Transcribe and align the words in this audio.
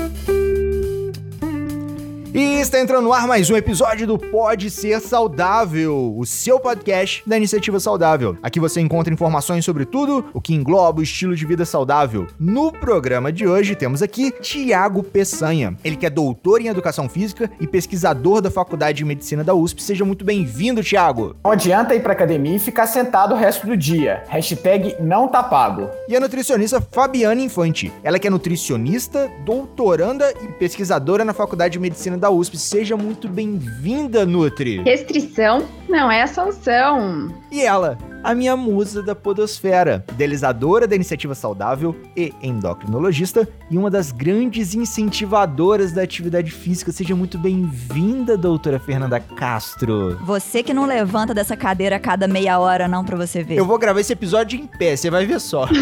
Música 0.00 0.59
e 2.32 2.60
está 2.60 2.78
entrando 2.78 3.02
no 3.02 3.12
ar 3.12 3.26
mais 3.26 3.50
um 3.50 3.56
episódio 3.56 4.06
do 4.06 4.16
Pode 4.16 4.70
Ser 4.70 5.00
Saudável, 5.00 6.14
o 6.16 6.24
seu 6.24 6.60
podcast 6.60 7.24
da 7.26 7.36
Iniciativa 7.36 7.80
Saudável. 7.80 8.38
Aqui 8.40 8.60
você 8.60 8.80
encontra 8.80 9.12
informações 9.12 9.64
sobre 9.64 9.84
tudo 9.84 10.24
o 10.32 10.40
que 10.40 10.54
engloba 10.54 11.00
o 11.00 11.02
estilo 11.02 11.34
de 11.34 11.44
vida 11.44 11.64
saudável. 11.64 12.28
No 12.38 12.70
programa 12.70 13.32
de 13.32 13.48
hoje 13.48 13.74
temos 13.74 14.00
aqui 14.00 14.30
Tiago 14.30 15.02
Peçanha. 15.02 15.76
Ele 15.82 15.96
que 15.96 16.06
é 16.06 16.10
doutor 16.10 16.60
em 16.60 16.68
Educação 16.68 17.08
Física 17.08 17.50
e 17.58 17.66
pesquisador 17.66 18.40
da 18.40 18.50
Faculdade 18.50 18.98
de 18.98 19.04
Medicina 19.04 19.42
da 19.42 19.52
USP. 19.52 19.82
Seja 19.82 20.04
muito 20.04 20.24
bem-vindo, 20.24 20.84
Tiago. 20.84 21.34
Não 21.42 21.50
adianta 21.50 21.96
ir 21.96 22.00
pra 22.00 22.12
academia 22.12 22.54
e 22.54 22.60
ficar 22.60 22.86
sentado 22.86 23.34
o 23.34 23.36
resto 23.36 23.66
do 23.66 23.76
dia. 23.76 24.22
Hashtag 24.28 24.94
não 25.00 25.26
tá 25.26 25.42
pago. 25.42 25.90
E 26.08 26.14
a 26.14 26.20
nutricionista 26.20 26.80
Fabiana 26.80 27.40
Infante. 27.40 27.92
Ela 28.04 28.20
que 28.20 28.28
é 28.28 28.30
nutricionista, 28.30 29.28
doutoranda 29.44 30.32
e 30.44 30.52
pesquisadora 30.52 31.24
na 31.24 31.32
Faculdade 31.32 31.72
de 31.72 31.80
Medicina 31.80 32.19
da 32.20 32.30
USP. 32.30 32.58
Seja 32.58 32.96
muito 32.96 33.28
bem-vinda, 33.28 34.26
Nutri. 34.26 34.82
Restrição 34.82 35.66
não 35.88 36.10
é 36.10 36.26
sanção. 36.26 37.34
E 37.52 37.62
ela, 37.62 37.98
a 38.22 38.32
minha 38.32 38.56
musa 38.56 39.02
da 39.02 39.12
podosfera, 39.12 40.04
idealizadora 40.12 40.86
da 40.86 40.94
iniciativa 40.94 41.34
saudável 41.34 41.96
e 42.16 42.32
endocrinologista 42.40 43.48
e 43.68 43.76
uma 43.76 43.90
das 43.90 44.12
grandes 44.12 44.72
incentivadoras 44.72 45.90
da 45.90 46.02
atividade 46.02 46.52
física. 46.52 46.92
Seja 46.92 47.16
muito 47.16 47.36
bem-vinda, 47.38 48.36
doutora 48.36 48.78
Fernanda 48.78 49.18
Castro. 49.18 50.16
Você 50.24 50.62
que 50.62 50.72
não 50.72 50.86
levanta 50.86 51.34
dessa 51.34 51.56
cadeira 51.56 51.96
a 51.96 52.00
cada 52.00 52.28
meia 52.28 52.56
hora, 52.60 52.86
não, 52.86 53.04
pra 53.04 53.16
você 53.16 53.42
ver. 53.42 53.56
Eu 53.56 53.64
vou 53.64 53.78
gravar 53.78 53.98
esse 53.98 54.12
episódio 54.12 54.56
em 54.56 54.68
pé, 54.68 54.94
você 54.94 55.10
vai 55.10 55.26
ver 55.26 55.40
só. 55.40 55.66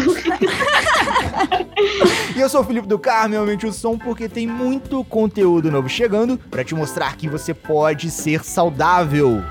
e 2.35 2.39
eu 2.39 2.49
sou 2.49 2.61
o 2.61 2.63
Felipe 2.63 2.87
do 2.87 2.97
Carmo, 2.97 3.37
aumente 3.37 3.67
o 3.67 3.73
som 3.73 3.95
porque 3.95 4.27
tem 4.27 4.47
muito 4.47 5.03
conteúdo 5.03 5.69
novo 5.69 5.87
chegando 5.87 6.35
para 6.49 6.63
te 6.63 6.73
mostrar 6.73 7.15
que 7.15 7.29
você 7.29 7.53
pode 7.53 8.09
ser 8.09 8.43
saudável. 8.43 9.43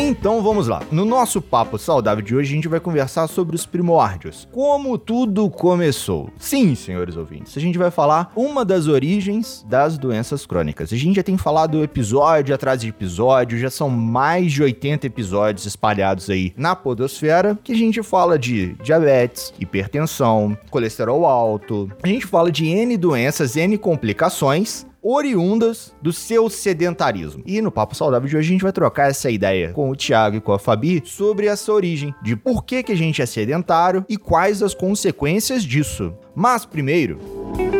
Então 0.00 0.40
vamos 0.40 0.68
lá. 0.68 0.80
No 0.92 1.04
nosso 1.04 1.42
papo 1.42 1.76
saudável 1.76 2.22
de 2.22 2.32
hoje, 2.32 2.52
a 2.52 2.54
gente 2.54 2.68
vai 2.68 2.78
conversar 2.78 3.26
sobre 3.26 3.56
os 3.56 3.66
primórdios. 3.66 4.46
Como 4.52 4.96
tudo 4.96 5.50
começou. 5.50 6.30
Sim, 6.38 6.76
senhores 6.76 7.16
ouvintes, 7.16 7.56
a 7.56 7.60
gente 7.60 7.76
vai 7.76 7.90
falar 7.90 8.30
uma 8.36 8.64
das 8.64 8.86
origens 8.86 9.66
das 9.68 9.98
doenças 9.98 10.46
crônicas. 10.46 10.92
A 10.92 10.96
gente 10.96 11.16
já 11.16 11.22
tem 11.24 11.36
falado 11.36 11.82
episódio 11.82 12.54
atrás 12.54 12.80
de 12.80 12.90
episódio, 12.90 13.58
já 13.58 13.70
são 13.70 13.90
mais 13.90 14.52
de 14.52 14.62
80 14.62 15.04
episódios 15.08 15.66
espalhados 15.66 16.30
aí 16.30 16.52
na 16.56 16.76
podosfera, 16.76 17.58
que 17.64 17.72
a 17.72 17.76
gente 17.76 18.00
fala 18.00 18.38
de 18.38 18.74
diabetes, 18.74 19.52
hipertensão, 19.58 20.56
colesterol 20.70 21.26
alto. 21.26 21.90
A 22.04 22.06
gente 22.06 22.24
fala 22.24 22.52
de 22.52 22.68
N 22.68 22.96
doenças, 22.96 23.56
N 23.56 23.76
complicações 23.76 24.86
oriundas 25.02 25.94
do 26.02 26.12
seu 26.12 26.50
sedentarismo. 26.50 27.42
E 27.46 27.60
no 27.60 27.70
Papo 27.70 27.94
Saudável 27.94 28.28
de 28.28 28.36
hoje 28.36 28.48
a 28.48 28.52
gente 28.52 28.62
vai 28.62 28.72
trocar 28.72 29.10
essa 29.10 29.30
ideia 29.30 29.72
com 29.72 29.90
o 29.90 29.96
Thiago 29.96 30.36
e 30.36 30.40
com 30.40 30.52
a 30.52 30.58
Fabi 30.58 31.02
sobre 31.04 31.46
essa 31.46 31.72
origem, 31.72 32.14
de 32.22 32.36
por 32.36 32.64
que, 32.64 32.82
que 32.82 32.92
a 32.92 32.96
gente 32.96 33.22
é 33.22 33.26
sedentário 33.26 34.04
e 34.08 34.16
quais 34.16 34.62
as 34.62 34.74
consequências 34.74 35.62
disso. 35.62 36.12
Mas 36.34 36.64
primeiro. 36.64 37.77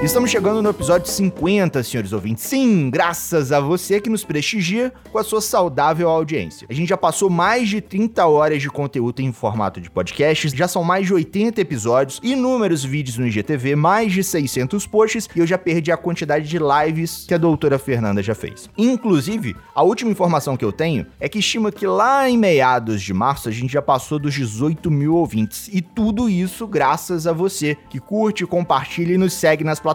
Estamos 0.00 0.30
chegando 0.30 0.62
no 0.62 0.70
episódio 0.70 1.08
50, 1.08 1.82
senhores 1.82 2.12
ouvintes. 2.12 2.44
Sim, 2.44 2.88
graças 2.88 3.50
a 3.50 3.58
você 3.58 4.00
que 4.00 4.08
nos 4.08 4.22
prestigia 4.22 4.92
com 5.10 5.18
a 5.18 5.24
sua 5.24 5.40
saudável 5.40 6.08
audiência. 6.08 6.68
A 6.70 6.72
gente 6.72 6.88
já 6.88 6.96
passou 6.96 7.28
mais 7.28 7.68
de 7.68 7.80
30 7.80 8.24
horas 8.24 8.62
de 8.62 8.70
conteúdo 8.70 9.20
em 9.20 9.32
formato 9.32 9.80
de 9.80 9.90
podcasts, 9.90 10.52
já 10.52 10.68
são 10.68 10.84
mais 10.84 11.04
de 11.04 11.12
80 11.12 11.60
episódios, 11.60 12.20
inúmeros 12.22 12.84
vídeos 12.84 13.18
no 13.18 13.26
IGTV, 13.26 13.74
mais 13.74 14.12
de 14.12 14.22
600 14.22 14.86
posts 14.86 15.28
e 15.34 15.40
eu 15.40 15.46
já 15.46 15.58
perdi 15.58 15.90
a 15.90 15.96
quantidade 15.96 16.48
de 16.48 16.58
lives 16.58 17.24
que 17.26 17.34
a 17.34 17.38
doutora 17.38 17.76
Fernanda 17.76 18.22
já 18.22 18.36
fez. 18.36 18.70
Inclusive, 18.78 19.56
a 19.74 19.82
última 19.82 20.12
informação 20.12 20.56
que 20.56 20.64
eu 20.64 20.72
tenho 20.72 21.06
é 21.18 21.28
que 21.28 21.40
estima 21.40 21.72
que 21.72 21.88
lá 21.88 22.30
em 22.30 22.38
meados 22.38 23.02
de 23.02 23.12
março 23.12 23.48
a 23.48 23.52
gente 23.52 23.72
já 23.72 23.82
passou 23.82 24.20
dos 24.20 24.32
18 24.32 24.92
mil 24.92 25.16
ouvintes. 25.16 25.68
E 25.72 25.82
tudo 25.82 26.30
isso 26.30 26.68
graças 26.68 27.26
a 27.26 27.32
você 27.32 27.76
que 27.90 27.98
curte, 27.98 28.46
compartilha 28.46 29.14
e 29.14 29.18
nos 29.18 29.32
segue 29.32 29.64
nas. 29.64 29.87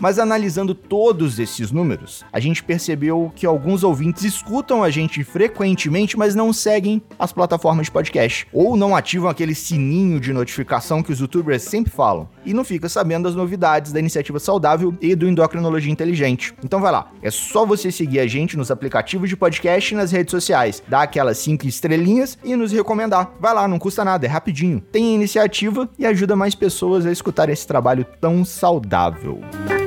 Mas 0.00 0.18
analisando 0.18 0.74
todos 0.74 1.38
esses 1.38 1.70
números, 1.70 2.24
a 2.32 2.40
gente 2.40 2.62
percebeu 2.62 3.32
que 3.34 3.46
alguns 3.46 3.82
ouvintes 3.82 4.24
escutam 4.24 4.82
a 4.82 4.90
gente 4.90 5.24
frequentemente, 5.24 6.16
mas 6.16 6.34
não 6.34 6.52
seguem 6.52 7.02
as 7.18 7.32
plataformas 7.32 7.86
de 7.86 7.92
podcast, 7.92 8.46
ou 8.52 8.76
não 8.76 8.94
ativam 8.94 9.28
aquele 9.28 9.54
sininho 9.54 10.20
de 10.20 10.32
notificação 10.32 11.02
que 11.02 11.12
os 11.12 11.20
youtubers 11.20 11.62
sempre 11.62 11.92
falam, 11.92 12.28
e 12.44 12.54
não 12.54 12.64
fica 12.64 12.88
sabendo 12.88 13.24
das 13.24 13.34
novidades 13.34 13.92
da 13.92 14.00
iniciativa 14.00 14.38
saudável 14.38 14.94
e 15.00 15.14
do 15.14 15.28
endocrinologia 15.28 15.92
inteligente. 15.92 16.54
Então 16.64 16.80
vai 16.80 16.92
lá, 16.92 17.10
é 17.22 17.30
só 17.30 17.64
você 17.66 17.90
seguir 17.90 18.20
a 18.20 18.26
gente 18.26 18.56
nos 18.56 18.70
aplicativos 18.70 19.28
de 19.28 19.36
podcast 19.36 19.92
e 19.92 19.96
nas 19.96 20.12
redes 20.12 20.30
sociais, 20.30 20.82
dar 20.86 21.02
aquelas 21.02 21.38
cinco 21.38 21.66
estrelinhas 21.66 22.38
e 22.44 22.54
nos 22.54 22.72
recomendar. 22.72 23.32
Vai 23.40 23.54
lá, 23.54 23.66
não 23.66 23.78
custa 23.78 24.04
nada, 24.04 24.26
é 24.26 24.28
rapidinho. 24.28 24.80
Tem 24.92 25.14
iniciativa 25.14 25.88
e 25.98 26.06
ajuda 26.06 26.36
mais 26.36 26.54
pessoas 26.54 27.06
a 27.06 27.12
escutar 27.12 27.48
esse 27.48 27.66
trabalho 27.66 28.06
tão 28.20 28.44
saudável 28.44 29.07
saudável. 29.08 29.77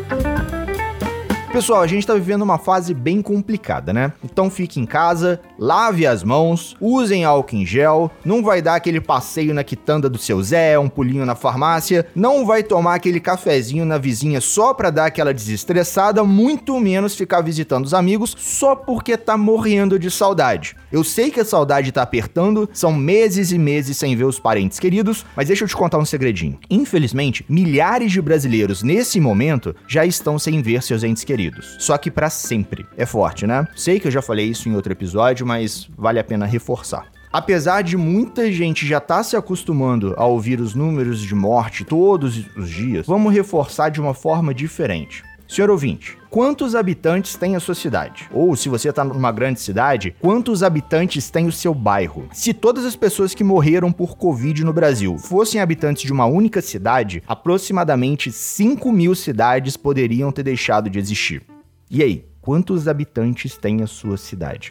Pessoal, 1.52 1.82
a 1.82 1.88
gente 1.88 2.08
tá 2.08 2.14
vivendo 2.14 2.44
uma 2.44 2.58
fase 2.58 2.94
bem 2.94 3.22
complicada, 3.22 3.92
né? 3.92 4.14
Então 4.24 4.50
fique 4.50 4.80
em 4.80 4.86
casa, 4.86 5.38
lave 5.60 6.08
as 6.08 6.24
mãos, 6.24 6.78
usem 6.80 7.26
álcool 7.26 7.58
em 7.58 7.66
gel, 7.66 8.10
não 8.24 8.42
vai 8.42 8.62
dar 8.62 8.76
aquele 8.76 9.02
passeio 9.02 9.54
na 9.54 9.62
quitanda 9.62 10.10
do 10.10 10.18
seu 10.18 10.42
Zé, 10.42 10.80
um 10.80 10.88
pulinho 10.88 11.26
na 11.26 11.36
farmácia, 11.36 12.08
não 12.16 12.46
vai 12.46 12.64
tomar 12.64 12.96
aquele 12.96 13.20
cafezinho 13.20 13.84
na 13.84 13.98
vizinha 13.98 14.40
só 14.40 14.74
pra 14.74 14.90
dar 14.90 15.08
aquela 15.08 15.34
desestressada, 15.34 16.24
muito 16.24 16.80
menos 16.80 17.18
ficar 17.18 17.42
visitando 17.42 17.84
os 17.84 17.94
amigos 17.94 18.34
só 18.40 18.74
porque 18.74 19.18
tá 19.18 19.36
morrendo 19.36 20.00
de 20.00 20.10
saudade. 20.10 20.78
Eu 20.90 21.04
sei 21.04 21.30
que 21.32 21.42
a 21.42 21.46
saudade 21.46 21.92
tá 21.92 22.02
apertando, 22.02 22.70
são 22.72 22.94
meses 22.94 23.52
e 23.52 23.58
meses 23.58 23.98
sem 23.98 24.16
ver 24.16 24.24
os 24.24 24.40
parentes 24.40 24.80
queridos, 24.80 25.26
mas 25.36 25.50
deixa 25.50 25.66
eu 25.66 25.68
te 25.68 25.76
contar 25.76 25.98
um 25.98 26.06
segredinho. 26.06 26.58
Infelizmente, 26.70 27.46
milhares 27.50 28.10
de 28.10 28.22
brasileiros 28.22 28.84
nesse 28.84 29.20
momento 29.20 29.76
já 29.86 30.06
estão 30.06 30.40
sem 30.40 30.62
ver 30.62 30.82
seus 30.82 31.04
entes 31.04 31.26
queridos 31.26 31.41
queridos. 31.42 31.76
Só 31.80 31.98
que 31.98 32.12
para 32.12 32.30
sempre. 32.30 32.86
É 32.96 33.06
forte, 33.06 33.48
né? 33.48 33.68
Sei 33.76 34.00
que 34.00 34.08
eu 34.08 34.12
já 34.12 34.22
falei 34.22 34.46
isso 34.46 34.70
em 34.70 34.76
outro 34.76 34.92
episódio, 34.92 35.46
mas 35.46 35.90
vale 35.98 36.20
a 36.20 36.24
pena 36.24 36.46
reforçar. 36.46 37.08
Apesar 37.34 37.82
de 37.82 37.96
muita 37.96 38.52
gente 38.52 38.86
já 38.86 38.98
estar 38.98 39.18
tá 39.18 39.24
se 39.24 39.38
acostumando 39.38 40.14
a 40.18 40.26
ouvir 40.26 40.60
os 40.60 40.76
números 40.76 41.22
de 41.22 41.34
morte 41.34 41.86
todos 41.86 42.46
os 42.58 42.70
dias, 42.70 43.08
vamos 43.08 43.34
reforçar 43.34 43.90
de 43.90 44.02
uma 44.02 44.14
forma 44.14 44.54
diferente. 44.54 45.24
Senhor 45.52 45.70
ouvinte, 45.70 46.18
quantos 46.30 46.76
habitantes 46.76 47.36
tem 47.36 47.58
a 47.58 47.60
sua 47.60 47.76
cidade? 47.76 48.30
Ou 48.32 48.56
se 48.56 48.70
você 48.70 48.88
está 48.88 49.04
numa 49.04 49.34
grande 49.34 49.60
cidade, 49.60 50.16
quantos 50.22 50.64
habitantes 50.64 51.30
tem 51.30 51.46
o 51.46 51.52
seu 51.52 51.74
bairro? 51.74 52.30
Se 52.32 52.54
todas 52.54 52.86
as 52.86 52.96
pessoas 52.96 53.34
que 53.34 53.44
morreram 53.44 53.92
por 53.92 54.16
Covid 54.16 54.64
no 54.64 54.72
Brasil 54.72 55.18
fossem 55.18 55.60
habitantes 55.60 56.04
de 56.04 56.14
uma 56.14 56.26
única 56.26 56.62
cidade, 56.62 57.22
aproximadamente 57.28 58.32
5 58.32 58.90
mil 58.94 59.14
cidades 59.14 59.76
poderiam 59.76 60.32
ter 60.32 60.44
deixado 60.44 60.90
de 60.90 60.98
existir. 60.98 61.44
E 61.90 62.02
aí, 62.02 62.26
quantos 62.40 62.88
habitantes 62.88 63.58
tem 63.58 63.84
a 63.84 63.88
sua 63.88 64.16
cidade? 64.16 64.70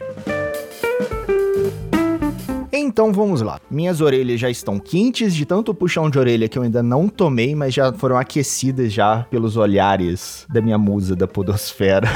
Então 2.91 3.13
vamos 3.13 3.41
lá. 3.41 3.57
Minhas 3.71 4.01
orelhas 4.01 4.37
já 4.37 4.49
estão 4.49 4.77
quentes 4.77 5.33
de 5.33 5.45
tanto 5.45 5.73
puxão 5.73 6.09
de 6.09 6.19
orelha 6.19 6.49
que 6.49 6.57
eu 6.57 6.63
ainda 6.63 6.83
não 6.83 7.07
tomei, 7.07 7.55
mas 7.55 7.73
já 7.73 7.93
foram 7.93 8.17
aquecidas 8.17 8.91
já 8.91 9.25
pelos 9.29 9.55
olhares 9.55 10.45
da 10.49 10.61
minha 10.61 10.77
musa 10.77 11.15
da 11.15 11.25
podosfera. 11.25 12.09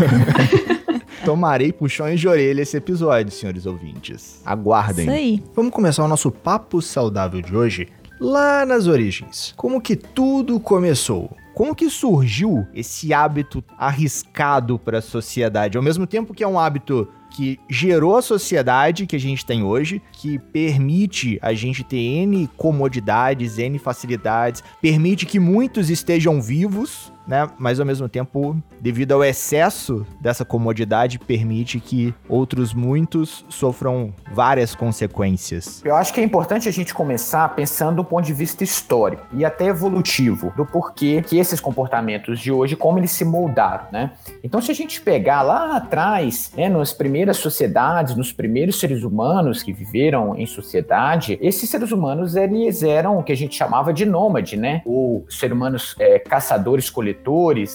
Tomarei 1.23 1.71
puxões 1.71 2.19
de 2.19 2.27
orelha 2.27 2.61
esse 2.61 2.75
episódio, 2.75 3.31
senhores 3.31 3.65
ouvintes. 3.65 4.41
Aguardem. 4.45 5.05
Isso 5.05 5.15
aí. 5.15 5.43
Vamos 5.55 5.71
começar 5.71 6.03
o 6.03 6.09
nosso 6.09 6.29
papo 6.29 6.81
saudável 6.81 7.41
de 7.41 7.55
hoje 7.55 7.87
lá 8.19 8.65
nas 8.65 8.85
origens. 8.85 9.53
Como 9.55 9.79
que 9.79 9.95
tudo 9.95 10.59
começou? 10.59 11.31
Como 11.53 11.73
que 11.73 11.89
surgiu 11.89 12.67
esse 12.73 13.13
hábito 13.13 13.63
arriscado 13.77 14.77
para 14.77 14.97
a 14.97 15.01
sociedade? 15.01 15.77
Ao 15.77 15.83
mesmo 15.83 16.05
tempo 16.05 16.33
que 16.33 16.43
é 16.43 16.47
um 16.47 16.59
hábito 16.59 17.07
que 17.35 17.59
gerou 17.69 18.15
a 18.15 18.21
sociedade 18.21 19.05
que 19.05 19.15
a 19.15 19.19
gente 19.19 19.45
tem 19.45 19.61
hoje, 19.61 20.01
que 20.13 20.39
permite 20.39 21.37
a 21.41 21.53
gente 21.53 21.83
ter 21.83 21.97
N 21.97 22.49
comodidades, 22.55 23.57
N 23.57 23.77
facilidades, 23.77 24.63
permite 24.81 25.25
que 25.25 25.37
muitos 25.37 25.89
estejam 25.89 26.41
vivos, 26.41 27.11
né? 27.27 27.49
Mas 27.57 27.79
ao 27.79 27.85
mesmo 27.85 28.07
tempo, 28.07 28.55
devido 28.79 29.13
ao 29.13 29.23
excesso 29.23 30.05
dessa 30.19 30.45
comodidade, 30.45 31.19
permite 31.19 31.79
que 31.79 32.13
outros 32.27 32.73
muitos 32.73 33.45
sofram 33.49 34.13
várias 34.31 34.75
consequências. 34.75 35.81
Eu 35.83 35.95
acho 35.95 36.13
que 36.13 36.19
é 36.19 36.23
importante 36.23 36.67
a 36.69 36.71
gente 36.71 36.93
começar 36.93 37.47
pensando 37.55 37.97
do 37.97 38.03
ponto 38.03 38.25
de 38.25 38.33
vista 38.33 38.63
histórico 38.63 39.25
e 39.33 39.45
até 39.45 39.67
evolutivo 39.67 40.53
do 40.55 40.65
porquê 40.65 41.21
que 41.21 41.37
esses 41.37 41.59
comportamentos 41.59 42.39
de 42.39 42.51
hoje, 42.51 42.75
como 42.75 42.99
eles 42.99 43.11
se 43.11 43.25
moldaram, 43.25 43.85
né? 43.91 44.11
Então, 44.43 44.61
se 44.61 44.71
a 44.71 44.75
gente 44.75 45.01
pegar 45.01 45.41
lá 45.41 45.77
atrás, 45.77 46.51
né, 46.55 46.69
nas 46.69 46.93
primeiras 46.93 47.37
sociedades, 47.37 48.15
nos 48.15 48.31
primeiros 48.31 48.79
seres 48.79 49.03
humanos 49.03 49.63
que 49.63 49.73
viveram 49.73 50.35
em 50.37 50.45
sociedade, 50.45 51.37
esses 51.41 51.69
seres 51.69 51.91
humanos 51.91 52.35
eles 52.35 52.83
eram 52.83 53.17
o 53.17 53.23
que 53.23 53.31
a 53.31 53.37
gente 53.37 53.55
chamava 53.55 53.93
de 53.93 54.05
nômade, 54.05 54.57
né? 54.57 54.81
Ou 54.85 55.25
seres 55.29 55.55
humanos 55.55 55.95
é, 55.99 56.19
caçadores-coletores, 56.19 57.14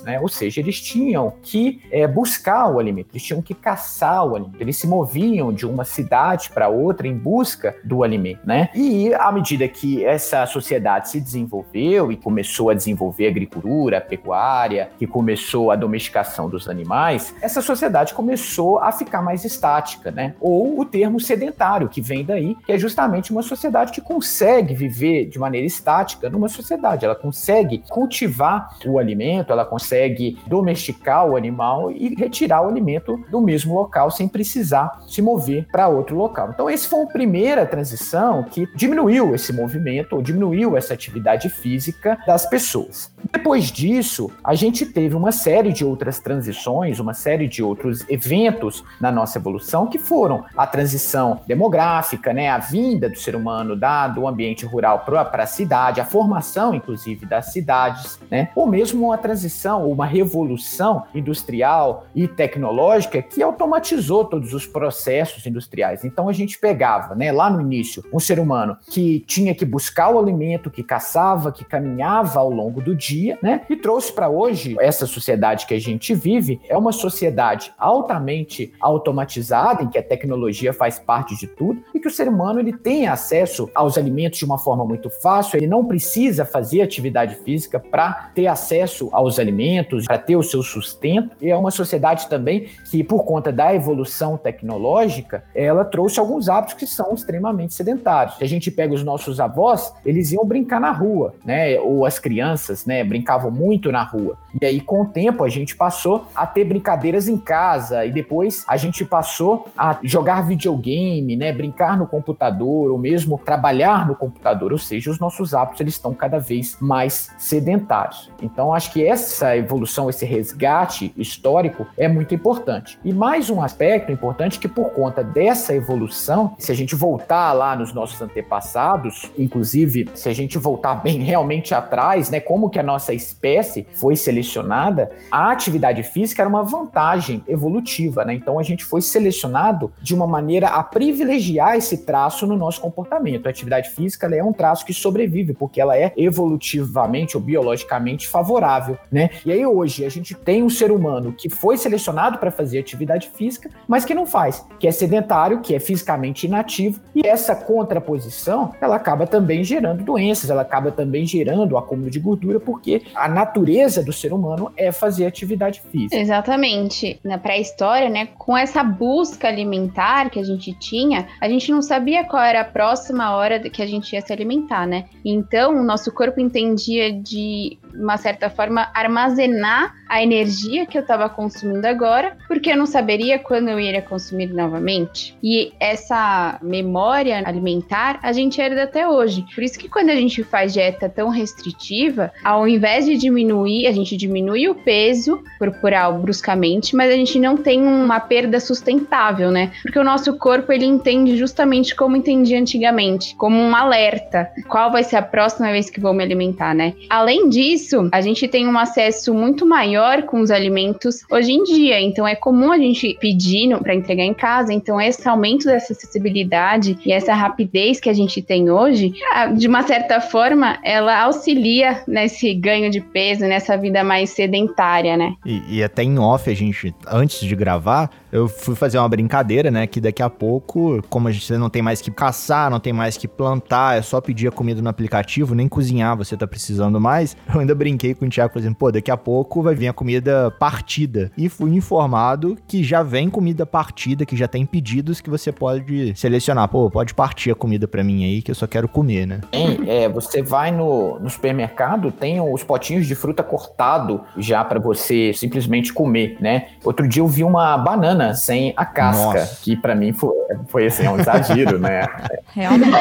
né? 0.02 0.20
Ou 0.20 0.28
seja, 0.28 0.60
eles 0.60 0.80
tinham 0.80 1.32
que 1.42 1.80
é, 1.90 2.06
buscar 2.06 2.68
o 2.68 2.78
alimento, 2.78 3.08
eles 3.12 3.22
tinham 3.22 3.42
que 3.42 3.54
caçar 3.54 4.26
o 4.26 4.36
alimento, 4.36 4.60
eles 4.60 4.76
se 4.76 4.86
moviam 4.86 5.52
de 5.52 5.66
uma 5.66 5.84
cidade 5.84 6.50
para 6.50 6.68
outra 6.68 7.06
em 7.06 7.16
busca 7.16 7.76
do 7.84 8.02
alimento, 8.02 8.40
né? 8.44 8.68
E 8.74 9.12
à 9.14 9.30
medida 9.32 9.66
que 9.68 10.04
essa 10.04 10.44
sociedade 10.46 11.08
se 11.08 11.20
desenvolveu 11.20 12.12
e 12.12 12.16
começou 12.16 12.70
a 12.70 12.74
desenvolver 12.74 13.28
agricultura, 13.28 14.00
pecuária, 14.00 14.90
que 14.98 15.06
começou 15.06 15.70
a 15.70 15.76
domesticação 15.76 16.48
dos 16.48 16.68
animais, 16.68 17.34
essa 17.40 17.62
sociedade 17.62 18.14
começou 18.14 18.78
a 18.78 18.92
ficar 18.92 19.22
mais 19.22 19.44
estática, 19.44 20.10
né? 20.10 20.34
Ou 20.40 20.80
o 20.80 20.84
termo 20.84 21.20
sedentário, 21.20 21.88
que 21.88 22.00
vem 22.00 22.24
daí, 22.24 22.56
que 22.66 22.72
é 22.72 22.78
justamente 22.78 23.30
uma 23.32 23.42
sociedade 23.42 23.92
que 23.92 24.00
consegue 24.00 24.74
viver 24.74 25.26
de 25.26 25.38
maneira 25.38 25.66
estática 25.66 26.28
numa 26.28 26.48
sociedade, 26.48 27.04
ela 27.04 27.14
consegue 27.14 27.82
cultivar 27.88 28.76
o 28.86 28.98
alimento, 28.98 29.20
ela 29.50 29.64
consegue 29.64 30.38
domesticar 30.46 31.26
o 31.26 31.36
animal 31.36 31.90
e 31.90 32.14
retirar 32.14 32.62
o 32.62 32.68
alimento 32.68 33.24
do 33.30 33.40
mesmo 33.40 33.74
local 33.74 34.10
sem 34.10 34.28
precisar 34.28 35.00
se 35.06 35.22
mover 35.22 35.66
para 35.70 35.88
outro 35.88 36.16
local. 36.16 36.50
Então, 36.52 36.68
esse 36.68 36.88
foi 36.88 37.02
a 37.02 37.06
primeira 37.06 37.66
transição 37.66 38.42
que 38.44 38.68
diminuiu 38.74 39.34
esse 39.34 39.52
movimento, 39.52 40.16
ou 40.16 40.22
diminuiu 40.22 40.76
essa 40.76 40.94
atividade 40.94 41.48
física 41.48 42.18
das 42.26 42.46
pessoas. 42.46 43.12
Depois 43.32 43.70
disso, 43.70 44.30
a 44.42 44.54
gente 44.54 44.86
teve 44.86 45.14
uma 45.14 45.32
série 45.32 45.72
de 45.72 45.84
outras 45.84 46.18
transições, 46.18 46.98
uma 46.98 47.14
série 47.14 47.46
de 47.46 47.62
outros 47.62 48.04
eventos 48.08 48.82
na 49.00 49.12
nossa 49.12 49.38
evolução 49.38 49.86
que 49.86 49.98
foram 49.98 50.44
a 50.56 50.66
transição 50.66 51.40
demográfica, 51.46 52.32
né, 52.32 52.48
a 52.48 52.58
vinda 52.58 53.08
do 53.08 53.18
ser 53.18 53.36
humano 53.36 53.76
da, 53.76 54.08
do 54.08 54.26
ambiente 54.26 54.64
rural 54.66 55.00
para 55.00 55.42
a 55.42 55.46
cidade, 55.46 56.00
a 56.00 56.04
formação, 56.04 56.74
inclusive, 56.74 57.26
das 57.26 57.52
cidades, 57.52 58.18
né, 58.30 58.50
ou 58.54 58.66
mesmo 58.66 59.06
uma 59.06 59.18
transição, 59.20 59.88
uma 59.88 60.06
revolução 60.06 61.04
industrial 61.14 62.06
e 62.14 62.26
tecnológica 62.26 63.22
que 63.22 63.42
automatizou 63.42 64.24
todos 64.24 64.52
os 64.52 64.66
processos 64.66 65.46
industriais. 65.46 66.04
Então 66.04 66.28
a 66.28 66.32
gente 66.32 66.58
pegava, 66.58 67.14
né, 67.14 67.30
lá 67.30 67.48
no 67.48 67.60
início, 67.60 68.04
um 68.12 68.18
ser 68.18 68.40
humano 68.40 68.76
que 68.90 69.20
tinha 69.20 69.54
que 69.54 69.64
buscar 69.64 70.10
o 70.10 70.18
alimento, 70.18 70.70
que 70.70 70.82
caçava, 70.82 71.52
que 71.52 71.64
caminhava 71.64 72.40
ao 72.40 72.50
longo 72.50 72.80
do 72.80 72.96
dia, 72.96 73.38
né, 73.42 73.62
e 73.68 73.76
trouxe 73.76 74.12
para 74.12 74.28
hoje 74.28 74.76
essa 74.80 75.06
sociedade 75.06 75.66
que 75.66 75.74
a 75.74 75.80
gente 75.80 76.14
vive 76.14 76.60
é 76.68 76.76
uma 76.76 76.92
sociedade 76.92 77.72
altamente 77.78 78.72
automatizada, 78.80 79.82
em 79.82 79.88
que 79.88 79.98
a 79.98 80.02
tecnologia 80.02 80.72
faz 80.72 80.98
parte 80.98 81.36
de 81.36 81.46
tudo 81.46 81.82
e 81.94 82.00
que 82.00 82.08
o 82.08 82.10
ser 82.10 82.28
humano 82.28 82.60
ele 82.60 82.72
tem 82.72 83.06
acesso 83.06 83.70
aos 83.74 83.98
alimentos 83.98 84.38
de 84.38 84.44
uma 84.44 84.58
forma 84.58 84.84
muito 84.84 85.10
fácil, 85.10 85.58
ele 85.58 85.66
não 85.66 85.84
precisa 85.84 86.44
fazer 86.44 86.82
atividade 86.82 87.36
física 87.36 87.78
para 87.78 88.30
ter 88.34 88.46
acesso 88.46 89.09
aos 89.12 89.38
alimentos, 89.38 90.06
para 90.06 90.18
ter 90.18 90.36
o 90.36 90.42
seu 90.42 90.62
sustento. 90.62 91.30
E 91.40 91.50
é 91.50 91.56
uma 91.56 91.70
sociedade 91.70 92.28
também 92.28 92.68
que, 92.90 93.02
por 93.02 93.24
conta 93.24 93.52
da 93.52 93.74
evolução 93.74 94.36
tecnológica, 94.36 95.44
ela 95.54 95.84
trouxe 95.84 96.20
alguns 96.20 96.48
hábitos 96.48 96.74
que 96.74 96.86
são 96.86 97.14
extremamente 97.14 97.74
sedentários. 97.74 98.36
Se 98.36 98.44
a 98.44 98.48
gente 98.48 98.70
pega 98.70 98.94
os 98.94 99.04
nossos 99.04 99.40
avós, 99.40 99.92
eles 100.04 100.32
iam 100.32 100.44
brincar 100.44 100.80
na 100.80 100.90
rua, 100.90 101.34
né? 101.44 101.78
Ou 101.80 102.04
as 102.04 102.18
crianças, 102.18 102.86
né? 102.86 103.02
Brincavam 103.04 103.50
muito 103.50 103.90
na 103.92 104.02
rua. 104.02 104.36
E 104.60 104.64
aí, 104.66 104.80
com 104.80 105.02
o 105.02 105.06
tempo, 105.06 105.44
a 105.44 105.48
gente 105.48 105.76
passou 105.76 106.26
a 106.34 106.46
ter 106.46 106.64
brincadeiras 106.64 107.28
em 107.28 107.38
casa 107.38 108.04
e 108.04 108.10
depois 108.10 108.64
a 108.66 108.76
gente 108.76 109.04
passou 109.04 109.66
a 109.76 109.98
jogar 110.02 110.42
videogame, 110.42 111.36
né? 111.36 111.52
Brincar 111.52 111.96
no 111.96 112.06
computador 112.06 112.90
ou 112.90 112.98
mesmo 112.98 113.38
trabalhar 113.38 114.06
no 114.06 114.14
computador. 114.14 114.72
Ou 114.72 114.78
seja, 114.78 115.10
os 115.10 115.18
nossos 115.18 115.54
hábitos 115.54 115.80
eles 115.80 115.94
estão 115.94 116.12
cada 116.14 116.38
vez 116.38 116.76
mais 116.80 117.30
sedentários. 117.38 118.30
Então, 118.42 118.72
acho 118.72 118.92
que 118.92 118.99
essa 119.04 119.56
evolução, 119.56 120.08
esse 120.08 120.24
resgate 120.24 121.12
histórico 121.16 121.86
é 121.96 122.08
muito 122.08 122.34
importante. 122.34 122.98
E 123.04 123.12
mais 123.12 123.50
um 123.50 123.62
aspecto 123.62 124.12
importante 124.12 124.58
que 124.58 124.68
por 124.68 124.90
conta 124.90 125.22
dessa 125.22 125.74
evolução, 125.74 126.54
se 126.58 126.72
a 126.72 126.74
gente 126.74 126.94
voltar 126.94 127.52
lá 127.52 127.76
nos 127.76 127.92
nossos 127.92 128.20
antepassados, 128.20 129.30
inclusive 129.38 130.08
se 130.14 130.28
a 130.28 130.32
gente 130.32 130.58
voltar 130.58 130.96
bem 130.96 131.18
realmente 131.22 131.74
atrás, 131.74 132.30
né, 132.30 132.40
como 132.40 132.70
que 132.70 132.78
a 132.78 132.82
nossa 132.82 133.12
espécie 133.12 133.86
foi 133.94 134.16
selecionada, 134.16 135.10
a 135.30 135.50
atividade 135.50 136.02
física 136.02 136.42
era 136.42 136.48
uma 136.48 136.62
vantagem 136.62 137.42
evolutiva, 137.46 138.24
né? 138.24 138.34
Então 138.34 138.58
a 138.58 138.62
gente 138.62 138.84
foi 138.84 139.00
selecionado 139.00 139.92
de 140.00 140.14
uma 140.14 140.26
maneira 140.26 140.68
a 140.68 140.82
privilegiar 140.82 141.76
esse 141.76 141.98
traço 141.98 142.46
no 142.46 142.56
nosso 142.56 142.80
comportamento. 142.80 143.46
A 143.46 143.50
atividade 143.50 143.90
física 143.90 144.26
é 144.34 144.42
um 144.42 144.52
traço 144.52 144.84
que 144.84 144.92
sobrevive 144.92 145.52
porque 145.52 145.80
ela 145.80 145.96
é 145.96 146.12
evolutivamente 146.16 147.36
ou 147.36 147.42
biologicamente 147.42 148.28
favorável, 148.28 148.89
né? 149.10 149.30
E 149.44 149.52
aí 149.52 149.64
hoje 149.64 150.04
a 150.04 150.08
gente 150.08 150.34
tem 150.34 150.62
um 150.62 150.70
ser 150.70 150.90
humano 150.90 151.32
que 151.32 151.48
foi 151.48 151.76
selecionado 151.76 152.38
para 152.38 152.50
fazer 152.50 152.78
atividade 152.78 153.30
física, 153.34 153.70
mas 153.86 154.04
que 154.04 154.14
não 154.14 154.26
faz, 154.26 154.66
que 154.78 154.86
é 154.86 154.92
sedentário, 154.92 155.60
que 155.60 155.74
é 155.74 155.80
fisicamente 155.80 156.46
inativo, 156.46 157.00
e 157.14 157.26
essa 157.26 157.54
contraposição, 157.54 158.72
ela 158.80 158.96
acaba 158.96 159.26
também 159.26 159.62
gerando 159.64 160.04
doenças, 160.04 160.50
ela 160.50 160.62
acaba 160.62 160.90
também 160.90 161.26
gerando 161.26 161.72
o 161.72 161.78
acúmulo 161.78 162.10
de 162.10 162.20
gordura, 162.20 162.60
porque 162.60 163.02
a 163.14 163.28
natureza 163.28 164.02
do 164.02 164.12
ser 164.12 164.32
humano 164.32 164.72
é 164.76 164.92
fazer 164.92 165.26
atividade 165.26 165.80
física. 165.90 166.16
Exatamente. 166.16 167.20
Na 167.24 167.38
pré-história, 167.38 168.08
né, 168.08 168.28
com 168.38 168.56
essa 168.56 168.82
busca 168.82 169.48
alimentar 169.48 170.30
que 170.30 170.38
a 170.38 170.44
gente 170.44 170.72
tinha, 170.74 171.26
a 171.40 171.48
gente 171.48 171.70
não 171.70 171.82
sabia 171.82 172.24
qual 172.24 172.42
era 172.42 172.60
a 172.60 172.64
próxima 172.64 173.34
hora 173.36 173.58
que 173.58 173.82
a 173.82 173.86
gente 173.86 174.12
ia 174.12 174.20
se 174.20 174.32
alimentar, 174.32 174.86
né? 174.86 175.06
Então, 175.24 175.76
o 175.76 175.82
nosso 175.82 176.12
corpo 176.12 176.40
entendia 176.40 177.12
de 177.12 177.78
uma 177.94 178.16
certa 178.16 178.50
forma, 178.50 178.88
armazenar 178.94 179.94
a 180.08 180.22
energia 180.22 180.86
que 180.86 180.98
eu 180.98 181.02
estava 181.02 181.28
consumindo 181.28 181.86
agora, 181.86 182.36
porque 182.48 182.72
eu 182.72 182.76
não 182.76 182.86
saberia 182.86 183.38
quando 183.38 183.68
eu 183.68 183.78
iria 183.78 184.02
consumir 184.02 184.48
novamente. 184.48 185.36
E 185.40 185.72
essa 185.78 186.58
memória 186.60 187.42
alimentar 187.46 188.18
a 188.22 188.32
gente 188.32 188.60
herda 188.60 188.82
até 188.82 189.08
hoje. 189.08 189.44
Por 189.54 189.62
isso 189.62 189.78
que 189.78 189.88
quando 189.88 190.10
a 190.10 190.16
gente 190.16 190.42
faz 190.42 190.72
dieta 190.72 191.08
tão 191.08 191.28
restritiva, 191.28 192.32
ao 192.42 192.66
invés 192.66 193.06
de 193.06 193.16
diminuir, 193.16 193.86
a 193.86 193.92
gente 193.92 194.16
diminui 194.16 194.68
o 194.68 194.74
peso 194.74 195.42
corporal 195.58 196.18
bruscamente, 196.18 196.96
mas 196.96 197.12
a 197.12 197.16
gente 197.16 197.38
não 197.38 197.56
tem 197.56 197.80
uma 197.80 198.18
perda 198.18 198.58
sustentável, 198.58 199.50
né? 199.52 199.70
Porque 199.82 199.98
o 199.98 200.04
nosso 200.04 200.36
corpo 200.36 200.72
ele 200.72 200.84
entende 200.84 201.36
justamente 201.36 201.94
como 201.94 202.16
entendia 202.16 202.58
antigamente, 202.58 203.36
como 203.36 203.56
um 203.56 203.76
alerta. 203.76 204.50
Qual 204.68 204.90
vai 204.90 205.04
ser 205.04 205.16
a 205.16 205.22
próxima 205.22 205.70
vez 205.70 205.88
que 205.88 206.00
vou 206.00 206.12
me 206.12 206.24
alimentar, 206.24 206.74
né? 206.74 206.94
Além 207.08 207.48
disso, 207.48 207.79
a 208.12 208.20
gente 208.20 208.46
tem 208.48 208.66
um 208.66 208.78
acesso 208.78 209.34
muito 209.34 209.66
maior 209.66 210.22
com 210.22 210.40
os 210.40 210.50
alimentos 210.50 211.24
hoje 211.30 211.52
em 211.52 211.62
dia, 211.62 212.00
então 212.00 212.26
é 212.26 212.34
comum 212.34 212.72
a 212.72 212.78
gente 212.78 213.16
pedir 213.20 213.60
para 213.78 213.94
entregar 213.94 214.24
em 214.24 214.34
casa, 214.34 214.72
então 214.72 215.00
esse 215.00 215.28
aumento 215.28 215.66
dessa 215.66 215.92
acessibilidade 215.92 216.98
e 217.04 217.12
essa 217.12 217.34
rapidez 217.34 218.00
que 218.00 218.08
a 218.08 218.12
gente 218.12 218.40
tem 218.42 218.70
hoje, 218.70 219.12
de 219.56 219.68
uma 219.68 219.82
certa 219.82 220.20
forma, 220.20 220.78
ela 220.82 221.22
auxilia 221.22 222.02
nesse 222.06 222.54
ganho 222.54 222.90
de 222.90 223.00
peso, 223.00 223.42
nessa 223.42 223.76
vida 223.76 224.02
mais 224.02 224.30
sedentária, 224.30 225.16
né? 225.16 225.34
E, 225.44 225.78
e 225.78 225.82
até 225.82 226.02
em 226.02 226.18
off, 226.18 226.50
a 226.50 226.54
gente, 226.54 226.94
antes 227.06 227.40
de 227.40 227.54
gravar, 227.54 228.10
eu 228.32 228.48
fui 228.48 228.74
fazer 228.74 228.98
uma 228.98 229.08
brincadeira, 229.08 229.70
né? 229.70 229.86
Que 229.86 230.00
daqui 230.00 230.22
a 230.22 230.30
pouco, 230.30 231.02
como 231.08 231.28
a 231.28 231.32
gente 231.32 231.52
não 231.54 231.68
tem 231.68 231.82
mais 231.82 232.00
que 232.00 232.10
caçar, 232.10 232.70
não 232.70 232.78
tem 232.78 232.92
mais 232.92 233.16
que 233.16 233.26
plantar, 233.26 233.98
é 233.98 234.02
só 234.02 234.20
pedir 234.20 234.48
a 234.48 234.50
comida 234.52 234.80
no 234.80 234.88
aplicativo, 234.88 235.54
nem 235.54 235.68
cozinhar 235.68 236.16
você 236.16 236.36
tá 236.36 236.46
precisando 236.46 237.00
mais. 237.00 237.36
Eu 237.52 237.60
ainda 237.60 237.74
brinquei 237.74 238.14
com 238.14 238.26
o 238.26 238.28
Thiago, 238.28 238.52
por 238.52 238.58
exemplo, 238.58 238.76
pô, 238.78 238.92
daqui 238.92 239.10
a 239.10 239.16
pouco 239.16 239.62
vai 239.62 239.74
vir 239.74 239.88
a 239.88 239.92
comida 239.92 240.50
partida. 240.52 241.30
E 241.36 241.48
fui 241.48 241.74
informado 241.74 242.56
que 242.66 242.84
já 242.84 243.02
vem 243.02 243.28
comida 243.28 243.66
partida, 243.66 244.24
que 244.24 244.36
já 244.36 244.46
tem 244.46 244.64
pedidos 244.64 245.20
que 245.20 245.28
você 245.28 245.50
pode 245.50 246.14
selecionar. 246.16 246.68
Pô, 246.68 246.90
pode 246.90 247.14
partir 247.14 247.50
a 247.50 247.54
comida 247.54 247.88
para 247.88 248.04
mim 248.04 248.24
aí, 248.24 248.42
que 248.42 248.50
eu 248.50 248.54
só 248.54 248.66
quero 248.66 248.88
comer, 248.88 249.26
né? 249.26 249.40
Tem, 249.50 249.80
é, 249.88 250.08
você 250.08 250.42
vai 250.42 250.70
no, 250.70 251.18
no 251.18 251.28
supermercado, 251.28 252.12
tem 252.12 252.40
os 252.40 252.62
potinhos 252.62 253.06
de 253.06 253.14
fruta 253.14 253.42
cortado 253.42 254.20
já 254.36 254.64
para 254.64 254.78
você 254.78 255.32
simplesmente 255.32 255.92
comer, 255.92 256.36
né? 256.40 256.68
Outro 256.84 257.08
dia 257.08 257.22
eu 257.22 257.26
vi 257.26 257.42
uma 257.42 257.76
banana 257.76 258.19
banana 258.20 258.34
sem 258.34 258.74
a 258.76 258.84
casca, 258.84 259.40
Nossa. 259.40 259.58
que 259.62 259.76
para 259.76 259.94
mim 259.94 260.12
foi, 260.12 260.34
foi 260.68 260.86
assim, 260.86 261.08
um 261.08 261.18
exagero, 261.18 261.78
né? 261.78 262.06
Realmente. 262.52 262.92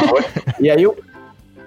E 0.60 0.70
aí 0.70 0.82
eu, 0.82 0.98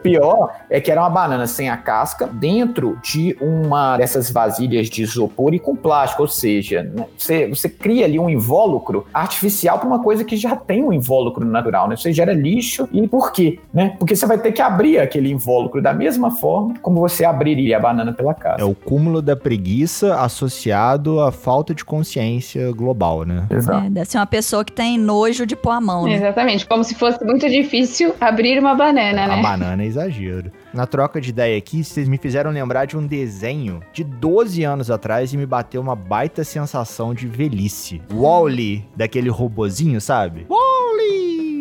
pior 0.02 0.50
é 0.68 0.80
que 0.80 0.90
era 0.90 1.00
uma 1.00 1.10
banana 1.10 1.46
sem 1.46 1.68
a 1.68 1.76
casca 1.76 2.26
dentro 2.26 2.98
de 3.02 3.36
uma 3.40 3.96
dessas 3.96 4.30
vasilhas 4.30 4.88
de 4.88 5.02
isopor 5.02 5.54
e 5.54 5.58
com 5.58 5.76
plástico, 5.76 6.22
ou 6.22 6.28
seja, 6.28 6.82
né, 6.82 7.06
você, 7.16 7.48
você 7.48 7.68
cria 7.68 8.04
ali 8.04 8.18
um 8.18 8.28
invólucro 8.28 9.06
artificial 9.12 9.78
para 9.78 9.88
uma 9.88 10.02
coisa 10.02 10.24
que 10.24 10.36
já 10.36 10.56
tem 10.56 10.82
um 10.84 10.92
invólucro 10.92 11.44
natural, 11.44 11.88
né? 11.88 11.96
Você 11.96 12.12
gera 12.12 12.32
lixo 12.32 12.88
e 12.92 13.06
por 13.06 13.32
quê? 13.32 13.58
Né? 13.72 13.94
Porque 13.98 14.16
você 14.16 14.26
vai 14.26 14.38
ter 14.38 14.52
que 14.52 14.62
abrir 14.62 14.98
aquele 14.98 15.30
invólucro 15.30 15.80
da 15.80 15.92
mesma 15.92 16.30
forma 16.30 16.74
como 16.80 17.00
você 17.00 17.24
abriria 17.24 17.76
a 17.76 17.80
banana 17.80 18.12
pela 18.12 18.34
casca. 18.34 18.62
É 18.62 18.64
o 18.64 18.74
cúmulo 18.74 19.22
da 19.22 19.36
preguiça 19.36 20.16
associado 20.16 21.20
à 21.20 21.30
falta 21.30 21.74
de 21.74 21.84
consciência 21.84 22.72
global, 22.72 23.24
né? 23.24 23.46
Exato. 23.50 23.86
É, 23.86 23.90
deve 23.90 24.10
ser 24.10 24.18
uma 24.18 24.26
pessoa 24.26 24.64
que 24.64 24.72
tem 24.72 24.98
nojo 24.98 25.46
de 25.46 25.56
pôr 25.56 25.70
a 25.70 25.80
mão, 25.80 26.04
né? 26.04 26.14
Exatamente, 26.14 26.66
como 26.66 26.82
se 26.84 26.94
fosse 26.94 27.24
muito 27.24 27.48
difícil 27.48 28.14
abrir 28.20 28.58
uma 28.58 28.74
banana, 28.74 29.24
A 29.24 29.28
né? 29.28 29.42
banana 29.42 29.82
é 29.82 29.86
exagero. 29.92 30.50
Na 30.72 30.86
troca 30.86 31.20
de 31.20 31.30
ideia 31.30 31.56
aqui, 31.56 31.84
vocês 31.84 32.08
me 32.08 32.18
fizeram 32.18 32.50
lembrar 32.50 32.86
de 32.86 32.96
um 32.96 33.06
desenho 33.06 33.80
de 33.92 34.02
12 34.02 34.64
anos 34.64 34.90
atrás 34.90 35.32
e 35.32 35.36
me 35.36 35.46
bateu 35.46 35.80
uma 35.80 35.94
baita 35.94 36.42
sensação 36.44 37.14
de 37.14 37.26
velhice. 37.26 38.02
Wall-E, 38.12 38.84
daquele 38.96 39.28
robozinho, 39.28 40.00
sabe? 40.00 40.46
Wall-E! 40.48 40.71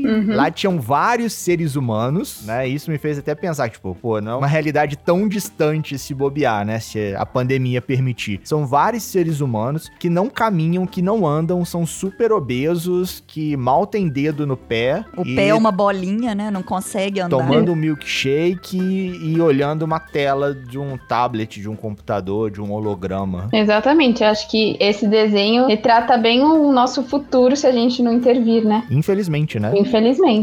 Uhum. 0.05 0.35
Lá 0.35 0.49
tinham 0.49 0.79
vários 0.79 1.33
seres 1.33 1.75
humanos, 1.75 2.43
né? 2.45 2.67
Isso 2.67 2.89
me 2.91 2.97
fez 2.97 3.17
até 3.17 3.35
pensar, 3.35 3.69
tipo, 3.69 3.95
pô, 4.01 4.21
não 4.21 4.33
é 4.33 4.35
uma 4.35 4.47
realidade 4.47 4.97
tão 4.97 5.27
distante 5.27 5.97
se 5.97 6.13
bobear, 6.13 6.65
né? 6.65 6.79
Se 6.79 7.13
a 7.15 7.25
pandemia 7.25 7.81
permitir. 7.81 8.41
São 8.43 8.65
vários 8.65 9.03
seres 9.03 9.41
humanos 9.41 9.89
que 9.99 10.09
não 10.09 10.29
caminham, 10.29 10.85
que 10.85 11.01
não 11.01 11.25
andam, 11.25 11.63
são 11.65 11.85
super 11.85 12.31
obesos, 12.31 13.23
que 13.25 13.55
mal 13.57 13.85
tem 13.85 14.07
dedo 14.07 14.45
no 14.45 14.57
pé. 14.57 15.03
O 15.17 15.25
e 15.25 15.35
pé 15.35 15.47
é 15.47 15.53
uma 15.53 15.71
bolinha, 15.71 16.33
né? 16.35 16.51
Não 16.51 16.63
consegue 16.63 17.19
andar. 17.19 17.37
Tomando 17.37 17.71
um 17.71 17.75
milkshake 17.75 18.77
e 18.77 19.39
olhando 19.39 19.83
uma 19.83 19.99
tela 19.99 20.53
de 20.53 20.77
um 20.77 20.97
tablet, 20.97 21.59
de 21.59 21.69
um 21.69 21.75
computador, 21.75 22.51
de 22.51 22.61
um 22.61 22.71
holograma. 22.71 23.49
Exatamente, 23.53 24.23
eu 24.23 24.29
acho 24.29 24.49
que 24.49 24.77
esse 24.79 25.07
desenho 25.07 25.67
retrata 25.67 26.17
bem 26.17 26.41
o 26.41 26.71
nosso 26.71 27.03
futuro 27.03 27.55
se 27.55 27.67
a 27.67 27.71
gente 27.71 28.01
não 28.01 28.13
intervir, 28.13 28.63
né? 28.63 28.85
Infelizmente, 28.89 29.59
né? 29.59 29.69
Infelizmente. 29.69 29.90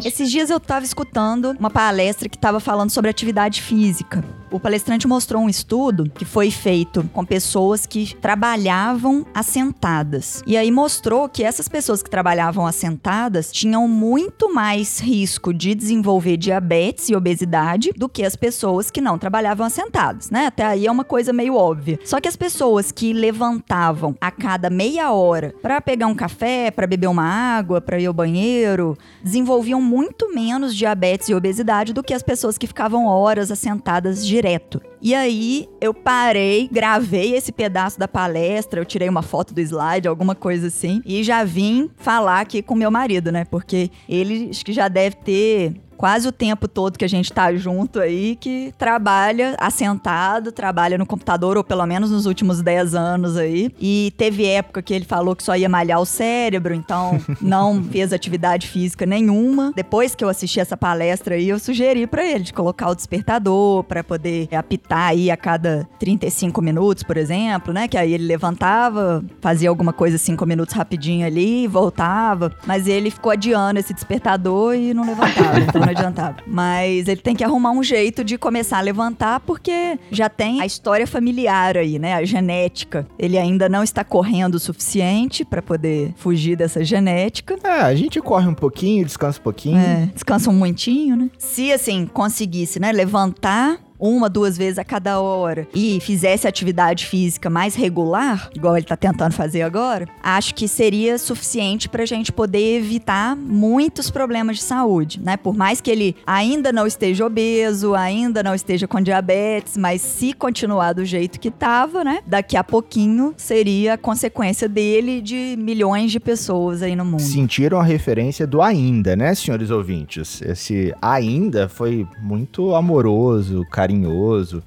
Esses 0.06 0.30
dias 0.30 0.50
eu 0.50 0.60
tava 0.60 0.84
escutando 0.84 1.56
uma 1.58 1.70
palestra 1.70 2.28
que 2.28 2.36
tava 2.38 2.60
falando 2.60 2.90
sobre 2.90 3.10
atividade 3.10 3.62
física. 3.62 4.24
O 4.50 4.58
palestrante 4.58 5.06
mostrou 5.06 5.42
um 5.42 5.48
estudo 5.48 6.10
que 6.14 6.24
foi 6.24 6.50
feito 6.50 7.08
com 7.12 7.24
pessoas 7.24 7.84
que 7.84 8.16
trabalhavam 8.16 9.26
assentadas. 9.34 10.42
E 10.46 10.56
aí 10.56 10.70
mostrou 10.70 11.28
que 11.28 11.44
essas 11.44 11.68
pessoas 11.68 12.02
que 12.02 12.08
trabalhavam 12.08 12.66
assentadas 12.66 13.52
tinham 13.52 13.86
muito 13.86 14.52
mais 14.52 14.98
risco 15.00 15.52
de 15.52 15.74
desenvolver 15.74 16.36
diabetes 16.36 17.08
e 17.08 17.14
obesidade 17.14 17.92
do 17.94 18.08
que 18.08 18.24
as 18.24 18.36
pessoas 18.36 18.90
que 18.90 19.00
não 19.00 19.18
trabalhavam 19.18 19.66
assentadas, 19.66 20.30
né? 20.30 20.46
Até 20.46 20.64
aí 20.64 20.86
é 20.86 20.90
uma 20.90 21.04
coisa 21.04 21.32
meio 21.32 21.54
óbvia. 21.54 21.98
Só 22.04 22.20
que 22.20 22.28
as 22.28 22.36
pessoas 22.36 22.90
que 22.90 23.12
levantavam 23.12 24.16
a 24.20 24.30
cada 24.30 24.70
meia 24.70 25.12
hora 25.12 25.54
para 25.60 25.80
pegar 25.80 26.06
um 26.06 26.14
café, 26.14 26.70
para 26.70 26.86
beber 26.86 27.08
uma 27.08 27.24
água, 27.24 27.80
para 27.80 28.00
ir 28.00 28.06
ao 28.06 28.14
banheiro, 28.14 28.96
desenvolviam 29.22 29.80
muito 29.80 30.34
menos 30.34 30.74
diabetes 30.74 31.28
e 31.28 31.34
obesidade 31.34 31.92
do 31.92 32.02
que 32.02 32.14
as 32.14 32.22
pessoas 32.22 32.56
que 32.56 32.66
ficavam 32.66 33.06
horas 33.06 33.50
assentadas 33.50 34.26
direto. 34.38 34.80
E 35.02 35.14
aí 35.14 35.68
eu 35.80 35.92
parei, 35.92 36.68
gravei 36.70 37.34
esse 37.34 37.50
pedaço 37.50 37.98
da 37.98 38.06
palestra, 38.06 38.80
eu 38.80 38.84
tirei 38.84 39.08
uma 39.08 39.22
foto 39.22 39.52
do 39.52 39.60
slide, 39.60 40.06
alguma 40.06 40.34
coisa 40.34 40.68
assim, 40.68 41.02
e 41.04 41.22
já 41.24 41.42
vim 41.44 41.90
falar 41.96 42.40
aqui 42.40 42.62
com 42.62 42.74
meu 42.74 42.90
marido, 42.90 43.32
né? 43.32 43.44
Porque 43.44 43.90
ele 44.08 44.48
acho 44.50 44.64
que 44.64 44.72
já 44.72 44.88
deve 44.88 45.16
ter 45.16 45.74
quase 45.98 46.28
o 46.28 46.32
tempo 46.32 46.68
todo 46.68 46.96
que 46.96 47.04
a 47.04 47.08
gente 47.08 47.32
tá 47.32 47.52
junto 47.54 47.98
aí, 47.98 48.36
que 48.36 48.72
trabalha 48.78 49.56
assentado, 49.58 50.52
trabalha 50.52 50.96
no 50.96 51.04
computador, 51.04 51.56
ou 51.56 51.64
pelo 51.64 51.84
menos 51.84 52.12
nos 52.12 52.24
últimos 52.24 52.62
10 52.62 52.94
anos 52.94 53.36
aí. 53.36 53.74
E 53.80 54.14
teve 54.16 54.46
época 54.46 54.80
que 54.80 54.94
ele 54.94 55.04
falou 55.04 55.34
que 55.34 55.42
só 55.42 55.56
ia 55.56 55.68
malhar 55.68 56.00
o 56.00 56.06
cérebro, 56.06 56.72
então 56.72 57.20
não 57.42 57.82
fez 57.82 58.12
atividade 58.12 58.68
física 58.68 59.04
nenhuma. 59.04 59.72
Depois 59.74 60.14
que 60.14 60.24
eu 60.24 60.28
assisti 60.28 60.60
essa 60.60 60.76
palestra 60.76 61.34
aí, 61.34 61.48
eu 61.48 61.58
sugeri 61.58 62.06
pra 62.06 62.24
ele 62.24 62.44
de 62.44 62.52
colocar 62.52 62.88
o 62.88 62.94
despertador 62.94 63.82
pra 63.82 64.04
poder 64.04 64.48
apitar 64.54 65.08
aí 65.08 65.32
a 65.32 65.36
cada 65.36 65.88
35 65.98 66.62
minutos, 66.62 67.02
por 67.02 67.16
exemplo, 67.16 67.74
né? 67.74 67.88
Que 67.88 67.98
aí 67.98 68.14
ele 68.14 68.24
levantava, 68.24 69.24
fazia 69.40 69.68
alguma 69.68 69.92
coisa 69.92 70.16
5 70.16 70.46
minutos 70.46 70.74
rapidinho 70.76 71.26
ali, 71.26 71.66
voltava. 71.66 72.54
Mas 72.64 72.86
ele 72.86 73.10
ficou 73.10 73.32
adiando 73.32 73.80
esse 73.80 73.92
despertador 73.92 74.76
e 74.76 74.94
não 74.94 75.04
levantava. 75.04 75.58
Então 75.58 75.82
não 75.92 75.98
adiantava. 75.98 76.36
Mas 76.46 77.08
ele 77.08 77.20
tem 77.20 77.34
que 77.34 77.44
arrumar 77.44 77.70
um 77.70 77.82
jeito 77.82 78.22
de 78.22 78.36
começar 78.36 78.78
a 78.78 78.80
levantar, 78.80 79.40
porque 79.40 79.98
já 80.10 80.28
tem 80.28 80.60
a 80.60 80.66
história 80.66 81.06
familiar 81.06 81.76
aí, 81.76 81.98
né? 81.98 82.14
A 82.14 82.24
genética. 82.24 83.06
Ele 83.18 83.38
ainda 83.38 83.68
não 83.68 83.82
está 83.82 84.04
correndo 84.04 84.56
o 84.56 84.58
suficiente 84.58 85.44
para 85.44 85.62
poder 85.62 86.12
fugir 86.16 86.56
dessa 86.56 86.84
genética. 86.84 87.56
É, 87.64 87.80
a 87.80 87.94
gente 87.94 88.20
corre 88.20 88.46
um 88.46 88.54
pouquinho, 88.54 89.04
descansa 89.04 89.38
um 89.38 89.42
pouquinho. 89.42 89.78
É, 89.78 90.10
descansa 90.12 90.50
um 90.50 90.54
momentinho, 90.54 91.16
né? 91.16 91.30
Se 91.38 91.72
assim 91.72 92.06
conseguisse, 92.06 92.78
né, 92.80 92.92
levantar 92.92 93.78
uma, 93.98 94.28
duas 94.28 94.56
vezes 94.56 94.78
a 94.78 94.84
cada 94.84 95.20
hora 95.20 95.66
e 95.74 95.98
fizesse 96.00 96.46
atividade 96.46 97.06
física 97.06 97.50
mais 97.50 97.74
regular, 97.74 98.50
igual 98.54 98.76
ele 98.76 98.86
tá 98.86 98.96
tentando 98.96 99.32
fazer 99.32 99.62
agora, 99.62 100.06
acho 100.22 100.54
que 100.54 100.68
seria 100.68 101.18
suficiente 101.18 101.88
pra 101.88 102.06
gente 102.06 102.30
poder 102.30 102.78
evitar 102.78 103.36
muitos 103.36 104.10
problemas 104.10 104.58
de 104.58 104.62
saúde, 104.62 105.20
né? 105.22 105.36
Por 105.36 105.56
mais 105.56 105.80
que 105.80 105.90
ele 105.90 106.16
ainda 106.26 106.72
não 106.72 106.86
esteja 106.86 107.26
obeso, 107.26 107.94
ainda 107.94 108.42
não 108.42 108.54
esteja 108.54 108.86
com 108.86 109.00
diabetes, 109.00 109.76
mas 109.76 110.00
se 110.00 110.32
continuar 110.32 110.92
do 110.92 111.04
jeito 111.04 111.40
que 111.40 111.50
tava, 111.50 112.04
né? 112.04 112.20
Daqui 112.26 112.56
a 112.56 112.64
pouquinho 112.64 113.34
seria 113.36 113.94
a 113.94 113.98
consequência 113.98 114.68
dele 114.68 115.20
de 115.20 115.56
milhões 115.58 116.12
de 116.12 116.20
pessoas 116.20 116.82
aí 116.82 116.94
no 116.94 117.04
mundo. 117.04 117.20
Sentiram 117.20 117.80
a 117.80 117.84
referência 117.84 118.46
do 118.46 118.62
ainda, 118.62 119.16
né, 119.16 119.34
senhores 119.34 119.70
ouvintes? 119.70 120.40
Esse 120.42 120.94
ainda 121.00 121.68
foi 121.68 122.06
muito 122.22 122.74
amoroso, 122.74 123.64
carinhoso. 123.70 123.87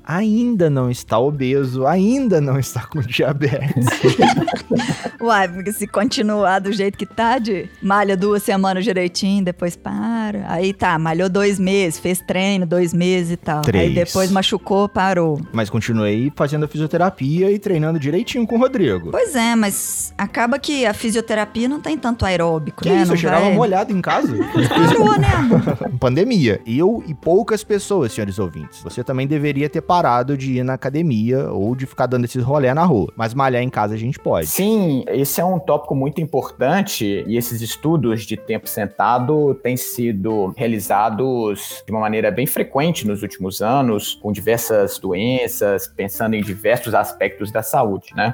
Ainda 0.03 0.69
não 0.69 0.89
está 0.89 1.17
obeso, 1.19 1.85
ainda 1.85 2.39
não 2.41 2.57
está 2.59 2.81
com 2.85 2.99
diabetes. 3.01 3.85
Uai, 5.19 5.47
porque 5.47 5.71
se 5.71 5.85
continuar 5.87 6.59
do 6.59 6.71
jeito 6.71 6.97
que 6.97 7.05
tá, 7.05 7.37
de 7.37 7.69
malha 7.81 8.17
duas 8.17 8.41
semanas 8.43 8.83
direitinho, 8.83 9.43
depois 9.45 9.75
para. 9.75 10.45
Aí 10.47 10.73
tá, 10.73 10.97
malhou 10.97 11.29
dois 11.29 11.59
meses, 11.59 11.99
fez 11.99 12.19
treino 12.19 12.65
dois 12.65 12.93
meses 12.93 13.31
e 13.33 13.37
tal. 13.37 13.61
Três. 13.61 13.89
Aí 13.89 13.93
depois 13.93 14.31
machucou, 14.31 14.89
parou. 14.89 15.39
Mas 15.53 15.69
continuei 15.69 16.31
fazendo 16.35 16.65
a 16.65 16.67
fisioterapia 16.67 17.51
e 17.51 17.59
treinando 17.59 17.99
direitinho 17.99 18.47
com 18.47 18.55
o 18.55 18.59
Rodrigo. 18.59 19.11
Pois 19.11 19.35
é, 19.35 19.55
mas 19.55 20.13
acaba 20.17 20.57
que 20.57 20.85
a 20.85 20.93
fisioterapia 20.93 21.67
não 21.67 21.79
tem 21.79 21.97
tanto 21.97 22.25
aeróbico, 22.25 22.83
Que 22.83 22.89
né? 22.89 22.97
isso, 22.97 23.07
não 23.07 23.13
eu 23.15 23.19
chegava 23.19 23.45
vai- 23.45 23.53
molhado 23.53 23.91
em 23.95 24.01
casa. 24.01 24.33
Parou, 24.69 25.19
né? 25.19 25.29
Pandemia. 25.99 26.59
Eu 26.65 27.03
e 27.07 27.13
poucas 27.13 27.63
pessoas, 27.63 28.11
senhores 28.11 28.39
ouvintes. 28.39 28.81
Você 28.83 29.01
também 29.11 29.27
deveria 29.27 29.69
ter 29.69 29.81
parado 29.81 30.37
de 30.37 30.59
ir 30.59 30.63
na 30.63 30.75
academia 30.75 31.51
ou 31.51 31.75
de 31.75 31.85
ficar 31.85 32.05
dando 32.05 32.23
esses 32.23 32.41
rolé 32.41 32.73
na 32.73 32.85
rua. 32.85 33.11
Mas 33.13 33.33
malhar 33.33 33.61
em 33.61 33.69
casa 33.69 33.93
a 33.93 33.97
gente 33.97 34.17
pode. 34.17 34.47
Sim, 34.47 35.03
esse 35.09 35.41
é 35.41 35.43
um 35.43 35.59
tópico 35.59 35.93
muito 35.93 36.21
importante 36.21 37.25
e 37.27 37.35
esses 37.35 37.61
estudos 37.61 38.21
de 38.25 38.37
tempo 38.37 38.69
sentado 38.69 39.53
têm 39.55 39.75
sido 39.75 40.53
realizados 40.55 41.83
de 41.85 41.91
uma 41.91 41.99
maneira 41.99 42.31
bem 42.31 42.47
frequente 42.47 43.05
nos 43.05 43.21
últimos 43.21 43.61
anos, 43.61 44.15
com 44.15 44.31
diversas 44.31 44.97
doenças, 44.97 45.87
pensando 45.87 46.33
em 46.35 46.41
diversos 46.41 46.95
aspectos 46.95 47.51
da 47.51 47.61
saúde, 47.61 48.15
né? 48.15 48.33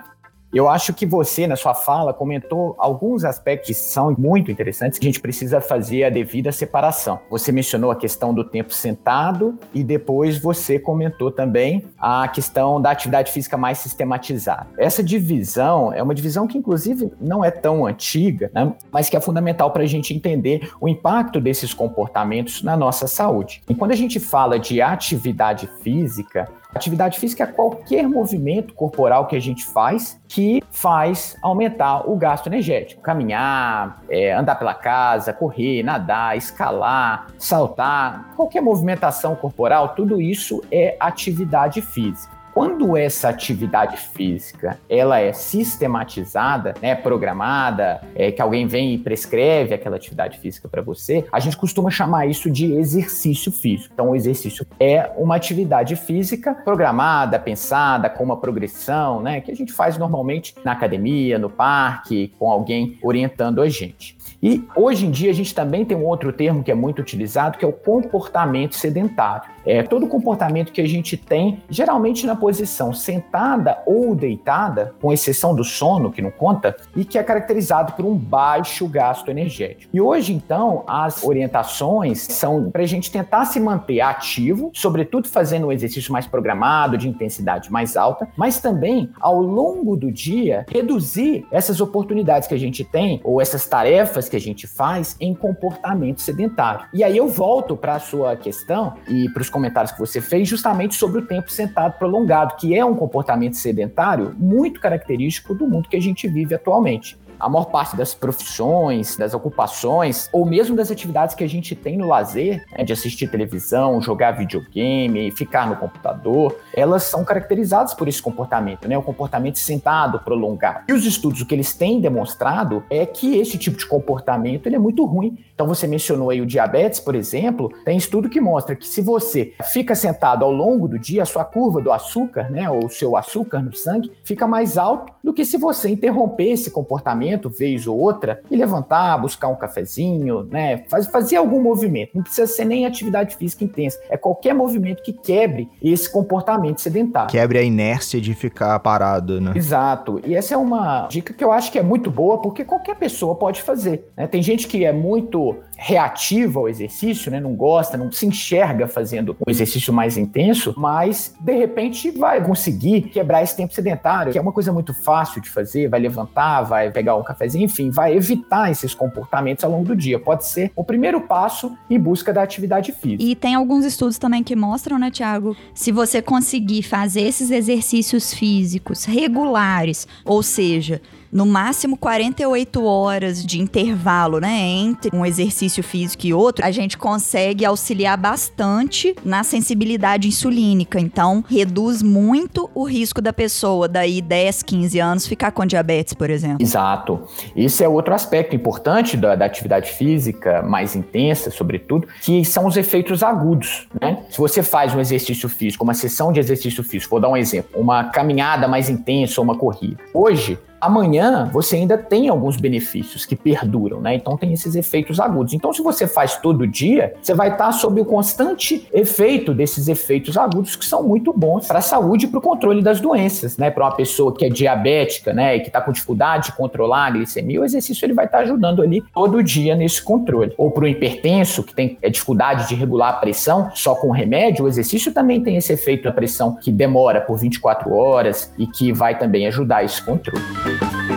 Eu 0.54 0.70
acho 0.70 0.94
que 0.94 1.06
você, 1.06 1.46
na 1.46 1.58
sua 1.58 1.74
fala, 1.74 2.14
comentou 2.14 2.74
alguns 2.78 3.26
aspectos 3.26 3.68
que 3.68 3.74
são 3.74 4.16
muito 4.18 4.50
interessantes 4.50 4.98
que 4.98 5.06
a 5.06 5.10
gente 5.10 5.20
precisa 5.20 5.60
fazer 5.60 6.06
a 6.06 6.10
devida 6.10 6.54
separação. 6.54 7.20
Você 7.30 7.52
mencionou 7.52 7.92
a 7.92 7.96
questão 7.96 8.34
do 8.34 8.46
tempo 8.46 8.74
sentado 8.74 9.60
e 9.74 9.84
depois 9.84 10.38
você 10.38 10.80
comentou 10.80 11.32
também 11.32 11.84
a 12.00 12.28
questão 12.30 12.82
da 12.82 12.92
atividade 12.92 13.32
física 13.32 13.58
mais 13.58 13.80
sistematizada. 13.80 14.68
Essa 14.78 15.04
divisão 15.04 15.92
é 15.92 16.02
uma 16.02 16.16
divisão 16.16 16.48
que, 16.48 16.58
inclusive, 16.58 17.12
não 17.20 17.44
é 17.44 17.52
tão 17.52 17.86
antiga, 17.86 18.50
né? 18.54 18.74
mas 18.90 19.10
que 19.10 19.18
é 19.18 19.20
fundamental 19.20 19.72
para 19.72 19.84
a 19.84 19.88
gente 19.88 20.14
entender 20.14 20.72
o 20.80 20.88
impacto 20.88 21.42
desses 21.42 21.74
comportamentos 21.74 22.64
na 22.64 22.78
nossa 22.78 23.06
saúde. 23.06 23.62
E 23.70 23.76
quando 23.76 23.92
a 23.92 23.96
gente 23.96 24.18
fala 24.18 24.58
de 24.58 24.82
atividade 24.82 25.70
física, 25.82 26.48
Atividade 26.78 27.20
física 27.20 27.44
é 27.44 27.48
qualquer 27.48 28.08
movimento 28.08 28.72
corporal 28.76 29.26
que 29.26 29.36
a 29.36 29.40
gente 29.40 29.66
faz 29.66 30.22
que 30.28 30.62
faz 30.70 31.36
aumentar 31.42 32.08
o 32.08 32.16
gasto 32.16 32.46
energético. 32.46 33.02
Caminhar, 33.02 34.04
é, 34.08 34.32
andar 34.32 34.56
pela 34.56 34.76
casa, 34.76 35.34
correr, 35.34 35.82
nadar, 35.82 36.38
escalar, 36.38 37.28
saltar, 37.40 38.32
qualquer 38.36 38.62
movimentação 38.62 39.36
corporal, 39.36 39.96
tudo 39.96 40.22
isso 40.22 40.64
é 40.72 40.96
atividade 41.00 41.82
física. 41.82 42.37
Quando 42.58 42.98
essa 42.98 43.30
atividade 43.30 43.98
física 43.98 44.80
ela 44.90 45.20
é 45.20 45.32
sistematizada, 45.32 46.74
né, 46.82 46.96
programada, 46.96 48.02
é, 48.16 48.32
que 48.32 48.42
alguém 48.42 48.66
vem 48.66 48.96
e 48.96 48.98
prescreve 48.98 49.76
aquela 49.76 49.96
atividade 49.96 50.40
física 50.40 50.68
para 50.68 50.82
você, 50.82 51.24
a 51.32 51.40
gente 51.40 51.56
costuma 51.56 51.92
chamar 51.92 52.26
isso 52.26 52.50
de 52.50 52.74
exercício 52.74 53.52
físico. 53.52 53.94
Então, 53.94 54.10
o 54.10 54.16
exercício 54.16 54.66
é 54.80 55.08
uma 55.18 55.36
atividade 55.36 55.96
física 55.96 56.56
programada, 56.56 57.38
pensada, 57.38 58.10
com 58.10 58.24
uma 58.24 58.38
progressão, 58.38 59.22
né, 59.22 59.40
que 59.40 59.52
a 59.52 59.56
gente 59.56 59.72
faz 59.72 59.96
normalmente 59.96 60.56
na 60.66 60.72
academia, 60.72 61.38
no 61.38 61.52
parque, 61.52 62.34
com 62.40 62.50
alguém 62.50 62.98
orientando 63.04 63.62
a 63.62 63.70
gente. 63.70 64.18
E 64.42 64.64
hoje 64.76 65.06
em 65.06 65.12
dia 65.12 65.32
a 65.32 65.34
gente 65.34 65.54
também 65.54 65.84
tem 65.84 65.98
um 65.98 66.06
outro 66.06 66.32
termo 66.32 66.64
que 66.64 66.72
é 66.72 66.76
muito 66.76 67.00
utilizado, 67.00 67.58
que 67.58 67.66
é 67.66 67.68
o 67.68 67.74
comportamento 67.74 68.76
sedentário. 68.76 69.50
É 69.66 69.82
todo 69.84 70.08
comportamento 70.08 70.72
que 70.72 70.80
a 70.80 70.88
gente 70.88 71.18
tem, 71.18 71.62
geralmente 71.70 72.26
na 72.26 72.36
posição 72.48 72.94
sentada 72.94 73.84
ou 73.86 74.16
deitada, 74.16 74.94
com 75.02 75.12
exceção 75.12 75.54
do 75.54 75.66
sono, 75.66 76.10
que 76.10 76.22
não 76.22 76.32
conta, 76.32 76.78
e 76.96 77.04
que 77.04 77.18
é 77.18 77.24
caracterizado 77.24 77.92
por 77.92 78.06
um 78.06 78.16
baixo 78.16 78.88
gasto 78.88 79.30
energético. 79.30 79.94
E 79.94 80.00
hoje, 80.00 80.32
então, 80.32 80.86
as 80.88 81.26
orientações 81.26 82.22
são 82.22 82.72
para 82.72 82.84
a 82.84 82.86
gente 82.86 83.12
tentar 83.12 83.44
se 83.44 83.60
manter 83.60 84.00
ativo, 84.00 84.72
sobretudo 84.74 85.28
fazendo 85.28 85.68
um 85.68 85.74
exercício 85.74 86.14
mais 86.14 86.26
programado, 86.26 86.98
de 86.98 87.10
intensidade 87.10 87.70
mais 87.70 87.98
alta, 87.98 88.30
mas 88.38 88.62
também, 88.62 89.10
ao 89.20 89.42
longo 89.42 89.98
do 89.98 90.10
dia, 90.10 90.66
reduzir 90.70 91.46
essas 91.52 91.82
oportunidades 91.82 92.48
que 92.48 92.56
a 92.56 92.60
gente 92.60 92.82
tem, 92.86 93.20
ou 93.26 93.42
essas 93.42 93.68
tarefas 93.68 94.30
que 94.30 94.38
a 94.38 94.40
gente 94.40 94.68
faz, 94.68 95.18
em 95.20 95.36
comportamento 95.36 96.22
sedentário. 96.22 96.86
E 96.94 97.04
aí 97.04 97.18
eu 97.18 97.28
volto 97.28 97.76
para 97.76 97.96
a 97.96 98.00
sua 98.00 98.38
questão 98.38 98.94
e 99.06 99.28
para 99.32 99.42
os 99.42 99.50
comentários 99.50 99.92
que 99.92 100.00
você 100.00 100.22
fez 100.22 100.48
justamente 100.48 100.96
sobre 100.96 101.20
o 101.20 101.28
tempo 101.28 101.52
sentado 101.52 101.98
prolongado, 101.98 102.37
que 102.46 102.76
é 102.78 102.86
um 102.86 102.96
comportamento 102.96 103.56
sedentário 103.56 104.36
muito 104.38 104.80
característico 104.80 105.56
do 105.56 105.68
mundo 105.68 105.90
que 105.90 105.98
a 105.98 106.02
gente 106.02 106.28
vive 106.28 106.54
atualmente 106.54 107.18
a 107.40 107.50
maior 107.50 107.66
parte 107.66 107.96
das 107.96 108.14
profissões, 108.14 109.16
das 109.16 109.34
ocupações, 109.34 110.30
ou 110.32 110.46
mesmo 110.46 110.76
das 110.76 110.92
atividades 110.92 111.36
que 111.36 111.44
a 111.44 111.50
gente 111.50 111.76
tem 111.76 111.98
no 111.98 112.08
lazer, 112.08 112.66
né, 112.72 112.84
de 112.84 112.94
assistir 112.94 113.28
televisão, 113.28 114.02
jogar 114.02 114.32
videogame, 114.32 115.32
ficar 115.32 115.68
no 115.68 115.76
computador, 115.76 116.56
elas 116.74 117.04
são 117.04 117.24
caracterizadas 117.24 117.94
por 117.94 118.08
esse 118.08 118.22
comportamento, 118.22 118.88
né? 118.88 118.98
O 118.98 119.04
comportamento 119.04 119.60
sentado, 119.60 120.20
prolongado. 120.20 120.86
E 120.88 120.94
os 120.94 121.06
estudos, 121.06 121.42
o 121.42 121.46
que 121.46 121.56
eles 121.56 121.74
têm 121.74 122.00
demonstrado 122.00 122.84
é 122.90 123.06
que 123.06 123.38
esse 123.38 123.58
tipo 123.58 123.78
de 123.78 123.86
comportamento 123.86 124.68
ele 124.68 124.76
é 124.76 124.80
muito 124.80 125.06
ruim. 125.06 125.38
Então 125.54 125.68
você 125.68 125.88
mencionou 125.88 126.30
aí 126.30 126.42
o 126.42 126.46
diabetes, 126.46 127.00
por 127.00 127.16
exemplo, 127.16 127.72
tem 127.84 127.98
estudo 127.98 128.30
que 128.30 128.40
mostra 128.40 128.76
que 128.76 128.88
se 128.88 129.02
você 129.02 129.54
fica 129.72 129.96
sentado 129.96 130.46
ao 130.46 130.52
longo 130.52 130.88
do 130.88 131.00
dia, 131.00 131.24
a 131.24 131.26
sua 131.26 131.44
curva 131.44 131.82
do 131.82 131.92
açúcar, 131.92 132.50
né, 132.50 132.70
ou 132.70 132.86
o 132.86 132.90
seu 132.90 133.18
açúcar 133.18 133.62
no 133.62 133.76
sangue, 133.76 134.12
fica 134.24 134.48
mais 134.48 134.78
alto 134.78 135.12
do 135.24 135.34
que 135.34 135.44
se 135.44 135.58
você 135.58 135.90
interromper 135.90 136.52
esse 136.52 136.72
comportamento 136.72 137.27
movimento, 137.28 137.50
vez 137.50 137.88
ou 137.88 137.98
outra, 137.98 138.42
e 138.50 138.56
levantar, 138.56 139.18
buscar 139.18 139.48
um 139.50 139.56
cafezinho, 139.56 140.44
né? 140.44 140.84
Faz, 140.90 141.08
fazer 141.08 141.36
algum 141.36 141.62
movimento. 141.62 142.12
Não 142.16 142.24
precisa 142.24 142.48
ser 142.48 142.66
nem 142.66 142.86
atividade 142.86 143.36
física 143.36 143.64
intensa. 143.64 144.00
É 144.10 144.18
qualquer 144.18 144.54
movimento 144.54 145.04
que 145.04 145.14
quebre 145.14 145.70
esse 145.82 146.12
comportamento 146.12 146.80
sedentário. 146.80 147.30
Quebre 147.30 147.60
a 147.60 147.64
inércia 147.64 148.22
de 148.22 148.34
ficar 148.34 148.80
parado, 148.80 149.42
né? 149.42 149.54
Exato. 149.56 150.22
E 150.26 150.36
essa 150.36 150.54
é 150.54 150.58
uma 150.58 151.08
dica 151.08 151.34
que 151.34 151.44
eu 151.44 151.52
acho 151.52 151.72
que 151.72 151.80
é 151.80 151.84
muito 151.84 152.10
boa, 152.10 152.42
porque 152.42 152.64
qualquer 152.64 152.96
pessoa 152.96 153.36
pode 153.36 153.62
fazer. 153.62 154.08
Né? 154.16 154.28
Tem 154.28 154.42
gente 154.42 154.68
que 154.68 154.86
é 154.86 154.94
muito 154.94 155.56
reativa 155.78 156.60
ao 156.60 156.68
exercício, 156.68 157.32
né? 157.32 157.40
Não 157.40 157.54
gosta, 157.54 157.98
não 157.98 158.12
se 158.12 158.26
enxerga 158.26 158.88
fazendo 158.88 159.36
um 159.46 159.50
exercício 159.50 159.94
mais 159.94 160.18
intenso, 160.18 160.74
mas 160.76 161.36
de 161.40 161.56
repente 161.56 162.12
vai 162.12 162.44
conseguir 162.44 163.04
quebrar 163.04 163.44
esse 163.44 163.56
tempo 163.56 163.74
sedentário, 163.74 164.32
que 164.32 164.38
é 164.38 164.42
uma 164.42 164.52
coisa 164.52 164.74
muito 164.74 164.94
fácil 164.94 165.42
de 165.42 165.50
fazer, 165.50 165.88
vai 165.88 166.00
levantar, 166.00 166.64
vai 166.64 166.92
pegar 166.92 167.16
um 167.16 167.24
cafezinho, 167.24 167.66
enfim, 167.66 167.90
vai 167.90 168.16
evitar 168.16 168.72
esses 168.72 168.94
comportamentos 168.94 169.64
ao 169.64 169.72
longo 169.72 169.86
do 169.86 169.96
dia. 169.96 170.20
Pode 170.20 170.46
ser 170.46 170.72
o 170.76 170.84
primeiro 170.84 171.22
passo 171.22 171.78
em 171.90 172.00
busca 172.00 172.34
da 172.34 172.42
atividade 172.42 172.92
física. 172.92 173.24
E 173.24 173.36
tem 173.36 173.56
alguns 173.56 173.86
estudos 173.86 174.18
também 174.18 174.44
que 174.44 174.56
mostram, 174.56 174.98
né, 174.98 175.12
Tiago, 175.12 175.56
se 175.74 175.92
você 175.92 176.22
conseguir 176.22 176.84
fazer 176.84 177.22
esses 177.22 177.52
exercícios 177.52 178.34
físicos 178.34 179.06
regulares, 179.06 180.08
ou 180.26 180.42
seja, 180.42 181.02
no 181.32 181.46
máximo 181.46 181.98
48 181.98 182.84
horas 182.84 183.46
de 183.46 183.62
intervalo, 183.62 184.40
né, 184.40 184.60
entre 184.60 185.16
um 185.16 185.26
exercício 185.26 185.84
físico 185.84 186.26
e 186.26 186.34
outro, 186.34 186.66
a 186.66 186.72
gente 186.72 186.98
consegue 186.98 187.66
auxiliar 187.66 188.18
bastante 188.18 189.16
na 189.24 189.44
sensibilidade 189.44 190.28
insulínica. 190.28 191.00
Então, 191.00 191.44
reduz 191.50 192.02
muito 192.02 192.70
o 192.74 192.84
risco 192.84 193.22
da 193.22 193.34
pessoa 193.34 193.88
daí 193.88 194.22
10, 194.22 194.64
15 194.64 195.00
anos 195.00 195.28
ficar 195.28 195.52
com 195.52 195.66
diabetes, 195.66 196.14
por 196.14 196.30
exemplo. 196.30 196.58
Exato. 196.62 197.28
Esse 197.56 197.84
é 197.84 197.90
outro 197.90 198.14
aspecto 198.14 198.56
importante 198.56 199.18
da, 199.18 199.36
da 199.36 199.46
atividade 199.46 199.92
física 199.92 200.62
mais 200.62 200.96
intensa, 200.96 201.52
sobretudo, 201.52 202.08
que 202.22 202.44
são 202.46 202.66
os 202.66 202.78
efeitos 202.78 203.24
agudos, 203.24 203.88
né? 204.00 204.24
Se 204.30 204.38
você 204.38 204.64
faz 204.64 204.94
um 204.94 205.00
exercício 205.00 205.50
físico, 205.50 205.84
uma 205.84 205.94
sessão 205.94 206.32
de 206.32 206.40
exercício 206.40 206.84
físico, 206.84 207.12
vou 207.12 207.20
dar 207.20 207.30
um 207.30 207.38
exemplo, 207.38 207.80
uma 207.80 208.06
caminhada 208.06 208.68
mais 208.68 208.90
intensa 208.90 209.40
ou 209.42 209.44
uma 209.44 209.58
corrida. 209.58 209.98
Hoje, 210.14 210.58
amanhã 210.80 211.50
você 211.52 211.76
ainda 211.76 211.98
tem 211.98 212.30
alguns 212.30 212.58
benefícios 212.58 213.26
que 213.26 213.36
perduram, 213.36 214.02
né? 214.02 214.16
Então 214.16 214.38
tem 214.38 214.54
esses 214.54 214.76
efeitos 214.76 215.20
agudos. 215.20 215.54
Então, 215.54 215.74
se 215.74 215.82
você 215.82 216.08
faz 216.08 216.38
todo 216.38 216.68
dia, 216.68 217.14
você 217.22 217.34
vai 217.34 217.52
estar 217.52 217.72
sob 217.72 218.00
o 218.02 218.06
constante 218.06 218.88
efeito 218.94 219.54
desses 219.54 219.88
efeitos 219.88 220.38
agudos 220.38 220.76
que 220.76 220.86
são 220.86 221.04
muito 221.04 221.34
bons 221.34 221.68
para 221.68 221.80
a 221.80 221.82
saúde 221.82 222.26
e 222.26 222.28
para 222.28 222.40
o 222.40 222.42
controle 222.42 222.82
das 222.82 223.00
doenças, 223.00 223.58
né? 223.58 223.70
Para 223.70 223.86
uma 223.86 223.96
pessoa 223.96 224.34
que 224.34 224.46
é 224.46 224.50
diabética, 224.50 225.34
né, 225.34 225.56
e 225.56 225.60
que 225.60 225.68
está 225.68 225.82
com 225.82 225.92
dificuldade 225.92 226.48
de 226.48 226.52
controlar 226.54 227.06
a 227.06 227.12
glicemia, 227.12 227.62
o 227.62 227.66
exercício 227.66 228.06
ele 228.06 228.14
vai 228.14 228.26
estar 228.26 228.40
ajudando 228.40 228.82
ali 228.82 229.04
todo 229.14 229.44
dia 229.44 229.76
nesse 229.76 230.02
controle. 230.02 230.54
Ou 230.58 230.72
para 230.72 230.84
o 230.84 230.88
hipertenso 230.88 231.64
que 231.64 231.74
tem 231.74 231.98
é, 232.02 232.10
dificuldade 232.10 232.68
de 232.68 232.76
regular 232.76 233.10
a 233.10 233.14
pressão 233.14 233.70
só 233.74 233.96
com 233.96 234.10
remédio, 234.12 234.66
o 234.66 234.68
exercício 234.68 235.14
também 235.14 235.42
tem 235.42 235.58
esse 235.58 235.74
efeito 235.74 236.04
da 236.04 236.12
pressão 236.12 236.56
que 236.56 236.72
demora 236.72 237.22
por 237.22 237.38
24 237.38 237.94
horas 237.94 238.54
e 238.58 238.68
que 238.68 238.92
vai 238.92 239.18
também 239.18 239.48
ajudar 239.48 239.84
esse 239.84 240.02
controle. 240.04 240.44
Bye. 240.80 241.17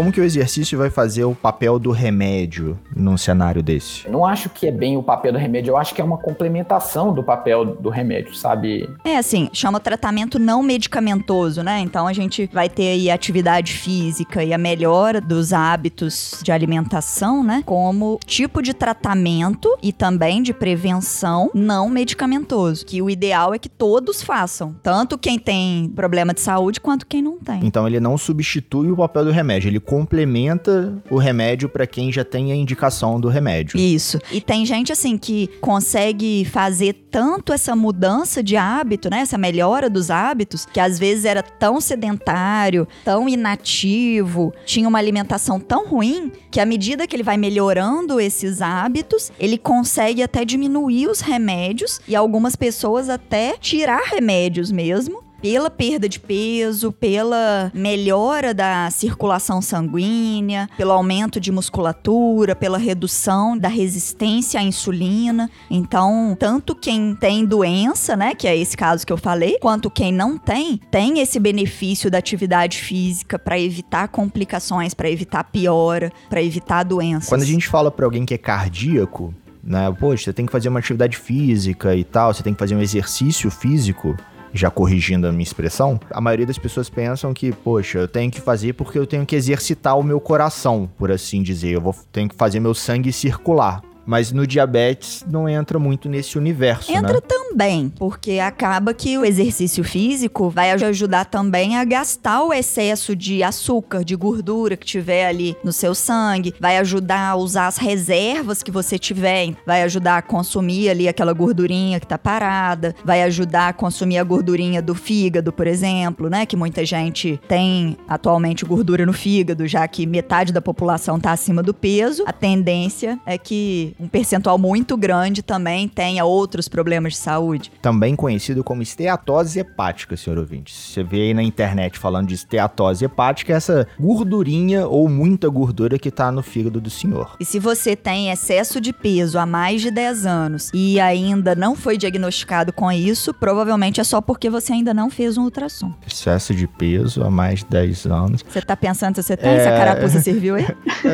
Como 0.00 0.10
que 0.10 0.18
o 0.18 0.24
exercício 0.24 0.78
vai 0.78 0.88
fazer 0.88 1.24
o 1.24 1.34
papel 1.34 1.78
do 1.78 1.90
remédio 1.90 2.78
num 2.96 3.18
cenário 3.18 3.62
desse? 3.62 4.08
não 4.08 4.24
acho 4.24 4.48
que 4.48 4.66
é 4.66 4.72
bem 4.72 4.96
o 4.96 5.02
papel 5.02 5.30
do 5.30 5.38
remédio, 5.38 5.72
eu 5.72 5.76
acho 5.76 5.94
que 5.94 6.00
é 6.00 6.04
uma 6.04 6.16
complementação 6.16 7.12
do 7.12 7.22
papel 7.22 7.76
do 7.76 7.90
remédio, 7.90 8.34
sabe? 8.34 8.88
É 9.04 9.18
assim, 9.18 9.50
chama 9.52 9.78
tratamento 9.78 10.38
não 10.38 10.62
medicamentoso, 10.62 11.62
né? 11.62 11.80
Então 11.80 12.06
a 12.06 12.14
gente 12.14 12.48
vai 12.50 12.70
ter 12.70 12.88
aí 12.88 13.10
atividade 13.10 13.74
física 13.74 14.42
e 14.42 14.54
a 14.54 14.58
melhora 14.58 15.20
dos 15.20 15.52
hábitos 15.52 16.40
de 16.42 16.50
alimentação, 16.50 17.44
né? 17.44 17.62
Como 17.66 18.18
tipo 18.24 18.62
de 18.62 18.72
tratamento 18.72 19.76
e 19.82 19.92
também 19.92 20.42
de 20.42 20.54
prevenção 20.54 21.50
não 21.52 21.90
medicamentoso. 21.90 22.86
Que 22.86 23.02
o 23.02 23.10
ideal 23.10 23.52
é 23.52 23.58
que 23.58 23.68
todos 23.68 24.22
façam, 24.22 24.74
tanto 24.82 25.18
quem 25.18 25.38
tem 25.38 25.90
problema 25.94 26.32
de 26.32 26.40
saúde 26.40 26.80
quanto 26.80 27.06
quem 27.06 27.20
não 27.20 27.38
tem. 27.38 27.60
Então 27.66 27.86
ele 27.86 28.00
não 28.00 28.16
substitui 28.16 28.90
o 28.90 28.96
papel 28.96 29.26
do 29.26 29.30
remédio, 29.30 29.68
ele 29.68 29.89
complementa 29.90 31.02
o 31.10 31.18
remédio 31.18 31.68
para 31.68 31.84
quem 31.84 32.12
já 32.12 32.24
tem 32.24 32.52
a 32.52 32.54
indicação 32.54 33.20
do 33.20 33.26
remédio. 33.26 33.76
Isso. 33.76 34.20
E 34.30 34.40
tem 34.40 34.64
gente 34.64 34.92
assim 34.92 35.18
que 35.18 35.48
consegue 35.60 36.44
fazer 36.44 36.92
tanto 37.10 37.52
essa 37.52 37.74
mudança 37.74 38.40
de 38.40 38.56
hábito, 38.56 39.10
né, 39.10 39.18
essa 39.18 39.36
melhora 39.36 39.90
dos 39.90 40.08
hábitos, 40.08 40.64
que 40.64 40.78
às 40.78 40.96
vezes 40.96 41.24
era 41.24 41.42
tão 41.42 41.80
sedentário, 41.80 42.86
tão 43.04 43.28
inativo, 43.28 44.54
tinha 44.64 44.88
uma 44.88 45.00
alimentação 45.00 45.58
tão 45.58 45.88
ruim, 45.88 46.30
que 46.52 46.60
à 46.60 46.64
medida 46.64 47.04
que 47.04 47.16
ele 47.16 47.24
vai 47.24 47.36
melhorando 47.36 48.20
esses 48.20 48.62
hábitos, 48.62 49.32
ele 49.40 49.58
consegue 49.58 50.22
até 50.22 50.44
diminuir 50.44 51.08
os 51.08 51.20
remédios 51.20 52.00
e 52.06 52.14
algumas 52.14 52.54
pessoas 52.54 53.08
até 53.08 53.56
tirar 53.58 54.02
remédios 54.04 54.70
mesmo 54.70 55.29
pela 55.42 55.70
perda 55.70 56.08
de 56.08 56.20
peso, 56.20 56.92
pela 56.92 57.70
melhora 57.74 58.52
da 58.52 58.90
circulação 58.90 59.60
sanguínea, 59.62 60.68
pelo 60.76 60.92
aumento 60.92 61.40
de 61.40 61.50
musculatura, 61.50 62.54
pela 62.54 62.78
redução 62.78 63.56
da 63.56 63.68
resistência 63.68 64.60
à 64.60 64.62
insulina. 64.62 65.50
Então, 65.70 66.36
tanto 66.38 66.74
quem 66.74 67.14
tem 67.14 67.44
doença, 67.44 68.16
né, 68.16 68.34
que 68.34 68.46
é 68.46 68.56
esse 68.56 68.76
caso 68.76 69.06
que 69.06 69.12
eu 69.12 69.18
falei, 69.18 69.58
quanto 69.60 69.90
quem 69.90 70.12
não 70.12 70.38
tem, 70.38 70.80
tem 70.90 71.20
esse 71.20 71.38
benefício 71.38 72.10
da 72.10 72.18
atividade 72.18 72.78
física 72.78 73.38
para 73.38 73.58
evitar 73.58 74.08
complicações, 74.08 74.94
para 74.94 75.10
evitar 75.10 75.44
piora, 75.44 76.12
para 76.28 76.42
evitar 76.42 76.82
doenças. 76.82 77.28
Quando 77.28 77.42
a 77.42 77.46
gente 77.46 77.66
fala 77.66 77.90
para 77.90 78.04
alguém 78.04 78.24
que 78.24 78.34
é 78.34 78.38
cardíaco, 78.38 79.34
né, 79.62 79.94
poxa, 79.98 80.24
você 80.24 80.32
tem 80.32 80.46
que 80.46 80.52
fazer 80.52 80.68
uma 80.68 80.78
atividade 80.78 81.16
física 81.16 81.94
e 81.94 82.04
tal, 82.04 82.32
você 82.32 82.42
tem 82.42 82.52
que 82.52 82.58
fazer 82.58 82.74
um 82.74 82.80
exercício 82.80 83.50
físico, 83.50 84.16
já 84.52 84.70
corrigindo 84.70 85.26
a 85.26 85.32
minha 85.32 85.42
expressão, 85.42 86.00
a 86.10 86.20
maioria 86.20 86.46
das 86.46 86.58
pessoas 86.58 86.88
pensam 86.88 87.32
que, 87.32 87.52
poxa, 87.52 87.98
eu 87.98 88.08
tenho 88.08 88.30
que 88.30 88.40
fazer 88.40 88.72
porque 88.74 88.98
eu 88.98 89.06
tenho 89.06 89.26
que 89.26 89.36
exercitar 89.36 89.98
o 89.98 90.02
meu 90.02 90.20
coração, 90.20 90.88
por 90.98 91.10
assim 91.10 91.42
dizer. 91.42 91.70
Eu 91.70 91.80
vou, 91.80 91.94
tenho 92.12 92.28
que 92.28 92.34
fazer 92.34 92.60
meu 92.60 92.74
sangue 92.74 93.12
circular. 93.12 93.82
Mas 94.06 94.32
no 94.32 94.46
diabetes 94.46 95.24
não 95.28 95.48
entra 95.48 95.78
muito 95.78 96.08
nesse 96.08 96.38
universo, 96.38 96.90
Entra 96.90 97.14
né? 97.14 97.20
também, 97.20 97.92
porque 97.98 98.38
acaba 98.38 98.94
que 98.94 99.16
o 99.18 99.24
exercício 99.24 99.84
físico 99.84 100.50
vai 100.50 100.70
ajudar 100.70 101.26
também 101.26 101.76
a 101.76 101.84
gastar 101.84 102.42
o 102.42 102.52
excesso 102.52 103.14
de 103.14 103.42
açúcar, 103.42 104.04
de 104.04 104.16
gordura 104.16 104.76
que 104.76 104.86
tiver 104.86 105.26
ali 105.26 105.56
no 105.62 105.72
seu 105.72 105.94
sangue, 105.94 106.54
vai 106.58 106.78
ajudar 106.78 107.30
a 107.30 107.36
usar 107.36 107.66
as 107.66 107.76
reservas 107.76 108.62
que 108.62 108.70
você 108.70 108.98
tiver, 108.98 109.54
vai 109.66 109.82
ajudar 109.82 110.18
a 110.18 110.22
consumir 110.22 110.88
ali 110.88 111.08
aquela 111.08 111.32
gordurinha 111.32 112.00
que 112.00 112.06
tá 112.06 112.18
parada, 112.18 112.94
vai 113.04 113.22
ajudar 113.22 113.68
a 113.68 113.72
consumir 113.72 114.18
a 114.18 114.24
gordurinha 114.24 114.82
do 114.82 114.94
fígado, 114.94 115.52
por 115.52 115.66
exemplo, 115.66 116.28
né, 116.28 116.46
que 116.46 116.56
muita 116.56 116.84
gente 116.84 117.40
tem 117.48 117.96
atualmente 118.08 118.64
gordura 118.64 119.04
no 119.06 119.12
fígado, 119.12 119.66
já 119.66 119.86
que 119.86 120.06
metade 120.06 120.52
da 120.52 120.60
população 120.60 121.18
tá 121.18 121.32
acima 121.32 121.62
do 121.62 121.74
peso. 121.74 122.24
A 122.26 122.32
tendência 122.32 123.18
é 123.26 123.36
que 123.38 123.89
um 123.98 124.08
percentual 124.08 124.58
muito 124.58 124.96
grande 124.96 125.42
também 125.42 125.88
tenha 125.88 126.24
outros 126.24 126.68
problemas 126.68 127.14
de 127.14 127.18
saúde. 127.18 127.72
Também 127.80 128.14
conhecido 128.14 128.62
como 128.62 128.82
esteatose 128.82 129.58
hepática, 129.58 130.16
senhor 130.16 130.38
ouvinte. 130.38 130.72
Você 130.74 131.02
vê 131.02 131.22
aí 131.22 131.34
na 131.34 131.42
internet 131.42 131.98
falando 131.98 132.28
de 132.28 132.34
esteatose 132.34 133.04
hepática, 133.04 133.52
é 133.52 133.56
essa 133.56 133.86
gordurinha 133.98 134.86
ou 134.86 135.08
muita 135.08 135.48
gordura 135.48 135.98
que 135.98 136.10
tá 136.10 136.30
no 136.30 136.42
fígado 136.42 136.80
do 136.80 136.90
senhor. 136.90 137.36
E 137.40 137.44
se 137.44 137.58
você 137.58 137.96
tem 137.96 138.30
excesso 138.30 138.80
de 138.80 138.92
peso 138.92 139.38
há 139.38 139.46
mais 139.46 139.80
de 139.80 139.90
10 139.90 140.26
anos 140.26 140.70
e 140.74 141.00
ainda 141.00 141.54
não 141.54 141.74
foi 141.74 141.96
diagnosticado 141.96 142.72
com 142.72 142.90
isso, 142.90 143.32
provavelmente 143.34 144.00
é 144.00 144.04
só 144.04 144.20
porque 144.20 144.50
você 144.50 144.72
ainda 144.72 144.92
não 144.94 145.10
fez 145.10 145.36
um 145.36 145.44
ultrassom. 145.44 145.92
Excesso 146.06 146.54
de 146.54 146.66
peso 146.66 147.22
há 147.22 147.30
mais 147.30 147.60
de 147.60 147.66
10 147.66 148.06
anos. 148.06 148.44
Você 148.48 148.60
tá 148.60 148.76
pensando 148.76 149.16
se 149.16 149.22
você 149.22 149.36
tem? 149.36 149.50
É. 149.50 149.62
Se 149.62 149.68
a 149.68 149.76
carapuça 149.76 150.20
serviu 150.22 150.54
aí? 150.54 150.66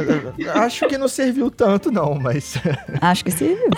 Acho 0.54 0.86
que 0.86 0.98
não 0.98 1.08
serviu 1.08 1.50
tanto, 1.50 1.90
não, 1.90 2.14
mas 2.14 2.56
Acho 3.00 3.24
que 3.24 3.30
serviu. 3.30 3.68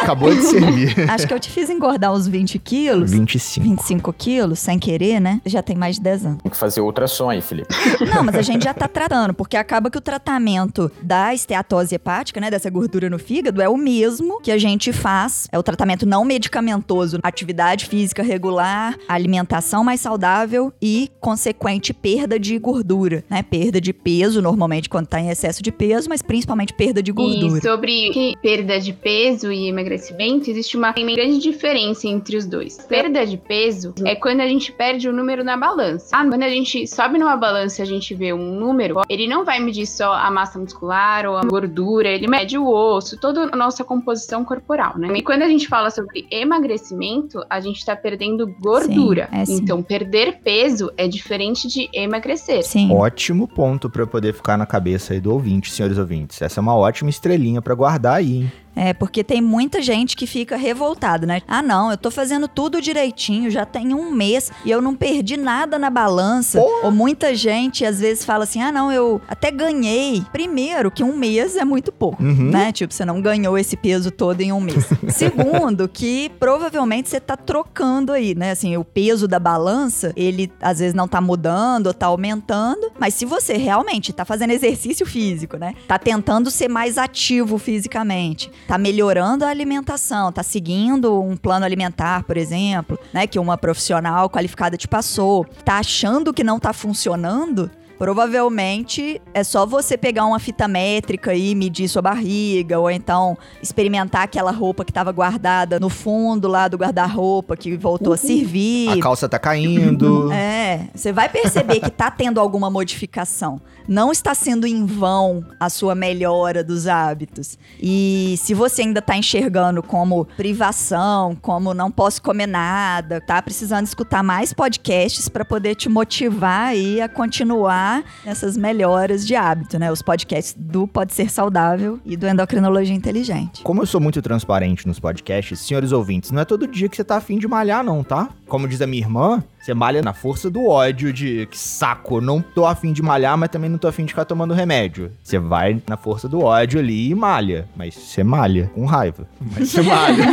acabou 0.00 0.34
de 0.34 0.42
servir. 0.42 1.10
Acho 1.10 1.26
que 1.26 1.34
eu 1.34 1.40
te 1.40 1.50
fiz 1.50 1.70
engordar 1.70 2.12
uns 2.12 2.26
20 2.26 2.58
quilos. 2.58 3.10
25. 3.10 3.66
25 3.66 4.12
quilos, 4.12 4.58
sem 4.58 4.78
querer, 4.78 5.20
né? 5.20 5.40
Já 5.46 5.62
tem 5.62 5.76
mais 5.76 5.96
de 5.96 6.02
10 6.02 6.26
anos. 6.26 6.38
Tem 6.42 6.50
que 6.50 6.56
fazer 6.56 6.80
ultrassom 6.80 7.30
aí, 7.30 7.40
Felipe. 7.40 7.74
Não, 8.14 8.24
mas 8.24 8.34
a 8.34 8.42
gente 8.42 8.64
já 8.64 8.74
tá 8.74 8.88
tratando, 8.88 9.34
porque 9.34 9.56
acaba 9.56 9.90
que 9.90 9.98
o 9.98 10.00
tratamento 10.00 10.90
da 11.02 11.34
esteatose 11.34 11.94
hepática, 11.94 12.40
né, 12.40 12.50
dessa 12.50 12.70
gordura 12.70 13.08
no 13.10 13.18
fígado, 13.18 13.60
é 13.60 13.68
o 13.68 13.76
mesmo 13.76 14.40
que 14.40 14.50
a 14.50 14.58
gente 14.58 14.92
faz. 14.92 15.48
É 15.52 15.58
o 15.58 15.62
tratamento 15.62 16.06
não 16.06 16.24
medicamentoso, 16.24 17.18
atividade 17.22 17.86
física 17.86 18.22
regular, 18.22 18.96
alimentação 19.08 19.84
mais 19.84 20.00
saudável 20.00 20.72
e 20.80 21.10
consequente 21.20 21.92
perda 21.92 22.38
de 22.38 22.58
gordura, 22.58 23.24
né? 23.28 23.42
Perda 23.42 23.80
de 23.80 23.92
peso, 23.92 24.40
normalmente 24.42 24.88
quando 24.88 25.06
tá 25.06 25.20
em 25.20 25.28
excesso 25.28 25.62
de 25.62 25.70
peso, 25.70 26.08
mas 26.08 26.22
principalmente 26.22 26.72
perda 26.72 27.02
de 27.02 27.12
gordura. 27.12 27.58
E 27.58 27.62
sobre 27.62 28.09
que 28.12 28.36
perda 28.42 28.78
de 28.80 28.92
peso 28.92 29.52
e 29.52 29.68
emagrecimento, 29.68 30.50
existe 30.50 30.76
uma 30.76 30.92
grande 30.92 31.38
diferença 31.38 32.06
entre 32.06 32.36
os 32.36 32.46
dois. 32.46 32.76
Perda 32.88 33.26
de 33.26 33.36
peso 33.36 33.94
é 34.04 34.14
quando 34.14 34.40
a 34.40 34.46
gente 34.46 34.72
perde 34.72 35.08
o 35.08 35.12
número 35.12 35.44
na 35.44 35.56
balança. 35.56 36.16
Ah, 36.16 36.26
quando 36.26 36.42
a 36.42 36.48
gente 36.48 36.86
sobe 36.86 37.18
numa 37.18 37.36
balança 37.36 37.80
e 37.80 37.82
a 37.82 37.86
gente 37.86 38.14
vê 38.14 38.32
um 38.32 38.54
número, 38.54 39.00
ele 39.08 39.26
não 39.26 39.44
vai 39.44 39.60
medir 39.60 39.86
só 39.86 40.12
a 40.12 40.30
massa 40.30 40.58
muscular 40.58 41.26
ou 41.26 41.36
a 41.36 41.42
gordura, 41.42 42.08
ele 42.08 42.28
mede 42.28 42.58
o 42.58 42.66
osso, 42.66 43.18
toda 43.18 43.42
a 43.52 43.56
nossa 43.56 43.84
composição 43.84 44.44
corporal, 44.44 44.98
né? 44.98 45.08
E 45.16 45.22
quando 45.22 45.42
a 45.42 45.48
gente 45.48 45.68
fala 45.68 45.90
sobre 45.90 46.26
emagrecimento, 46.30 47.44
a 47.48 47.60
gente 47.60 47.84
tá 47.84 47.94
perdendo 47.94 48.46
gordura. 48.60 49.28
Sim, 49.30 49.38
é 49.38 49.44
sim. 49.44 49.54
Então, 49.54 49.82
perder 49.82 50.40
peso 50.42 50.90
é 50.96 51.06
diferente 51.06 51.68
de 51.68 51.88
emagrecer. 51.92 52.64
Sim. 52.64 52.92
Ótimo 52.92 53.46
ponto 53.46 53.88
pra 53.88 54.06
poder 54.06 54.34
ficar 54.34 54.56
na 54.56 54.66
cabeça 54.66 55.12
aí 55.12 55.20
do 55.20 55.32
ouvinte, 55.32 55.70
senhores 55.70 55.98
ouvintes. 55.98 56.40
Essa 56.42 56.60
é 56.60 56.62
uma 56.62 56.76
ótima 56.76 57.10
estrelinha 57.10 57.60
pra 57.62 57.74
guardar 57.74 57.99
aí, 58.06 58.42
hein? 58.42 58.52
É, 58.74 58.92
porque 58.94 59.22
tem 59.24 59.40
muita 59.42 59.82
gente 59.82 60.16
que 60.16 60.26
fica 60.26 60.56
revoltada, 60.56 61.26
né? 61.26 61.42
Ah, 61.46 61.60
não, 61.62 61.90
eu 61.90 61.96
tô 61.96 62.10
fazendo 62.10 62.46
tudo 62.46 62.80
direitinho, 62.80 63.50
já 63.50 63.66
tem 63.66 63.92
um 63.94 64.10
mês 64.12 64.50
e 64.64 64.70
eu 64.70 64.80
não 64.80 64.94
perdi 64.94 65.36
nada 65.36 65.78
na 65.78 65.90
balança. 65.90 66.60
Ou 66.82 66.90
muita 66.90 67.34
gente 67.34 67.84
às 67.84 68.00
vezes 68.00 68.24
fala 68.24 68.44
assim: 68.44 68.62
ah, 68.62 68.70
não, 68.72 68.90
eu 68.92 69.20
até 69.28 69.50
ganhei. 69.50 70.22
Primeiro, 70.32 70.90
que 70.90 71.02
um 71.02 71.16
mês 71.16 71.56
é 71.56 71.64
muito 71.64 71.90
pouco, 71.92 72.22
Uhum. 72.22 72.50
né? 72.50 72.72
Tipo, 72.72 72.94
você 72.94 73.04
não 73.04 73.20
ganhou 73.20 73.58
esse 73.58 73.76
peso 73.76 74.10
todo 74.10 74.40
em 74.40 74.52
um 74.52 74.60
mês. 74.60 74.86
Segundo, 75.08 75.88
que 75.88 76.30
provavelmente 76.38 77.08
você 77.08 77.20
tá 77.20 77.36
trocando 77.36 78.12
aí, 78.12 78.34
né? 78.34 78.52
Assim, 78.52 78.76
o 78.76 78.84
peso 78.84 79.26
da 79.28 79.38
balança, 79.38 80.12
ele 80.16 80.50
às 80.60 80.78
vezes 80.78 80.94
não 80.94 81.08
tá 81.08 81.20
mudando 81.20 81.88
ou 81.88 81.94
tá 81.94 82.06
aumentando. 82.06 82.90
Mas 82.98 83.14
se 83.14 83.24
você 83.24 83.56
realmente 83.56 84.12
tá 84.12 84.24
fazendo 84.24 84.50
exercício 84.52 85.04
físico, 85.04 85.56
né? 85.56 85.74
Tá 85.88 85.98
tentando 85.98 86.50
ser 86.50 86.68
mais 86.68 86.96
ativo 86.98 87.58
fisicamente, 87.58 88.50
tá 88.66 88.78
melhorando 88.78 89.44
a 89.44 89.48
alimentação, 89.48 90.32
tá 90.32 90.42
seguindo 90.42 91.20
um 91.20 91.36
plano 91.36 91.64
alimentar, 91.64 92.24
por 92.24 92.36
exemplo, 92.36 92.98
né? 93.12 93.26
Que 93.26 93.38
uma 93.38 93.58
profissional 93.58 94.28
qualificada 94.30 94.76
te 94.76 94.88
passou, 94.88 95.44
tá 95.64 95.78
achando 95.78 96.32
que 96.32 96.44
não 96.44 96.58
tá 96.58 96.72
funcionando. 96.72 97.70
Provavelmente 98.00 99.20
é 99.34 99.44
só 99.44 99.66
você 99.66 99.94
pegar 99.94 100.24
uma 100.24 100.38
fita 100.38 100.66
métrica 100.66 101.34
e 101.34 101.54
medir 101.54 101.86
sua 101.86 102.00
barriga, 102.00 102.78
ou 102.78 102.90
então 102.90 103.36
experimentar 103.62 104.22
aquela 104.22 104.50
roupa 104.50 104.86
que 104.86 104.90
estava 104.90 105.12
guardada 105.12 105.78
no 105.78 105.90
fundo 105.90 106.48
lá 106.48 106.66
do 106.66 106.78
guarda-roupa 106.78 107.58
que 107.58 107.76
voltou 107.76 108.14
a 108.14 108.16
servir. 108.16 108.88
A 108.88 108.98
calça 109.00 109.28
tá 109.28 109.38
caindo. 109.38 110.32
É, 110.32 110.88
você 110.94 111.12
vai 111.12 111.28
perceber 111.28 111.78
que 111.80 111.90
tá 111.90 112.10
tendo 112.10 112.40
alguma 112.40 112.70
modificação. 112.70 113.60
Não 113.86 114.10
está 114.10 114.34
sendo 114.34 114.66
em 114.66 114.86
vão 114.86 115.44
a 115.58 115.68
sua 115.68 115.94
melhora 115.94 116.64
dos 116.64 116.86
hábitos. 116.86 117.58
E 117.78 118.36
se 118.38 118.54
você 118.54 118.80
ainda 118.80 119.02
tá 119.02 119.14
enxergando 119.14 119.82
como 119.82 120.24
privação, 120.38 121.36
como 121.42 121.74
não 121.74 121.90
posso 121.90 122.22
comer 122.22 122.46
nada, 122.46 123.20
tá 123.20 123.42
precisando 123.42 123.84
escutar 123.84 124.22
mais 124.22 124.54
podcasts 124.54 125.28
para 125.28 125.44
poder 125.44 125.74
te 125.74 125.90
motivar 125.90 126.68
aí 126.68 127.02
a 127.02 127.08
continuar 127.08 127.89
nessas 128.24 128.56
melhoras 128.56 129.26
de 129.26 129.34
hábito, 129.34 129.78
né? 129.78 129.90
Os 129.90 130.02
podcasts 130.02 130.54
do 130.58 130.86
Pode 130.86 131.12
Ser 131.12 131.30
Saudável 131.30 131.98
e 132.04 132.16
do 132.16 132.26
Endocrinologia 132.26 132.94
Inteligente. 132.94 133.62
Como 133.62 133.82
eu 133.82 133.86
sou 133.86 134.00
muito 134.00 134.20
transparente 134.22 134.86
nos 134.86 135.00
podcasts, 135.00 135.58
senhores 135.60 135.92
ouvintes, 135.92 136.30
não 136.30 136.42
é 136.42 136.44
todo 136.44 136.66
dia 136.66 136.88
que 136.88 136.96
você 136.96 137.04
tá 137.04 137.16
afim 137.16 137.38
de 137.38 137.48
malhar, 137.48 137.82
não, 137.82 138.02
tá? 138.04 138.28
Como 138.46 138.68
diz 138.68 138.80
a 138.80 138.86
minha 138.86 139.02
irmã, 139.02 139.42
você 139.60 139.74
malha 139.74 140.00
na 140.00 140.14
força 140.14 140.48
do 140.48 140.66
ódio 140.66 141.12
de 141.12 141.46
que 141.50 141.58
saco, 141.58 142.20
não 142.20 142.40
tô 142.40 142.64
afim 142.64 142.94
de 142.94 143.02
malhar, 143.02 143.36
mas 143.36 143.50
também 143.50 143.68
não 143.68 143.76
tô 143.76 143.88
afim 143.88 144.06
de 144.06 144.12
ficar 144.12 144.24
tomando 144.24 144.54
remédio. 144.54 145.12
Você 145.22 145.38
vai 145.38 145.82
na 145.86 145.98
força 145.98 146.26
do 146.26 146.40
ódio 146.40 146.80
ali 146.80 147.10
e 147.10 147.14
malha. 147.14 147.68
Mas 147.76 147.94
você 147.94 148.24
malha 148.24 148.70
com 148.74 148.86
raiva. 148.86 149.28
Mas 149.38 149.70
você 149.70 149.82
malha. 149.82 150.24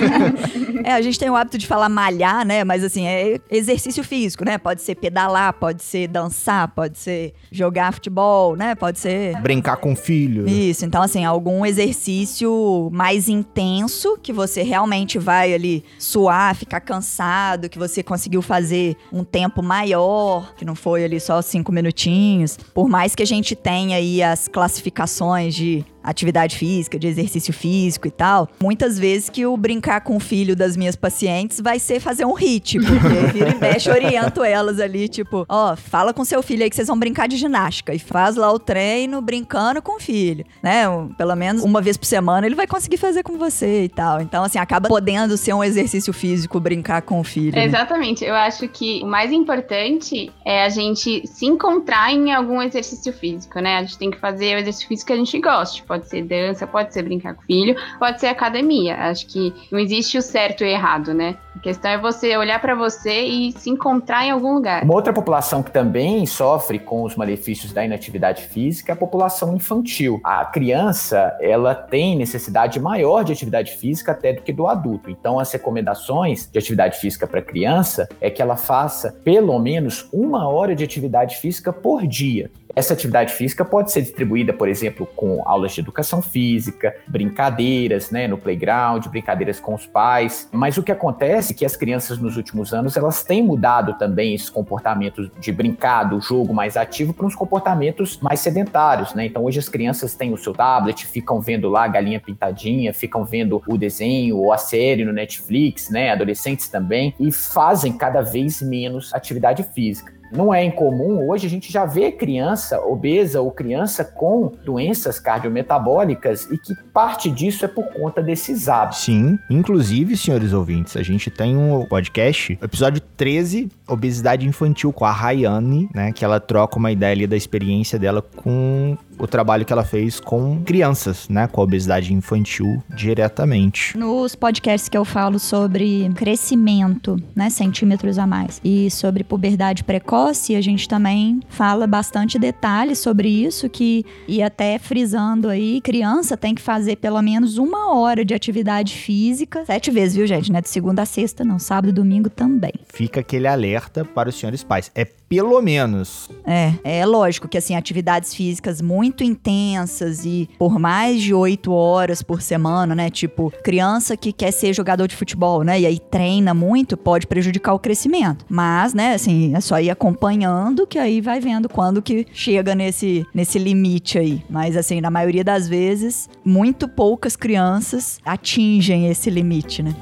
É, 0.83 0.93
a 0.93 1.01
gente 1.01 1.19
tem 1.19 1.29
o 1.29 1.35
hábito 1.35 1.57
de 1.57 1.67
falar 1.67 1.89
malhar, 1.89 2.45
né? 2.45 2.63
Mas 2.63 2.81
assim, 2.81 3.05
é 3.05 3.41
exercício 3.49 4.03
físico, 4.05 4.45
né? 4.45 4.57
Pode 4.57 4.81
ser 4.81 4.95
pedalar, 4.95 5.51
pode 5.53 5.83
ser 5.83 6.07
dançar, 6.07 6.69
pode 6.69 6.97
ser 6.97 7.33
jogar 7.51 7.91
futebol, 7.91 8.55
né? 8.55 8.73
Pode 8.73 8.97
ser. 8.97 9.35
Brincar 9.41 9.77
com 9.77 9.91
o 9.91 9.95
filho. 9.95 10.47
Isso, 10.47 10.85
então 10.85 11.01
assim, 11.01 11.25
algum 11.25 11.65
exercício 11.65 12.89
mais 12.93 13.27
intenso 13.27 14.17
que 14.21 14.31
você 14.31 14.61
realmente 14.61 15.19
vai 15.19 15.53
ali 15.53 15.83
suar, 15.99 16.55
ficar 16.55 16.79
cansado, 16.79 17.67
que 17.67 17.77
você 17.77 18.01
conseguiu 18.01 18.41
fazer 18.41 18.95
um 19.11 19.16
tempo 19.23 19.61
maior, 19.63 20.53
que 20.55 20.65
não 20.65 20.75
foi 20.75 21.03
ali 21.03 21.19
só 21.19 21.41
cinco 21.41 21.71
minutinhos. 21.71 22.57
Por 22.73 22.87
mais 22.87 23.15
que 23.15 23.23
a 23.23 23.27
gente 23.27 23.55
tenha 23.55 23.97
aí 23.97 24.21
as 24.21 24.47
classificações 24.47 25.55
de 25.55 25.85
atividade 26.09 26.57
física, 26.57 26.97
de 26.97 27.07
exercício 27.07 27.53
físico 27.53 28.07
e 28.07 28.11
tal, 28.11 28.49
muitas 28.61 28.97
vezes 28.97 29.29
que 29.29 29.45
o 29.45 29.55
brincar 29.57 30.01
com 30.01 30.15
o 30.15 30.19
filho 30.19 30.55
das 30.55 30.77
minhas 30.77 30.95
pacientes 30.95 31.59
vai 31.59 31.79
ser 31.79 31.99
fazer 31.99 32.25
um 32.25 32.33
hit, 32.33 32.79
porque 32.79 33.33
vira 33.33 33.51
e 33.51 33.55
mexe, 33.55 33.89
oriento 33.89 34.43
elas 34.43 34.79
ali, 34.79 35.07
tipo, 35.07 35.45
ó, 35.49 35.75
fala 35.75 36.13
com 36.13 36.23
seu 36.23 36.41
filho 36.41 36.63
aí 36.63 36.69
que 36.69 36.75
vocês 36.75 36.87
vão 36.87 36.97
brincar 36.97 37.27
de 37.27 37.37
ginástica 37.37 37.93
e 37.93 37.99
faz 37.99 38.35
lá 38.35 38.51
o 38.51 38.59
treino 38.59 39.21
brincando 39.21 39.81
com 39.81 39.97
o 39.97 39.99
filho, 39.99 40.45
né? 40.63 40.83
Pelo 41.17 41.35
menos 41.35 41.63
uma 41.63 41.81
vez 41.81 41.97
por 41.97 42.05
semana 42.05 42.45
ele 42.45 42.55
vai 42.55 42.67
conseguir 42.67 42.97
fazer 42.97 43.23
com 43.23 43.37
você 43.37 43.83
e 43.83 43.89
tal. 43.89 44.21
Então, 44.21 44.43
assim, 44.43 44.57
acaba 44.57 44.87
podendo 44.87 45.37
ser 45.37 45.53
um 45.53 45.63
exercício 45.63 46.13
físico 46.13 46.59
brincar 46.59 47.01
com 47.01 47.19
o 47.19 47.23
filho. 47.23 47.55
né? 47.55 47.65
Exatamente. 47.65 48.23
Eu 48.23 48.35
acho 48.35 48.67
que 48.67 49.01
o 49.03 49.07
mais 49.07 49.31
importante 49.31 50.31
é 50.45 50.63
a 50.63 50.69
gente 50.69 51.25
se 51.27 51.45
encontrar 51.45 52.11
em 52.11 52.33
algum 52.33 52.61
exercício 52.61 53.11
físico, 53.13 53.59
né? 53.59 53.77
A 53.77 53.81
gente 53.81 53.97
tem 53.97 54.11
que 54.11 54.19
fazer 54.19 54.55
o 54.55 54.59
exercício 54.59 54.87
físico 54.87 55.07
que 55.07 55.13
a 55.13 55.17
gente 55.17 55.39
goste. 55.39 55.83
Pode 55.97 56.09
ser 56.09 56.23
dança, 56.23 56.67
pode 56.67 56.93
ser 56.93 57.01
brincar 57.01 57.33
com 57.33 57.41
o 57.41 57.45
filho, 57.45 57.75
pode 57.97 58.19
ser 58.19 58.27
academia. 58.27 58.95
Acho 58.95 59.25
que 59.25 59.53
não 59.71 59.79
existe 59.79 60.17
o 60.17 60.21
certo 60.21 60.63
e 60.63 60.67
o 60.67 60.69
errado, 60.69 61.13
né? 61.13 61.35
A 61.55 61.59
questão 61.59 61.89
é 61.89 61.97
você 61.97 62.37
olhar 62.37 62.61
pra 62.61 62.75
você 62.75 63.23
e 63.23 63.51
se 63.51 63.69
encontrar 63.69 64.25
em 64.25 64.29
algum 64.29 64.53
lugar. 64.53 64.83
Uma 64.83 64.93
outra 64.93 65.11
população 65.11 65.63
que 65.63 65.71
também 65.71 66.23
sofre 66.27 66.77
com 66.77 67.01
os 67.01 67.15
malefícios 67.15 67.73
da 67.73 67.83
inatividade 67.83 68.43
física 68.43 68.91
é 68.91 68.93
a 68.93 68.95
população 68.95 69.55
infantil. 69.55 70.21
A 70.23 70.45
criança, 70.45 71.35
ela 71.41 71.73
tem 71.73 72.15
necessidade 72.15 72.79
maior 72.79 73.23
de 73.23 73.33
atividade 73.33 73.71
física 73.71 74.11
até 74.11 74.33
do 74.33 74.43
que 74.43 74.53
do 74.53 74.67
adulto. 74.67 75.09
Então, 75.09 75.39
as 75.39 75.51
recomendações 75.51 76.47
de 76.47 76.59
atividade 76.59 76.99
física 76.99 77.25
para 77.25 77.41
criança 77.41 78.07
é 78.21 78.29
que 78.29 78.41
ela 78.41 78.55
faça 78.55 79.11
pelo 79.23 79.57
menos 79.57 80.07
uma 80.13 80.47
hora 80.47 80.75
de 80.75 80.83
atividade 80.83 81.37
física 81.37 81.73
por 81.73 82.05
dia. 82.05 82.51
Essa 82.77 82.93
atividade 82.93 83.33
física 83.33 83.65
pode 83.65 83.91
ser 83.91 84.03
distribuída, 84.03 84.53
por 84.53 84.69
exemplo, 84.69 85.07
com 85.15 85.41
aulas 85.47 85.71
de 85.71 85.81
educação 85.81 86.21
física, 86.21 86.95
brincadeiras, 87.07 88.11
né, 88.11 88.27
no 88.27 88.37
playground, 88.37 89.03
brincadeiras 89.07 89.59
com 89.59 89.73
os 89.73 89.87
pais. 89.87 90.47
Mas 90.51 90.77
o 90.77 90.83
que 90.83 90.91
acontece 90.91 91.53
é 91.53 91.55
que 91.55 91.65
as 91.65 91.75
crianças 91.75 92.19
nos 92.19 92.37
últimos 92.37 92.75
anos 92.75 92.95
elas 92.95 93.23
têm 93.23 93.41
mudado 93.41 93.97
também 93.97 94.35
esses 94.35 94.51
comportamentos 94.51 95.27
de 95.39 95.51
brincar, 95.51 96.03
do 96.03 96.21
jogo 96.21 96.53
mais 96.53 96.77
ativo, 96.77 97.15
para 97.15 97.25
uns 97.25 97.33
comportamentos 97.33 98.19
mais 98.21 98.41
sedentários, 98.41 99.15
né? 99.15 99.25
Então 99.25 99.43
hoje 99.43 99.57
as 99.57 99.67
crianças 99.67 100.13
têm 100.13 100.31
o 100.31 100.37
seu 100.37 100.53
tablet, 100.53 101.07
ficam 101.07 101.41
vendo 101.41 101.69
lá 101.69 101.85
a 101.85 101.87
galinha 101.87 102.19
pintadinha, 102.19 102.93
ficam 102.93 103.25
vendo 103.25 103.59
o 103.67 103.75
desenho 103.75 104.37
ou 104.37 104.53
a 104.53 104.57
série 104.59 105.03
no 105.03 105.11
Netflix, 105.11 105.89
né? 105.89 106.11
Adolescentes 106.11 106.69
também, 106.69 107.15
e 107.19 107.31
fazem 107.31 107.97
cada 107.97 108.21
vez 108.21 108.61
menos 108.61 109.15
atividade 109.15 109.63
física. 109.63 110.16
Não 110.31 110.53
é 110.53 110.63
incomum, 110.63 111.27
hoje 111.29 111.47
a 111.47 111.49
gente 111.49 111.71
já 111.71 111.85
vê 111.85 112.11
criança 112.11 112.81
obesa 112.81 113.41
ou 113.41 113.51
criança 113.51 114.03
com 114.03 114.51
doenças 114.63 115.19
cardiometabólicas 115.19 116.49
e 116.51 116.57
que 116.57 116.73
parte 116.93 117.31
disso 117.31 117.65
é 117.65 117.67
por 117.67 117.85
conta 117.93 118.21
desses 118.21 118.67
hábitos. 118.67 119.03
Sim, 119.03 119.39
inclusive, 119.49 120.17
senhores 120.17 120.53
ouvintes, 120.53 120.97
a 120.97 121.03
gente 121.03 121.29
tem 121.29 121.55
um 121.55 121.85
podcast, 121.85 122.57
episódio 122.61 123.01
13, 123.15 123.69
obesidade 123.87 124.45
infantil 124.45 124.91
com 124.91 125.05
a 125.05 125.11
Rayane, 125.11 125.89
né, 125.93 126.11
que 126.11 126.25
ela 126.25 126.39
troca 126.39 126.77
uma 126.77 126.91
ideia 126.91 127.13
ali 127.13 127.27
da 127.27 127.37
experiência 127.37 127.97
dela 127.97 128.21
com 128.21 128.97
o 129.19 129.27
trabalho 129.27 129.65
que 129.65 129.73
ela 129.73 129.83
fez 129.83 130.19
com 130.19 130.61
crianças, 130.63 131.27
né, 131.29 131.47
com 131.47 131.61
a 131.61 131.63
obesidade 131.63 132.13
infantil 132.13 132.83
diretamente. 132.95 133.97
Nos 133.97 134.35
podcasts 134.35 134.89
que 134.89 134.97
eu 134.97 135.05
falo 135.05 135.39
sobre 135.39 136.09
crescimento, 136.15 137.21
né, 137.35 137.49
centímetros 137.49 138.17
a 138.17 138.27
mais, 138.27 138.61
e 138.63 138.89
sobre 138.91 139.23
puberdade 139.23 139.83
precoce, 139.83 140.55
a 140.55 140.61
gente 140.61 140.87
também 140.87 141.39
fala 141.49 141.87
bastante 141.87 142.37
detalhes 142.37 142.99
sobre 142.99 143.27
isso, 143.29 143.69
que, 143.69 144.05
e 144.27 144.41
até 144.41 144.77
frisando 144.79 145.49
aí, 145.49 145.81
criança 145.81 146.37
tem 146.37 146.53
que 146.53 146.61
fazer 146.61 146.97
pelo 146.97 147.21
menos 147.21 147.57
uma 147.57 147.93
hora 147.93 148.23
de 148.23 148.33
atividade 148.33 148.93
física, 148.95 149.65
sete 149.65 149.91
vezes, 149.91 150.15
viu, 150.15 150.27
gente, 150.27 150.51
né, 150.51 150.61
de 150.61 150.69
segunda 150.69 151.01
a 151.01 151.05
sexta, 151.05 151.43
não, 151.43 151.59
sábado 151.59 151.89
e 151.89 151.93
domingo 151.93 152.29
também. 152.29 152.73
Fica 152.87 153.19
aquele 153.19 153.47
alerta 153.47 154.03
para 154.03 154.29
os 154.29 154.35
senhores 154.35 154.63
pais. 154.63 154.91
É 154.95 155.05
pelo 155.29 155.61
menos. 155.61 156.29
É, 156.45 156.73
é 156.83 157.05
lógico 157.05 157.47
que 157.47 157.57
assim, 157.57 157.75
atividades 157.75 158.33
físicas 158.33 158.81
muito 158.81 159.23
intensas 159.23 160.25
e 160.25 160.49
por 160.57 160.79
mais 160.79 161.21
de 161.21 161.33
oito 161.33 161.71
horas 161.73 162.21
por 162.21 162.41
semana, 162.41 162.95
né? 162.95 163.09
Tipo, 163.09 163.51
criança 163.63 164.15
que 164.15 164.31
quer 164.31 164.51
ser 164.51 164.73
jogador 164.73 165.07
de 165.07 165.15
futebol, 165.15 165.63
né? 165.63 165.79
E 165.79 165.85
aí 165.85 165.99
treina 165.99 166.53
muito, 166.53 166.95
pode 166.95 167.27
prejudicar 167.27 167.73
o 167.73 167.79
crescimento. 167.79 168.45
Mas, 168.49 168.93
né, 168.93 169.13
assim, 169.13 169.55
é 169.55 169.59
só 169.59 169.79
ir 169.79 169.89
acompanhando 169.89 170.87
que 170.87 170.97
aí 170.97 171.21
vai 171.21 171.39
vendo 171.39 171.67
quando 171.67 172.01
que 172.01 172.25
chega 172.31 172.73
nesse, 172.73 173.25
nesse 173.33 173.59
limite 173.59 174.17
aí. 174.17 174.43
Mas, 174.49 174.77
assim, 174.77 175.01
na 175.01 175.11
maioria 175.11 175.43
das 175.43 175.67
vezes, 175.67 176.29
muito 176.43 176.87
poucas 176.87 177.35
crianças 177.35 178.19
atingem 178.25 179.09
esse 179.09 179.29
limite, 179.29 179.83
né? 179.83 179.93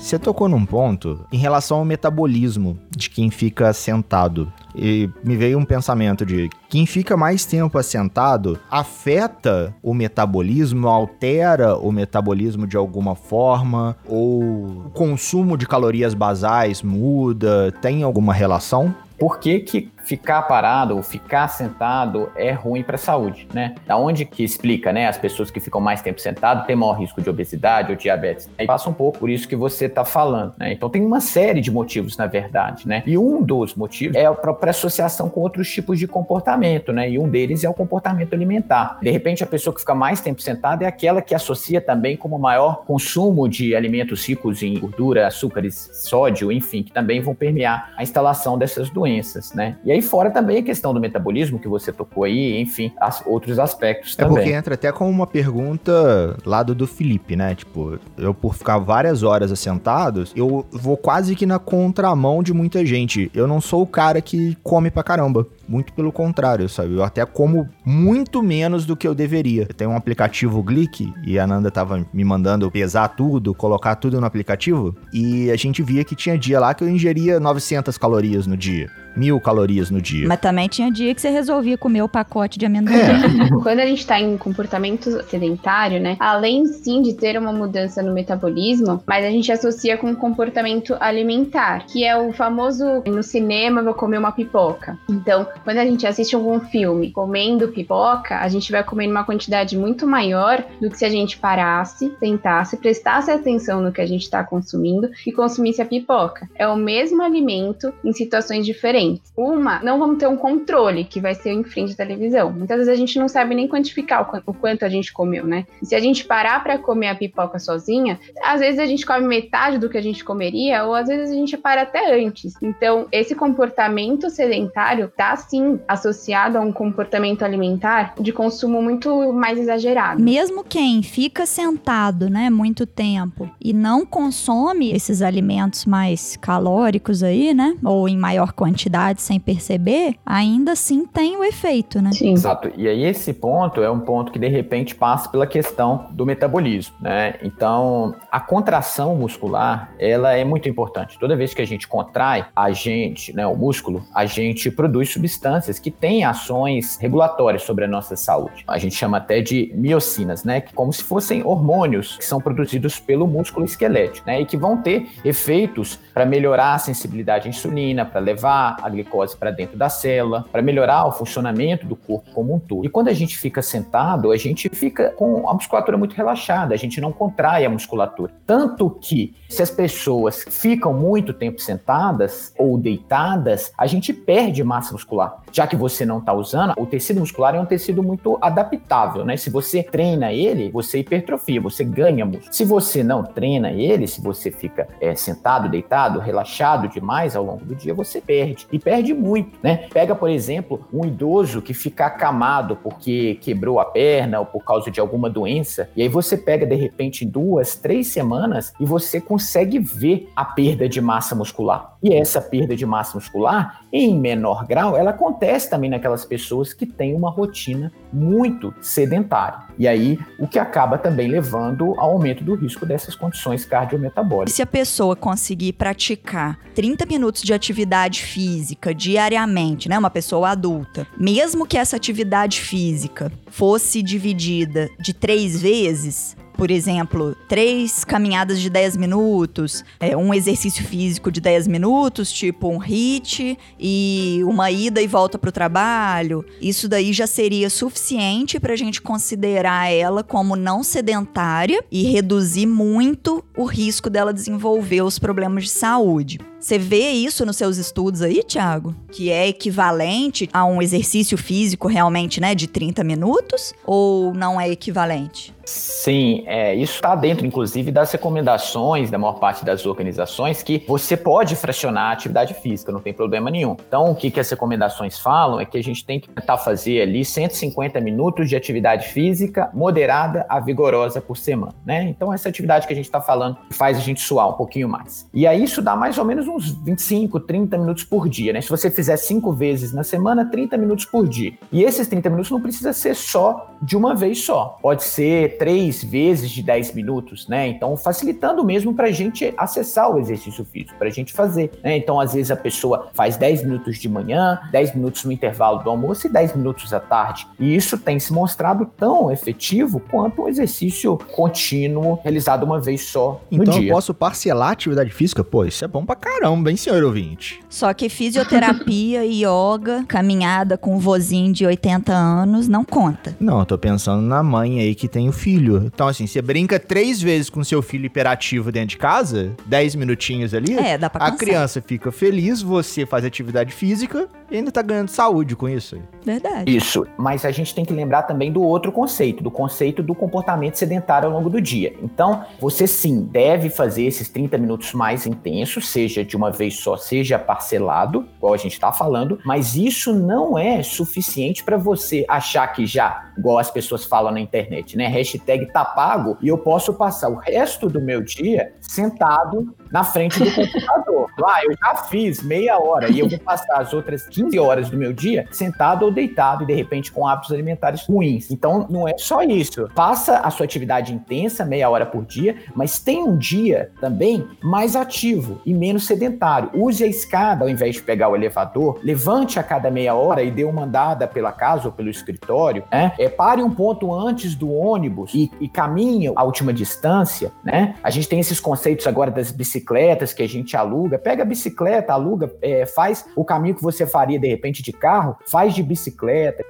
Você 0.00 0.18
tocou 0.18 0.48
num 0.48 0.64
ponto 0.64 1.24
em 1.30 1.36
relação 1.36 1.78
ao 1.78 1.84
metabolismo 1.84 2.78
de 2.90 3.10
quem 3.10 3.30
fica 3.30 3.70
sentado. 3.72 4.50
E 4.74 5.10
me 5.22 5.36
veio 5.36 5.58
um 5.58 5.64
pensamento 5.64 6.24
de 6.24 6.48
quem 6.70 6.86
fica 6.86 7.18
mais 7.18 7.44
tempo 7.44 7.76
assentado 7.76 8.58
afeta 8.70 9.74
o 9.82 9.92
metabolismo, 9.92 10.88
altera 10.88 11.76
o 11.76 11.92
metabolismo 11.92 12.66
de 12.66 12.78
alguma 12.78 13.14
forma, 13.14 13.94
ou 14.08 14.42
o 14.42 14.90
consumo 14.94 15.56
de 15.56 15.68
calorias 15.68 16.14
basais 16.14 16.82
muda, 16.82 17.70
tem 17.82 18.02
alguma 18.02 18.32
relação? 18.32 18.94
Por 19.18 19.38
que, 19.38 19.60
que 19.60 19.90
ficar 20.04 20.42
parado 20.42 20.96
ou 20.96 21.02
ficar 21.02 21.48
sentado 21.48 22.30
é 22.36 22.52
ruim 22.52 22.82
para 22.82 22.96
a 22.96 22.98
saúde, 22.98 23.48
né? 23.52 23.74
Da 23.86 23.96
onde 23.96 24.24
que 24.24 24.42
explica, 24.42 24.92
né? 24.92 25.06
As 25.06 25.18
pessoas 25.18 25.50
que 25.50 25.60
ficam 25.60 25.80
mais 25.80 26.02
tempo 26.02 26.20
sentado 26.20 26.66
têm 26.66 26.76
maior 26.76 26.94
risco 26.94 27.20
de 27.20 27.28
obesidade 27.28 27.90
ou 27.90 27.96
diabetes. 27.96 28.48
Aí 28.58 28.66
passa 28.66 28.88
um 28.88 28.92
pouco 28.92 29.18
por 29.18 29.30
isso 29.30 29.46
que 29.48 29.56
você 29.56 29.86
está 29.86 30.04
falando, 30.04 30.54
né? 30.58 30.72
Então 30.72 30.88
tem 30.88 31.04
uma 31.04 31.20
série 31.20 31.60
de 31.60 31.70
motivos, 31.70 32.16
na 32.16 32.26
verdade, 32.26 32.86
né? 32.86 33.02
E 33.06 33.16
um 33.16 33.42
dos 33.42 33.74
motivos 33.74 34.16
é 34.16 34.26
a 34.26 34.32
própria 34.32 34.70
associação 34.70 35.28
com 35.28 35.40
outros 35.40 35.70
tipos 35.70 35.98
de 35.98 36.06
comportamento, 36.06 36.92
né? 36.92 37.10
E 37.10 37.18
um 37.18 37.28
deles 37.28 37.64
é 37.64 37.68
o 37.68 37.74
comportamento 37.74 38.34
alimentar. 38.34 38.98
De 39.00 39.10
repente, 39.10 39.42
a 39.42 39.46
pessoa 39.46 39.74
que 39.74 39.80
fica 39.80 39.94
mais 39.94 40.20
tempo 40.20 40.40
sentada 40.40 40.84
é 40.84 40.88
aquela 40.88 41.22
que 41.22 41.34
associa 41.34 41.80
também 41.80 42.16
como 42.16 42.38
maior 42.38 42.84
consumo 42.84 43.48
de 43.48 43.74
alimentos 43.74 44.26
ricos 44.26 44.62
em 44.62 44.78
gordura, 44.78 45.26
açúcares, 45.26 45.90
sódio, 45.92 46.50
enfim, 46.50 46.82
que 46.82 46.92
também 46.92 47.20
vão 47.20 47.34
permear 47.34 47.92
a 47.96 48.02
instalação 48.02 48.58
dessas 48.58 48.90
doenças, 48.90 49.52
né? 49.52 49.76
E 49.84 49.89
aí 49.92 50.00
aí 50.00 50.02
fora 50.02 50.30
também 50.30 50.58
a 50.58 50.62
questão 50.62 50.92
do 50.92 51.00
metabolismo 51.00 51.58
que 51.58 51.68
você 51.68 51.92
tocou 51.92 52.24
aí, 52.24 52.60
enfim, 52.60 52.92
as, 52.98 53.22
outros 53.24 53.58
aspectos 53.58 54.16
também. 54.16 54.32
É 54.32 54.40
porque 54.40 54.52
entra 54.52 54.74
até 54.74 54.90
com 54.90 55.08
uma 55.08 55.26
pergunta 55.26 56.36
lá 56.44 56.62
do, 56.62 56.74
do 56.74 56.86
Felipe, 56.86 57.36
né? 57.36 57.54
Tipo, 57.54 57.98
eu 58.16 58.34
por 58.34 58.54
ficar 58.54 58.78
várias 58.78 59.22
horas 59.22 59.52
assentados, 59.52 60.32
eu 60.34 60.66
vou 60.72 60.96
quase 60.96 61.36
que 61.36 61.46
na 61.46 61.58
contramão 61.58 62.42
de 62.42 62.52
muita 62.52 62.84
gente. 62.84 63.30
Eu 63.34 63.46
não 63.46 63.60
sou 63.60 63.82
o 63.82 63.86
cara 63.86 64.20
que 64.20 64.56
come 64.62 64.90
pra 64.90 65.02
caramba. 65.02 65.46
Muito 65.68 65.92
pelo 65.92 66.10
contrário, 66.10 66.68
sabe? 66.68 66.96
Eu 66.96 67.04
até 67.04 67.24
como 67.24 67.68
muito 67.84 68.42
menos 68.42 68.84
do 68.84 68.96
que 68.96 69.06
eu 69.06 69.14
deveria. 69.14 69.66
Eu 69.68 69.74
tenho 69.74 69.90
um 69.90 69.96
aplicativo 69.96 70.60
Glick 70.64 71.12
e 71.24 71.38
a 71.38 71.46
Nanda 71.46 71.70
tava 71.70 72.04
me 72.12 72.24
mandando 72.24 72.68
pesar 72.72 73.06
tudo, 73.08 73.54
colocar 73.54 73.94
tudo 73.94 74.20
no 74.20 74.26
aplicativo. 74.26 74.96
E 75.12 75.48
a 75.48 75.56
gente 75.56 75.80
via 75.80 76.02
que 76.02 76.16
tinha 76.16 76.36
dia 76.36 76.58
lá 76.58 76.74
que 76.74 76.82
eu 76.82 76.88
ingeria 76.88 77.38
900 77.38 77.96
calorias 77.96 78.48
no 78.48 78.56
dia 78.56 78.90
mil 79.20 79.38
calorias 79.38 79.90
no 79.90 80.00
dia. 80.00 80.26
Mas 80.26 80.40
também 80.40 80.66
tinha 80.66 80.90
dia 80.90 81.14
que 81.14 81.20
você 81.20 81.28
resolvia 81.28 81.76
comer 81.76 82.00
o 82.00 82.08
pacote 82.08 82.58
de 82.58 82.64
amendoim. 82.64 82.94
É. 82.94 83.50
Quando 83.62 83.80
a 83.80 83.86
gente 83.86 84.06
tá 84.06 84.18
em 84.18 84.38
comportamento 84.38 85.22
sedentário, 85.28 86.00
né? 86.00 86.16
Além 86.18 86.64
sim 86.64 87.02
de 87.02 87.12
ter 87.12 87.38
uma 87.38 87.52
mudança 87.52 88.02
no 88.02 88.14
metabolismo, 88.14 89.02
mas 89.06 89.22
a 89.22 89.30
gente 89.30 89.52
associa 89.52 89.98
com 89.98 90.14
comportamento 90.16 90.96
alimentar, 90.98 91.84
que 91.86 92.02
é 92.02 92.16
o 92.16 92.32
famoso 92.32 92.84
no 93.06 93.22
cinema 93.22 93.82
vou 93.82 93.92
comer 93.92 94.16
uma 94.16 94.32
pipoca. 94.32 94.98
Então, 95.08 95.46
quando 95.64 95.76
a 95.76 95.84
gente 95.84 96.06
assiste 96.06 96.34
algum 96.34 96.58
filme 96.58 97.10
comendo 97.10 97.68
pipoca, 97.68 98.38
a 98.38 98.48
gente 98.48 98.72
vai 98.72 98.82
comer 98.82 99.06
uma 99.06 99.24
quantidade 99.24 99.76
muito 99.76 100.06
maior 100.06 100.64
do 100.80 100.88
que 100.88 100.96
se 100.96 101.04
a 101.04 101.10
gente 101.10 101.36
parasse, 101.36 102.10
sentasse, 102.18 102.78
prestasse 102.78 103.30
atenção 103.30 103.82
no 103.82 103.92
que 103.92 104.00
a 104.00 104.06
gente 104.06 104.22
está 104.22 104.42
consumindo 104.42 105.10
e 105.26 105.32
consumisse 105.32 105.82
a 105.82 105.84
pipoca. 105.84 106.48
É 106.54 106.66
o 106.66 106.76
mesmo 106.76 107.22
alimento 107.22 107.92
em 108.02 108.12
situações 108.12 108.64
diferentes 108.64 109.09
Uma, 109.36 109.82
não 109.82 109.98
vamos 109.98 110.18
ter 110.18 110.26
um 110.26 110.36
controle, 110.36 111.04
que 111.04 111.20
vai 111.20 111.34
ser 111.34 111.62
frente 111.64 111.92
à 111.92 111.96
televisão. 111.96 112.52
Muitas 112.52 112.78
vezes 112.78 112.92
a 112.92 112.96
gente 112.96 113.18
não 113.18 113.28
sabe 113.28 113.54
nem 113.54 113.66
quantificar 113.66 114.22
o, 114.46 114.54
quanto 114.54 114.84
a 114.84 114.88
gente 114.88 115.12
comeu, 115.12 115.46
né? 115.46 115.66
Se 115.82 115.94
a 115.94 116.00
gente 116.00 116.24
parar 116.24 116.62
para 116.62 116.78
comer 116.78 117.08
a 117.08 117.14
pipoca 117.14 117.58
sozinha, 117.58 118.18
às 118.44 118.60
vezes 118.60 118.78
a 118.78 118.86
gente 118.86 119.06
come 119.06 119.26
metade 119.26 119.78
do 119.78 119.88
que 119.88 119.96
a 119.96 120.02
gente 120.02 120.22
comeria, 120.24 120.84
ou 120.84 120.94
às 120.94 121.08
vezes 121.08 121.30
a 121.30 121.34
gente 121.34 121.56
para 121.56 121.82
até 121.82 122.22
antes. 122.22 122.54
Então, 122.62 123.06
esse 123.10 123.34
comportamento 123.34 124.28
sedentário 124.28 125.06
está 125.06 125.34
sim 125.36 125.80
associado 125.88 126.58
a 126.58 126.60
um 126.60 126.72
comportamento 126.72 127.42
alimentar 127.42 128.14
de 128.20 128.32
consumo 128.32 128.82
muito 128.82 129.32
mais 129.32 129.58
exagerado. 129.58 130.22
Mesmo 130.22 130.62
quem 130.62 131.02
fica 131.02 131.46
sentado, 131.46 132.28
né, 132.28 132.50
muito 132.50 132.86
tempo 132.86 133.50
e 133.60 133.72
não 133.72 134.04
consome 134.04 134.92
esses 134.92 135.22
alimentos 135.22 135.86
mais 135.86 136.36
calóricos 136.36 137.22
aí, 137.22 137.54
né, 137.54 137.76
ou 137.82 138.08
em 138.08 138.16
maior 138.16 138.52
quantidade 138.52 138.89
quantidade 138.90 139.22
sem 139.22 139.38
perceber, 139.38 140.16
ainda 140.26 140.72
assim 140.72 141.06
tem 141.06 141.36
o 141.36 141.44
efeito, 141.44 142.02
né? 142.02 142.10
Sim. 142.12 142.32
Exato. 142.32 142.70
E 142.76 142.88
aí 142.88 143.04
esse 143.04 143.32
ponto 143.32 143.82
é 143.82 143.90
um 143.90 144.00
ponto 144.00 144.32
que 144.32 144.38
de 144.38 144.48
repente 144.48 144.94
passa 144.94 145.28
pela 145.28 145.46
questão 145.46 146.08
do 146.10 146.26
metabolismo, 146.26 146.96
né? 147.00 147.34
Então, 147.42 148.14
a 148.30 148.40
contração 148.40 149.14
muscular, 149.14 149.92
ela 149.98 150.32
é 150.32 150.44
muito 150.44 150.68
importante. 150.68 151.18
Toda 151.18 151.36
vez 151.36 151.54
que 151.54 151.62
a 151.62 151.66
gente 151.66 151.86
contrai 151.86 152.46
a 152.54 152.72
gente, 152.72 153.32
né, 153.32 153.46
o 153.46 153.56
músculo, 153.56 154.04
a 154.14 154.26
gente 154.26 154.70
produz 154.70 155.12
substâncias 155.12 155.78
que 155.78 155.90
têm 155.90 156.24
ações 156.24 156.98
regulatórias 157.00 157.62
sobre 157.62 157.84
a 157.84 157.88
nossa 157.88 158.16
saúde. 158.16 158.64
A 158.66 158.78
gente 158.78 158.94
chama 158.94 159.18
até 159.18 159.40
de 159.40 159.72
miocinas, 159.74 160.44
né, 160.44 160.60
que 160.60 160.74
como 160.74 160.92
se 160.92 161.04
fossem 161.04 161.42
hormônios 161.44 162.16
que 162.16 162.24
são 162.24 162.40
produzidos 162.40 162.98
pelo 162.98 163.26
músculo 163.26 163.64
esquelético, 163.64 164.26
né, 164.26 164.40
e 164.40 164.46
que 164.46 164.56
vão 164.56 164.76
ter 164.76 165.08
efeitos 165.24 165.98
para 166.12 166.26
melhorar 166.26 166.74
a 166.74 166.78
sensibilidade 166.78 167.46
à 167.46 167.50
insulina, 167.50 168.04
para 168.04 168.20
levar 168.20 168.79
a 168.82 168.88
glicose 168.88 169.36
para 169.36 169.50
dentro 169.50 169.76
da 169.76 169.88
célula, 169.88 170.44
para 170.50 170.62
melhorar 170.62 171.06
o 171.06 171.12
funcionamento 171.12 171.86
do 171.86 171.96
corpo 171.96 172.30
como 172.32 172.54
um 172.54 172.58
todo. 172.58 172.84
E 172.84 172.88
quando 172.88 173.08
a 173.08 173.12
gente 173.12 173.38
fica 173.38 173.62
sentado, 173.62 174.32
a 174.32 174.36
gente 174.36 174.68
fica 174.68 175.10
com 175.10 175.48
a 175.48 175.54
musculatura 175.54 175.96
muito 175.96 176.14
relaxada, 176.14 176.74
a 176.74 176.78
gente 176.78 177.00
não 177.00 177.12
contrai 177.12 177.64
a 177.64 177.70
musculatura. 177.70 178.32
Tanto 178.46 178.90
que, 178.90 179.34
se 179.50 179.62
as 179.62 179.70
pessoas 179.70 180.44
ficam 180.48 180.94
muito 180.94 181.34
tempo 181.34 181.60
sentadas 181.60 182.54
ou 182.56 182.78
deitadas, 182.78 183.72
a 183.76 183.84
gente 183.84 184.12
perde 184.12 184.62
massa 184.62 184.92
muscular. 184.92 185.42
Já 185.50 185.66
que 185.66 185.74
você 185.74 186.06
não 186.06 186.18
está 186.18 186.32
usando, 186.32 186.74
o 186.78 186.86
tecido 186.86 187.18
muscular 187.18 187.56
é 187.56 187.60
um 187.60 187.66
tecido 187.66 188.00
muito 188.00 188.38
adaptável, 188.40 189.24
né? 189.24 189.36
Se 189.36 189.50
você 189.50 189.82
treina 189.82 190.32
ele, 190.32 190.70
você 190.70 191.00
hipertrofia, 191.00 191.60
você 191.60 191.82
ganha 191.82 192.24
músculo. 192.24 192.54
Se 192.54 192.64
você 192.64 193.02
não 193.02 193.24
treina 193.24 193.72
ele, 193.72 194.06
se 194.06 194.20
você 194.20 194.52
fica 194.52 194.86
é, 195.00 195.16
sentado, 195.16 195.68
deitado, 195.68 196.20
relaxado 196.20 196.88
demais 196.88 197.34
ao 197.34 197.44
longo 197.44 197.64
do 197.64 197.74
dia, 197.74 197.92
você 197.92 198.20
perde. 198.20 198.68
e 198.70 198.78
perde 198.78 199.12
muito, 199.12 199.58
né? 199.60 199.88
Pega, 199.92 200.14
por 200.14 200.30
exemplo, 200.30 200.86
um 200.92 201.04
idoso 201.04 201.60
que 201.60 201.74
fica 201.74 202.06
acamado 202.06 202.76
porque 202.76 203.34
quebrou 203.40 203.80
a 203.80 203.84
perna 203.84 204.38
ou 204.38 204.46
por 204.46 204.64
causa 204.64 204.92
de 204.92 205.00
alguma 205.00 205.28
doença, 205.28 205.90
e 205.96 206.02
aí 206.02 206.08
você 206.08 206.36
pega 206.36 206.64
de 206.64 206.76
repente 206.76 207.24
duas, 207.24 207.74
três 207.74 208.06
semanas 208.06 208.72
e 208.78 208.84
você 208.84 209.20
consegue 209.20 209.39
ver 209.78 210.28
a 210.34 210.44
perda 210.44 210.88
de 210.88 211.00
massa 211.00 211.34
muscular. 211.34 211.96
E 212.02 212.14
essa 212.14 212.40
perda 212.40 212.74
de 212.74 212.86
massa 212.86 213.16
muscular, 213.16 213.80
em 213.92 214.18
menor 214.18 214.66
grau, 214.66 214.96
ela 214.96 215.10
acontece 215.10 215.68
também 215.68 215.90
naquelas 215.90 216.24
pessoas 216.24 216.72
que 216.72 216.86
têm 216.86 217.14
uma 217.14 217.30
rotina 217.30 217.92
muito 218.12 218.74
sedentária. 218.80 219.60
E 219.78 219.86
aí, 219.86 220.18
o 220.38 220.46
que 220.46 220.58
acaba 220.58 220.98
também 220.98 221.28
levando 221.28 221.94
ao 221.98 222.12
aumento 222.12 222.42
do 222.42 222.54
risco 222.54 222.86
dessas 222.86 223.14
condições 223.14 223.64
cardiometabólicas. 223.64 224.54
Se 224.54 224.62
a 224.62 224.66
pessoa 224.66 225.14
conseguir 225.14 225.74
praticar 225.74 226.58
30 226.74 227.06
minutos 227.06 227.42
de 227.42 227.52
atividade 227.52 228.22
física 228.22 228.94
diariamente, 228.94 229.88
né, 229.88 229.98
uma 229.98 230.10
pessoa 230.10 230.50
adulta, 230.50 231.06
mesmo 231.18 231.66
que 231.66 231.78
essa 231.78 231.96
atividade 231.96 232.60
física 232.60 233.30
fosse 233.48 234.02
dividida 234.02 234.88
de 234.98 235.12
três 235.12 235.60
vezes, 235.60 236.36
por 236.60 236.70
exemplo, 236.70 237.34
três 237.48 238.04
caminhadas 238.04 238.60
de 238.60 238.68
10 238.68 238.98
minutos, 238.98 239.82
é, 239.98 240.14
um 240.14 240.34
exercício 240.34 240.84
físico 240.84 241.32
de 241.32 241.40
10 241.40 241.66
minutos, 241.66 242.30
tipo 242.30 242.68
um 242.68 242.76
HIIT, 242.76 243.58
e 243.78 244.42
uma 244.44 244.70
ida 244.70 245.00
e 245.00 245.06
volta 245.06 245.38
para 245.38 245.48
o 245.48 245.52
trabalho, 245.52 246.44
isso 246.60 246.86
daí 246.86 247.14
já 247.14 247.26
seria 247.26 247.70
suficiente 247.70 248.60
para 248.60 248.74
a 248.74 248.76
gente 248.76 249.00
considerar 249.00 249.90
ela 249.90 250.22
como 250.22 250.54
não 250.54 250.82
sedentária 250.82 251.82
e 251.90 252.02
reduzir 252.02 252.66
muito 252.66 253.42
o 253.56 253.64
risco 253.64 254.10
dela 254.10 254.30
desenvolver 254.30 255.00
os 255.00 255.18
problemas 255.18 255.64
de 255.64 255.70
saúde. 255.70 256.40
Você 256.60 256.78
vê 256.78 257.08
isso 257.12 257.46
nos 257.46 257.56
seus 257.56 257.78
estudos 257.78 258.20
aí, 258.20 258.42
Thiago? 258.42 258.94
Que 259.10 259.30
é 259.30 259.48
equivalente 259.48 260.46
a 260.52 260.66
um 260.66 260.82
exercício 260.82 261.38
físico 261.38 261.88
realmente, 261.88 262.38
né, 262.38 262.54
de 262.54 262.66
30 262.66 263.02
minutos? 263.02 263.72
Ou 263.86 264.34
não 264.34 264.60
é 264.60 264.68
equivalente? 264.68 265.54
Sim, 265.70 266.42
é, 266.46 266.74
isso 266.74 266.94
está 266.94 267.14
dentro, 267.14 267.46
inclusive, 267.46 267.92
das 267.92 268.10
recomendações 268.10 269.08
da 269.10 269.16
maior 269.16 269.34
parte 269.34 269.64
das 269.64 269.86
organizações 269.86 270.62
que 270.62 270.84
você 270.86 271.16
pode 271.16 271.54
fracionar 271.54 272.10
a 272.10 272.12
atividade 272.12 272.54
física, 272.54 272.90
não 272.90 273.00
tem 273.00 273.12
problema 273.12 273.50
nenhum. 273.50 273.76
Então, 273.86 274.10
o 274.10 274.14
que, 274.14 274.30
que 274.30 274.40
as 274.40 274.50
recomendações 274.50 275.18
falam 275.18 275.60
é 275.60 275.64
que 275.64 275.78
a 275.78 275.82
gente 275.82 276.04
tem 276.04 276.18
que 276.18 276.28
tentar 276.28 276.58
fazer 276.58 277.02
ali 277.02 277.24
150 277.24 278.00
minutos 278.00 278.48
de 278.48 278.56
atividade 278.56 279.08
física 279.08 279.70
moderada 279.72 280.44
a 280.48 280.58
vigorosa 280.58 281.20
por 281.20 281.36
semana, 281.36 281.74
né? 281.86 282.02
Então, 282.04 282.32
essa 282.32 282.48
atividade 282.48 282.86
que 282.86 282.92
a 282.92 282.96
gente 282.96 283.06
está 283.06 283.20
falando 283.20 283.56
faz 283.70 283.96
a 283.96 284.00
gente 284.00 284.20
suar 284.20 284.48
um 284.48 284.54
pouquinho 284.54 284.88
mais. 284.88 285.28
E 285.32 285.46
aí, 285.46 285.62
isso 285.62 285.80
dá 285.80 285.94
mais 285.94 286.18
ou 286.18 286.24
menos 286.24 286.48
uns 286.50 286.70
25, 286.70 287.40
30 287.40 287.78
minutos 287.78 288.04
por 288.04 288.28
dia, 288.28 288.52
né? 288.52 288.60
Se 288.60 288.68
você 288.68 288.90
fizer 288.90 289.16
cinco 289.16 289.52
vezes 289.52 289.92
na 289.92 290.04
semana, 290.04 290.44
30 290.44 290.76
minutos 290.76 291.04
por 291.04 291.28
dia. 291.28 291.52
E 291.72 291.82
esses 291.82 292.06
30 292.08 292.30
minutos 292.30 292.50
não 292.50 292.60
precisa 292.60 292.92
ser 292.92 293.14
só 293.14 293.70
de 293.82 293.96
uma 293.96 294.14
vez 294.14 294.44
só. 294.44 294.78
Pode 294.82 295.02
ser 295.04 295.56
três 295.58 296.02
vezes 296.04 296.50
de 296.50 296.62
10 296.62 296.94
minutos, 296.94 297.48
né? 297.48 297.68
Então, 297.68 297.96
facilitando 297.96 298.64
mesmo 298.64 298.94
para 298.94 299.08
a 299.08 299.12
gente 299.12 299.52
acessar 299.56 300.10
o 300.10 300.18
exercício 300.18 300.64
físico, 300.64 300.98
para 300.98 301.08
a 301.08 301.12
gente 301.12 301.32
fazer, 301.32 301.70
né? 301.82 301.96
Então, 301.96 302.20
às 302.20 302.34
vezes 302.34 302.50
a 302.50 302.56
pessoa 302.56 303.08
faz 303.14 303.36
10 303.36 303.64
minutos 303.64 303.98
de 303.98 304.08
manhã, 304.08 304.60
10 304.70 304.94
minutos 304.94 305.24
no 305.24 305.32
intervalo 305.32 305.82
do 305.82 305.90
almoço 305.90 306.26
e 306.26 306.30
10 306.30 306.56
minutos 306.56 306.92
à 306.92 307.00
tarde. 307.00 307.46
E 307.58 307.74
isso 307.74 307.96
tem 307.96 308.18
se 308.18 308.32
mostrado 308.32 308.86
tão 308.96 309.30
efetivo 309.30 310.00
quanto 310.10 310.42
um 310.42 310.48
exercício 310.48 311.18
contínuo 311.32 312.18
realizado 312.22 312.64
uma 312.64 312.80
vez 312.80 313.02
só 313.02 313.40
no 313.50 313.62
então, 313.62 313.74
dia. 313.74 313.82
Então, 313.82 313.88
eu 313.88 313.94
posso 313.94 314.14
parcelar 314.14 314.68
a 314.68 314.72
atividade 314.72 315.10
física? 315.10 315.42
Pô, 315.42 315.64
isso 315.64 315.84
é 315.84 315.88
bom 315.88 316.04
pra 316.04 316.16
caramba, 316.16 316.39
hein, 316.70 316.76
senhor 316.76 317.02
ouvinte? 317.04 317.60
Só 317.68 317.92
que 317.92 318.08
fisioterapia, 318.08 319.24
yoga, 319.26 320.04
caminhada 320.08 320.76
com 320.78 320.96
um 320.96 320.98
vozinho 320.98 321.52
de 321.52 321.66
80 321.66 322.12
anos 322.12 322.66
não 322.68 322.84
conta. 322.84 323.36
Não, 323.38 323.60
eu 323.60 323.66
tô 323.66 323.76
pensando 323.78 324.22
na 324.22 324.42
mãe 324.42 324.80
aí 324.80 324.94
que 324.94 325.08
tem 325.08 325.28
o 325.28 325.32
filho. 325.32 325.84
Então, 325.84 326.08
assim, 326.08 326.26
você 326.26 326.40
brinca 326.42 326.78
três 326.78 327.20
vezes 327.20 327.50
com 327.50 327.62
seu 327.62 327.82
filho 327.82 328.06
hiperativo 328.06 328.72
dentro 328.72 328.90
de 328.90 328.96
casa, 328.98 329.52
10 329.66 329.94
minutinhos 329.94 330.54
ali. 330.54 330.76
É, 330.78 330.96
dá 330.98 331.08
pra 331.10 331.24
A 331.26 331.30
cansar. 331.30 331.38
criança 331.38 331.82
fica 331.86 332.10
feliz, 332.10 332.62
você 332.62 333.04
faz 333.06 333.24
atividade 333.24 333.72
física 333.72 334.28
e 334.50 334.56
ainda 334.56 334.70
tá 334.72 334.82
ganhando 334.82 335.08
saúde 335.08 335.54
com 335.54 335.68
isso 335.68 335.96
aí. 335.96 336.02
Verdade. 336.24 336.74
Isso, 336.74 337.06
mas 337.16 337.44
a 337.44 337.50
gente 337.50 337.74
tem 337.74 337.84
que 337.84 337.92
lembrar 337.92 338.22
também 338.24 338.52
do 338.52 338.62
outro 338.62 338.92
conceito, 338.92 339.42
do 339.42 339.50
conceito 339.50 340.02
do 340.02 340.14
comportamento 340.14 340.76
sedentário 340.76 341.28
ao 341.28 341.34
longo 341.34 341.48
do 341.48 341.60
dia. 341.60 341.94
Então, 342.02 342.44
você 342.58 342.86
sim 342.86 343.22
deve 343.22 343.70
fazer 343.70 344.04
esses 344.04 344.28
30 344.28 344.58
minutos 344.58 344.92
mais 344.92 345.26
intensos, 345.26 345.88
seja 345.88 346.24
de 346.24 346.36
uma 346.36 346.50
vez 346.50 346.76
só, 346.78 346.96
seja 346.96 347.38
parcelado, 347.38 348.26
igual 348.36 348.54
a 348.54 348.58
gente 348.58 348.72
está 348.72 348.92
falando, 348.92 349.38
mas 349.44 349.76
isso 349.76 350.12
não 350.12 350.58
é 350.58 350.82
suficiente 350.82 351.64
para 351.64 351.76
você 351.76 352.24
achar 352.28 352.66
que 352.68 352.86
já, 352.86 353.32
igual 353.36 353.58
as 353.58 353.70
pessoas 353.70 354.04
falam 354.04 354.32
na 354.32 354.40
internet, 354.40 354.96
né? 354.96 355.06
Hashtag 355.06 355.66
tá 355.72 355.84
pago 355.84 356.36
e 356.40 356.48
eu 356.48 356.58
posso 356.58 356.92
passar 356.94 357.28
o 357.28 357.36
resto 357.36 357.88
do 357.88 358.00
meu 358.00 358.22
dia 358.22 358.72
sentado 358.80 359.74
na 359.90 360.04
frente 360.04 360.38
do 360.38 360.50
computador. 360.54 361.20
Ah, 361.42 361.64
eu 361.64 361.72
já 361.72 361.96
fiz 362.04 362.42
meia 362.42 362.78
hora 362.78 363.10
e 363.10 363.18
eu 363.18 363.28
vou 363.28 363.38
passar 363.38 363.80
as 363.80 363.94
outras 363.94 364.28
15 364.28 364.58
horas 364.58 364.90
do 364.90 364.96
meu 364.96 365.12
dia 365.12 365.48
sentado 365.50 366.09
ou 366.10 366.14
deitado 366.14 366.64
e 366.64 366.66
de 366.66 366.74
repente 366.74 367.10
com 367.10 367.26
hábitos 367.26 367.52
alimentares 367.52 368.06
ruins. 368.06 368.50
Então 368.50 368.86
não 368.90 369.08
é 369.08 369.16
só 369.16 369.42
isso. 369.42 369.88
Faça 369.94 370.38
a 370.38 370.50
sua 370.50 370.64
atividade 370.64 371.14
intensa, 371.14 371.64
meia 371.64 371.88
hora 371.88 372.04
por 372.04 372.24
dia, 372.24 372.56
mas 372.74 372.98
tenha 372.98 373.24
um 373.24 373.36
dia 373.36 373.90
também 374.00 374.46
mais 374.62 374.94
ativo 374.94 375.60
e 375.64 375.72
menos 375.72 376.06
sedentário. 376.06 376.70
Use 376.74 377.02
a 377.02 377.06
escada 377.06 377.64
ao 377.64 377.70
invés 377.70 377.96
de 377.96 378.02
pegar 378.02 378.28
o 378.28 378.36
elevador, 378.36 378.98
levante 379.02 379.58
a 379.58 379.62
cada 379.62 379.90
meia 379.90 380.14
hora 380.14 380.42
e 380.42 380.50
dê 380.50 380.64
uma 380.64 380.82
andada 380.82 381.26
pela 381.26 381.52
casa 381.52 381.88
ou 381.88 381.92
pelo 381.92 382.10
escritório, 382.10 382.84
né? 382.90 383.12
É, 383.18 383.28
pare 383.28 383.62
um 383.62 383.70
ponto 383.70 384.12
antes 384.12 384.54
do 384.54 384.72
ônibus 384.72 385.32
e, 385.34 385.50
e 385.60 385.68
caminhe 385.68 386.32
a 386.34 386.44
última 386.44 386.72
distância, 386.72 387.52
né? 387.64 387.94
A 388.02 388.10
gente 388.10 388.28
tem 388.28 388.40
esses 388.40 388.58
conceitos 388.60 389.06
agora 389.06 389.30
das 389.30 389.50
bicicletas 389.50 390.32
que 390.32 390.42
a 390.42 390.48
gente 390.48 390.76
aluga. 390.76 391.18
Pega 391.18 391.42
a 391.42 391.46
bicicleta, 391.46 392.12
aluga, 392.12 392.52
é, 392.60 392.86
faz 392.86 393.24
o 393.36 393.44
caminho 393.44 393.74
que 393.74 393.82
você 393.82 394.06
faria 394.06 394.38
de 394.38 394.48
repente 394.48 394.82
de 394.82 394.92
carro, 394.92 395.36
faz 395.46 395.74
de 395.74 395.82
bicicleta. 395.82 395.99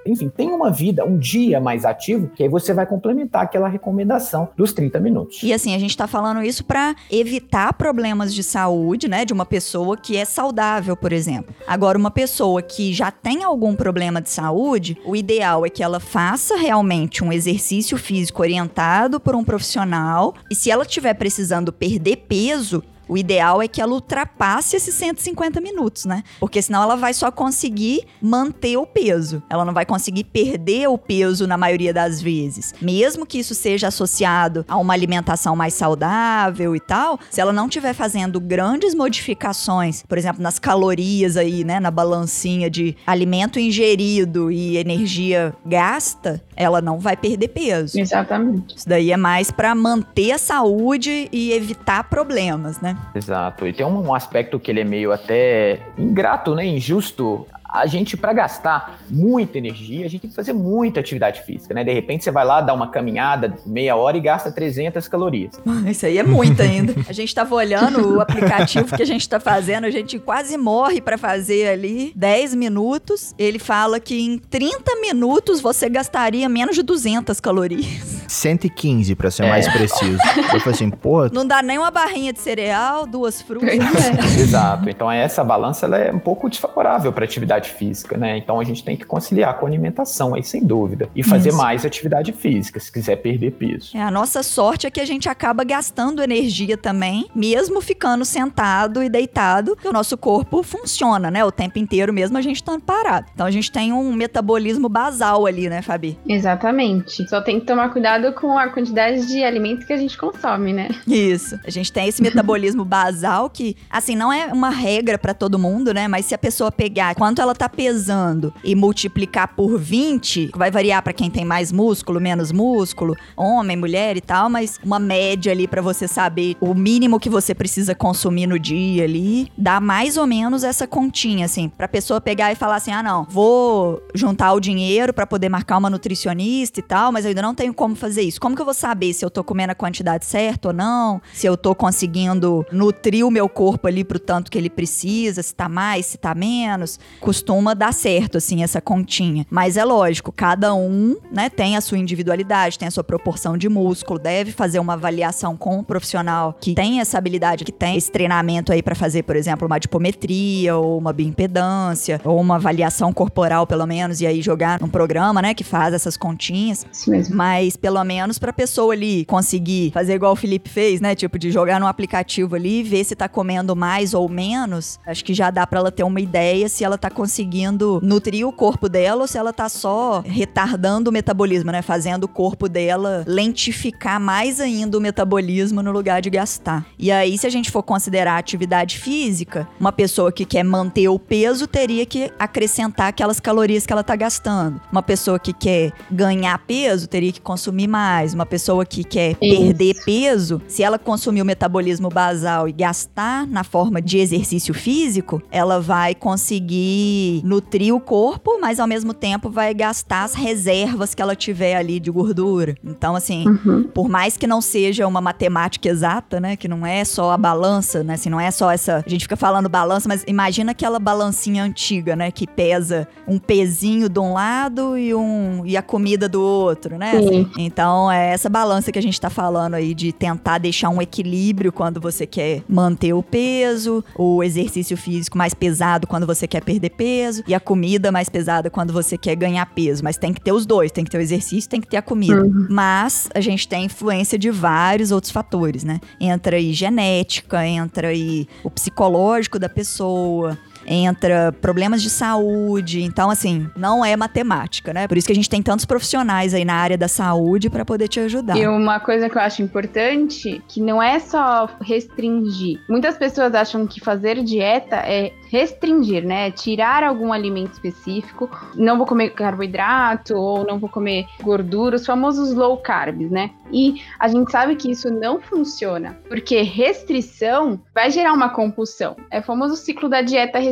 Enfim, 0.07 0.29
tem 0.29 0.51
uma 0.51 0.71
vida, 0.71 1.05
um 1.05 1.19
dia 1.19 1.61
mais 1.61 1.85
ativo, 1.85 2.29
que 2.35 2.43
aí 2.43 2.49
você 2.49 2.73
vai 2.73 2.87
complementar 2.87 3.43
aquela 3.43 3.69
recomendação 3.69 4.49
dos 4.57 4.73
30 4.73 4.99
minutos. 5.01 5.43
E 5.43 5.53
assim, 5.53 5.75
a 5.75 5.79
gente 5.79 5.97
tá 5.97 6.07
falando 6.07 6.43
isso 6.43 6.65
pra 6.65 6.95
evitar 7.11 7.73
problemas 7.75 8.35
de 8.35 8.43
saúde, 8.43 9.09
né, 9.09 9.25
de 9.25 9.33
uma 9.33 9.47
pessoa 9.47 9.97
que 9.97 10.17
é 10.17 10.25
saudável, 10.25 10.97
por 10.97 11.13
exemplo. 11.13 11.55
Agora, 11.67 11.99
uma 11.99 12.11
pessoa 12.11 12.63
que 12.63 12.93
já 12.93 13.11
tem 13.11 13.45
algum 13.45 13.77
problema 13.77 14.21
de 14.21 14.31
saúde, 14.31 14.97
o 15.05 15.15
ideal 15.15 15.67
é 15.67 15.71
que 15.71 15.83
ela 15.83 16.01
faça 16.01 16.57
realmente 16.57 17.23
um 17.23 17.33
exercício 17.33 17.97
físico 17.97 18.43
orientado 18.43 19.21
por 19.21 19.35
um 19.35 19.45
profissional. 19.45 20.35
E 20.51 20.55
se 20.55 20.71
ela 20.71 20.83
estiver 20.83 21.15
precisando 21.15 21.73
perder 21.73 22.17
peso, 22.29 22.83
o 23.11 23.19
ideal 23.19 23.61
é 23.61 23.67
que 23.67 23.81
ela 23.81 23.93
ultrapasse 23.93 24.77
esses 24.77 24.95
150 24.95 25.61
minutos, 25.61 26.05
né? 26.05 26.23
Porque 26.39 26.63
senão 26.63 26.81
ela 26.81 26.95
vai 26.95 27.13
só 27.13 27.29
conseguir 27.33 28.05
manter 28.23 28.77
o 28.77 28.87
peso. 28.87 29.43
Ela 29.51 29.65
não 29.65 29.75
vai 29.75 29.85
conseguir 29.85 30.23
perder 30.25 30.89
o 30.89 30.97
peso 30.97 31.45
na 31.45 31.59
maioria 31.59 31.93
das 31.93 32.23
vezes. 32.23 32.73
Mesmo 32.81 33.27
que 33.27 33.41
isso 33.41 33.53
seja 33.53 33.89
associado 33.89 34.65
a 34.69 34.77
uma 34.77 34.95
alimentação 34.95 35.57
mais 35.57 35.75
saudável 35.75 36.77
e 36.77 36.81
tal, 36.81 37.19
se 37.31 37.41
ela 37.41 37.53
não 37.53 37.67
estiver 37.67 37.95
fazendo 37.95 38.39
grandes 38.39 38.95
modificações, 38.95 40.05
por 40.09 40.17
exemplo, 40.17 40.41
nas 40.41 40.61
calorias 40.61 41.37
aí, 41.37 41.65
né, 41.65 41.81
na 41.81 41.91
balancinha 41.91 42.71
de 42.71 42.97
alimento 43.05 43.59
ingerido 43.59 44.53
e 44.53 44.77
energia 44.77 45.53
gasta, 45.67 46.41
ela 46.55 46.81
não 46.81 47.01
vai 47.01 47.17
perder 47.17 47.49
peso. 47.49 47.99
Exatamente. 47.99 48.77
Isso 48.77 48.89
daí 48.89 49.11
é 49.11 49.17
mais 49.17 49.51
pra 49.51 49.75
manter 49.75 50.31
a 50.31 50.39
saúde 50.39 51.29
e 51.33 51.53
evitar 51.53 52.05
problemas, 52.05 52.81
né? 52.81 52.97
Exato. 53.15 53.67
E 53.67 53.73
tem 53.73 53.85
um 53.85 54.15
aspecto 54.15 54.59
que 54.59 54.71
ele 54.71 54.81
é 54.81 54.85
meio 54.85 55.13
até 55.13 55.81
ingrato, 55.99 56.55
né? 56.55 56.65
Injusto. 56.67 57.47
A 57.73 57.87
gente, 57.87 58.17
para 58.17 58.33
gastar 58.33 58.99
muita 59.09 59.57
energia, 59.57 60.05
a 60.05 60.09
gente 60.09 60.23
tem 60.23 60.31
que 60.31 60.35
fazer 60.35 60.53
muita 60.53 60.99
atividade 60.99 61.43
física, 61.43 61.73
né? 61.73 61.85
De 61.85 61.93
repente, 61.93 62.25
você 62.25 62.31
vai 62.33 62.45
lá 62.45 62.61
dar 62.61 62.75
uma 62.75 62.89
caminhada 62.89 63.55
meia 63.65 63.95
hora 63.95 64.17
e 64.17 64.21
gasta 64.21 64.51
300 64.51 65.07
calorias. 65.07 65.61
Isso 65.87 66.05
aí 66.05 66.19
é 66.19 66.23
muito 66.25 66.61
ainda. 66.61 66.95
A 67.09 67.13
gente 67.13 67.33
tava 67.33 67.55
olhando 67.55 68.17
o 68.17 68.21
aplicativo 68.21 68.97
que 68.97 69.03
a 69.03 69.07
gente 69.07 69.29
tá 69.29 69.39
fazendo, 69.39 69.85
a 69.85 69.91
gente 69.91 70.19
quase 70.19 70.59
morre 70.59 71.01
pra 71.01 71.17
fazer 71.17 71.69
ali 71.69 72.13
10 72.17 72.57
minutos. 72.57 73.37
Ele 73.39 73.61
fala 73.61 74.01
que 74.01 74.21
em 74.21 74.37
30 74.37 74.97
minutos 75.01 75.61
você 75.61 75.89
gastaria 75.89 76.49
menos 76.49 76.75
de 76.75 76.83
200 76.83 77.39
calorias. 77.39 78.20
115, 78.31 79.15
pra 79.15 79.31
ser 79.31 79.47
mais 79.49 79.67
É. 79.67 79.71
preciso. 79.73 80.19
Eu 80.37 80.61
falei 80.61 80.75
assim, 80.75 80.91
pô, 80.91 81.29
Não 81.33 81.47
dá 81.47 81.63
nem 81.63 81.79
uma 81.79 81.91
barrinha 81.91 82.33
de 82.33 82.41
cereal, 82.41 83.07
duas 83.07 83.43
frutas. 83.43 83.69
É. 83.69 83.77
Exato. 84.41 84.89
Então 84.89 85.11
essa 85.11 85.43
balança 85.43 85.87
ela 85.87 85.99
é 85.99 86.13
um 86.13 86.19
pouco 86.19 86.49
desfavorável 86.49 87.13
para 87.13 87.25
atividade 87.25 87.71
física, 87.71 88.17
né? 88.17 88.37
Então 88.37 88.61
a 88.61 88.65
gente 88.65 88.85
tem 88.85 88.97
que 88.97 89.05
conciliar 89.05 89.59
com 89.59 89.67
a 89.67 89.69
alimentação 89.69 90.35
aí 90.35 90.43
sem 90.43 90.65
dúvida 90.65 91.09
e 91.15 91.23
fazer 91.23 91.49
Isso. 91.51 91.59
mais 91.59 91.85
atividade 91.85 92.33
física 92.33 92.79
se 92.79 92.91
quiser 92.93 93.17
perder 93.17 93.53
peso. 93.53 93.97
É, 93.97 94.03
a 94.03 94.11
nossa 94.11 94.43
sorte 94.43 94.87
é 94.87 94.91
que 94.91 95.01
a 95.01 95.05
gente 95.05 95.29
acaba 95.29 95.65
gastando 95.65 96.23
energia 96.23 96.77
também, 96.77 97.29
mesmo 97.35 97.81
ficando 97.81 98.25
sentado 98.25 99.03
e 99.03 99.09
deitado, 99.09 99.77
que 99.77 99.89
o 99.89 99.93
nosso 99.93 100.17
corpo 100.17 100.63
funciona, 100.63 101.31
né? 101.31 101.45
O 101.45 101.51
tempo 101.51 101.79
inteiro, 101.79 102.13
mesmo 102.13 102.39
a 102.39 102.41
gente 102.43 102.57
estando 102.57 102.81
parado. 102.83 103.27
Então 103.35 103.47
a 103.47 103.51
gente 103.51 103.71
tem 103.73 103.93
um 103.93 104.13
metabolismo 104.13 104.89
basal 104.89 105.47
ali, 105.47 105.69
né, 105.69 105.83
Fabi? 105.83 106.19
Exatamente. 106.29 107.29
Só 107.29 107.41
tem 107.41 107.59
que 107.61 107.67
tomar 107.67 107.91
cuidado 107.91 108.20
com 108.33 108.59
a 108.59 108.69
quantidade 108.69 109.27
de 109.27 109.43
alimento 109.43 109.87
que 109.87 109.93
a 109.93 109.97
gente 109.97 110.17
consome, 110.17 110.73
né? 110.73 110.89
Isso. 111.07 111.59
A 111.65 111.71
gente 111.71 111.93
tem 111.93 112.09
esse 112.09 112.23
metabolismo 112.23 112.85
basal 112.85 113.49
que, 113.51 113.77
assim, 113.91 114.15
não 114.15 114.33
é 114.33 114.47
uma 114.47 114.71
regra 114.71 115.19
pra 115.19 115.35
todo 115.35 115.59
mundo, 115.59 115.93
né? 115.93 116.07
Mas 116.09 116.27
se 116.27 116.35
a 116.35 116.39
pessoa 116.39 116.71
pegar 116.71 117.15
quanto 117.15 117.41
ela 117.41 117.55
tá 117.55 117.69
pesando 117.69 118.53
e 118.63 118.75
multiplicar 118.75 119.55
por 119.55 119.79
20, 119.79 120.51
vai 120.55 120.71
variar 120.71 121.03
pra 121.03 121.13
quem 121.13 121.31
tem 121.31 121.45
mais 121.45 121.73
músculo, 121.73 122.21
menos 122.21 122.53
músculo, 122.53 123.17
homem, 123.37 123.77
mulher 123.77 124.17
e 124.17 124.21
tal, 124.21 124.51
mas 124.51 124.79
uma 124.85 124.99
média 124.99 125.53
ali 125.53 125.67
pra 125.67 125.81
você 125.81 126.07
saber 126.07 126.57
o 126.61 126.75
mínimo 126.75 127.21
que 127.21 127.31
você 127.31 127.55
precisa 127.55 127.95
consumir 127.95 128.47
no 128.47 128.59
dia 128.59 129.05
ali, 129.05 129.51
dá 129.57 129.81
mais 129.81 130.17
ou 130.17 130.27
menos 130.27 130.65
essa 130.65 130.87
continha, 130.87 131.47
assim, 131.47 131.69
pra 131.69 131.89
pessoa 131.89 132.21
pegar 132.21 132.53
e 132.53 132.55
falar 132.55 132.77
assim: 132.77 132.93
ah, 132.93 133.03
não, 133.03 133.25
vou 133.25 134.03
juntar 134.15 134.53
o 134.53 134.61
dinheiro 134.61 135.13
pra 135.13 135.27
poder 135.27 135.49
marcar 135.49 135.79
uma 135.79 135.91
nutricionista 135.91 136.81
e 136.81 136.83
tal, 136.83 137.13
mas 137.13 137.25
eu 137.25 137.31
ainda 137.31 137.43
não 137.43 137.55
tenho 137.55 137.73
como 137.73 137.95
fazer 137.95 138.10
isso. 138.17 138.41
Como 138.41 138.55
que 138.55 138.63
eu 138.63 138.65
vou 138.65 138.75
saber 138.75 139.13
se 139.13 139.25
eu 139.25 139.31
tô 139.31 139.43
comendo 139.45 139.73
a 139.73 139.75
quantidade 139.75 140.25
certa 140.25 140.69
ou 140.69 140.75
não? 140.75 141.21
Se 141.33 141.47
eu 141.47 141.57
tô 141.57 141.75
conseguindo 141.75 142.65
nutrir 142.73 143.27
o 143.27 143.31
meu 143.31 143.49
corpo 143.49 143.87
ali 143.87 144.05
pro 144.05 144.19
tanto 144.19 144.51
que 144.51 144.59
ele 144.59 144.71
precisa, 144.71 145.43
se 145.43 145.55
tá 145.55 145.69
mais, 145.69 146.07
se 146.07 146.19
tá 146.19 146.35
menos? 146.35 146.99
Costuma 147.21 147.75
dar 147.75 147.93
certo, 147.93 148.39
assim, 148.39 148.63
essa 148.63 148.81
continha. 148.81 149.47
Mas 149.51 149.77
é 149.77 149.85
lógico, 149.85 150.33
cada 150.33 150.75
um, 150.75 151.17
né, 151.31 151.49
tem 151.49 151.77
a 151.77 151.81
sua 151.81 151.99
individualidade, 151.99 152.79
tem 152.79 152.89
a 152.89 152.91
sua 152.91 153.05
proporção 153.05 153.57
de 153.57 153.69
músculo, 153.69 154.19
deve 154.19 154.53
fazer 154.53 154.79
uma 154.79 154.95
avaliação 154.95 155.57
com 155.57 155.79
um 155.79 155.85
profissional 155.85 156.57
que 156.61 156.75
tem 156.75 157.01
essa 157.01 157.19
habilidade, 157.19 157.65
que 157.65 157.73
tem 157.73 157.97
esse 157.97 158.11
treinamento 158.11 158.73
aí 158.73 158.83
pra 158.83 158.95
fazer, 158.95 159.23
por 159.23 159.37
exemplo, 159.37 159.67
uma 159.67 159.79
dipometria 159.79 160.77
ou 160.77 160.99
uma 160.99 161.13
bioimpedância 161.13 162.21
ou 162.25 162.41
uma 162.41 162.57
avaliação 162.57 163.13
corporal, 163.13 163.67
pelo 163.67 163.87
menos, 163.87 164.21
e 164.21 164.27
aí 164.27 164.43
jogar 164.43 164.81
num 164.81 164.89
programa, 164.89 165.43
né, 165.43 165.55
que 165.55 165.65
faz 165.65 165.95
essas 165.95 166.17
continhas. 166.17 166.87
Isso 166.93 167.11
mesmo. 167.11 167.37
Mas 167.37 167.77
pelo 167.77 168.00
menos 168.05 168.39
pra 168.39 168.53
pessoa 168.53 168.93
ali 168.93 169.25
conseguir 169.25 169.91
fazer 169.93 170.15
igual 170.15 170.33
o 170.33 170.37
Felipe 170.37 170.69
fez, 170.69 171.01
né? 171.01 171.15
Tipo, 171.15 171.39
de 171.39 171.51
jogar 171.51 171.81
no 171.81 171.87
aplicativo 171.87 172.55
ali, 172.55 172.83
ver 172.83 173.05
se 173.05 173.15
tá 173.15 173.29
comendo 173.29 173.75
mais 173.77 174.15
ou 174.15 174.29
menos. 174.29 174.99
Acho 175.07 175.25
que 175.25 175.35
já 175.35 175.51
dá 175.51 175.67
pra 175.67 175.81
ela 175.81 175.93
ter 175.93 176.03
uma 176.03 176.21
ideia 176.21 176.69
se 176.69 176.85
ela 176.85 176.99
tá 176.99 177.11
conseguindo 177.11 178.01
nutrir 178.03 178.47
o 178.47 178.53
corpo 178.53 178.89
dela 178.89 179.23
ou 179.23 179.27
se 179.27 179.39
ela 179.39 179.53
tá 179.53 179.69
só 179.69 180.23
retardando 180.25 181.11
o 181.11 181.13
metabolismo, 181.13 181.71
né? 181.71 181.83
Fazendo 181.83 182.25
o 182.25 182.29
corpo 182.29 182.69
dela 182.69 183.25
lentificar 183.27 184.21
mais 184.21 184.61
ainda 184.61 184.97
o 184.97 185.01
metabolismo 185.01 185.83
no 185.83 185.93
lugar 185.93 186.21
de 186.21 186.31
gastar. 186.31 186.85
E 186.99 187.11
aí, 187.11 187.37
se 187.39 187.47
a 187.47 187.51
gente 187.51 187.71
for 187.71 187.83
considerar 187.83 188.39
atividade 188.39 188.99
física, 188.99 189.69
uma 189.79 189.93
pessoa 189.93 190.33
que 190.33 190.45
quer 190.45 190.63
manter 190.63 191.09
o 191.09 191.19
peso 191.19 191.67
teria 191.67 192.05
que 192.07 192.33
acrescentar 192.39 193.09
aquelas 193.09 193.41
calorias 193.41 193.87
que 193.87 193.93
ela 193.93 194.05
tá 194.05 194.17
gastando. 194.17 194.81
Uma 194.91 195.03
pessoa 195.03 195.39
que 195.39 195.53
quer 195.53 195.93
ganhar 196.11 196.59
peso 196.59 197.07
teria 197.07 197.33
que 197.33 197.41
consumir 197.41 197.89
mais. 197.91 198.33
Uma 198.33 198.47
pessoa 198.47 198.87
que 198.87 199.05
quer 199.05 199.31
Isso. 199.33 199.39
perder 199.41 199.95
peso, 200.05 200.63
se 200.69 200.83
ela 200.83 200.99
consumir 200.99 201.43
o 201.43 201.45
metabolismo 201.45 202.09
basal 202.09 202.69
e 202.69 202.73
gastar 202.73 203.47
na 203.47 203.65
forma 203.65 204.01
de 204.01 204.19
exercício 204.19 204.73
físico, 204.73 205.43
ela 205.51 205.81
vai 205.81 206.15
conseguir 206.15 207.43
nutrir 207.45 207.95
o 207.95 208.01
corpo, 208.01 208.59
mas 208.61 208.79
ao 208.81 208.87
mesmo 208.87 209.13
tempo 209.15 209.51
vai 209.51 209.75
gastar 209.75 210.25
as 210.25 210.35
reservas 210.35 211.15
que 211.15 211.23
ela 211.23 211.35
tiver 211.35 211.77
ali 211.77 211.99
de 211.99 212.11
gordura. 212.11 212.75
Então, 212.85 213.17
assim, 213.17 213.45
Uhum. 213.49 213.85
por 213.85 214.09
mais 214.09 214.37
que 214.37 214.47
não 214.47 214.61
seja 214.61 215.07
uma 215.07 215.21
matemática 215.21 215.89
exata, 215.89 216.39
né? 216.41 216.57
Que 216.57 216.69
não 216.69 216.87
é 216.87 217.05
só 217.05 217.33
a 217.33 217.37
balança, 217.39 218.03
né? 218.05 218.15
Assim, 218.15 218.31
não 218.31 218.41
é 218.41 218.51
só 218.51 218.71
essa. 218.71 219.03
A 219.05 219.09
gente 219.09 219.23
fica 219.23 219.37
falando 219.37 219.69
balança, 219.69 220.09
mas 220.09 220.25
imagina 220.27 220.73
aquela 220.73 220.99
balancinha 220.99 221.65
antiga, 221.65 222.15
né? 222.15 222.31
Que 222.31 222.47
pesa 222.47 223.09
um 223.27 223.39
pezinho 223.39 224.09
de 224.09 224.19
um 224.21 224.33
lado 224.33 224.97
e, 224.99 225.15
um, 225.15 225.63
e 225.65 225.77
a 225.77 225.83
comida 225.83 226.29
do 226.29 226.41
outro, 226.43 226.99
né? 226.99 227.13
Sim. 227.23 227.51
Então, 227.71 228.11
é 228.11 228.33
essa 228.33 228.49
balança 228.49 228.91
que 228.91 228.99
a 228.99 229.03
gente 229.03 229.21
tá 229.21 229.31
falando 229.31 229.75
aí 229.75 229.95
de 229.95 230.11
tentar 230.11 230.59
deixar 230.59 230.89
um 230.89 231.01
equilíbrio 231.01 231.71
quando 231.71 232.01
você 232.01 232.27
quer 232.27 232.63
manter 232.69 233.13
o 233.13 233.23
peso, 233.23 234.05
o 234.17 234.43
exercício 234.43 234.97
físico 234.97 235.39
mais 235.39 235.55
pesado 235.55 236.05
quando 236.09 236.27
você 236.27 236.49
quer 236.49 236.65
perder 236.65 236.91
peso 236.91 237.45
e 237.47 237.55
a 237.55 237.61
comida 237.61 238.11
mais 238.11 238.29
pesada 238.29 238.69
quando 238.69 238.93
você 238.93 239.17
quer 239.17 239.37
ganhar 239.37 239.65
peso. 239.67 240.03
Mas 240.03 240.17
tem 240.17 240.33
que 240.33 240.41
ter 240.41 240.53
os 240.53 240.67
dois, 240.67 240.91
tem 240.91 241.05
que 241.05 241.11
ter 241.11 241.19
o 241.19 241.21
exercício, 241.21 241.71
tem 241.71 241.81
que 241.81 241.87
ter 241.87 241.97
a 241.97 242.03
comida. 242.03 242.45
Mas 242.69 243.29
a 243.33 243.41
gente 243.41 243.69
tem 243.69 243.85
influência 243.85 244.37
de 244.37 244.51
vários 244.51 245.13
outros 245.13 245.31
fatores, 245.33 245.85
né? 245.85 246.01
Entra 246.19 246.57
aí 246.57 246.73
genética, 246.73 247.65
entra 247.65 248.09
aí 248.09 248.49
o 248.65 248.71
psicológico 248.71 249.61
da 249.61 249.69
pessoa, 249.69 250.59
entra 250.87 251.53
problemas 251.61 252.03
de 252.03 252.11
saúde. 252.11 253.03
Então, 253.03 253.31
assim, 253.31 253.69
não 253.77 254.05
é 254.05 254.17
matemática, 254.17 254.93
né? 254.93 255.07
Por 255.07 255.17
isso 255.17 255.27
que 255.27 255.33
a 255.33 255.37
gente 255.37 255.51
tem 255.51 255.63
tantos 255.63 255.85
profissionais 255.85 256.55
aí 256.55 256.65
na 256.65 256.75
área 256.75 256.97
da 256.97 257.09
saúde 257.09 257.69
para 257.71 257.85
poder 257.85 258.09
te 258.09 258.21
ajudar. 258.21 258.57
E 258.57 258.67
uma 258.67 259.01
coisa 259.01 259.29
que 259.29 259.37
eu 259.37 259.43
acho 259.43 259.63
importante, 259.63 260.63
que 260.69 260.81
não 260.81 261.03
é 261.03 261.19
só 261.19 261.69
restringir. 261.81 262.81
Muitas 262.89 263.17
pessoas 263.17 263.55
acham 263.55 263.87
que 263.87 264.01
fazer 264.01 264.43
dieta 264.43 264.97
é 264.97 265.33
restringir, 265.51 266.25
né? 266.25 266.51
Tirar 266.51 267.03
algum 267.03 267.33
alimento 267.33 267.73
específico. 267.73 268.49
Não 268.75 268.97
vou 268.97 269.07
comer 269.07 269.31
carboidrato 269.31 270.35
ou 270.35 270.65
não 270.65 270.79
vou 270.79 270.89
comer 270.89 271.27
gordura, 271.43 271.97
os 271.97 272.07
famosos 272.07 272.53
low 272.53 272.77
carbs, 272.77 273.31
né? 273.31 273.51
E 273.73 274.03
a 274.19 274.29
gente 274.29 274.51
sabe 274.51 274.77
que 274.77 274.91
isso 274.91 275.11
não 275.11 275.41
funciona, 275.41 276.19
porque 276.29 276.63
restrição 276.63 277.81
vai 277.95 278.11
gerar 278.11 278.33
uma 278.33 278.49
compulsão. 278.49 279.17
É 279.31 279.41
o 279.41 279.43
famoso 279.43 279.77
ciclo 279.77 280.09
da 280.09 280.23
dieta 280.23 280.59
restritiva, 280.59 280.70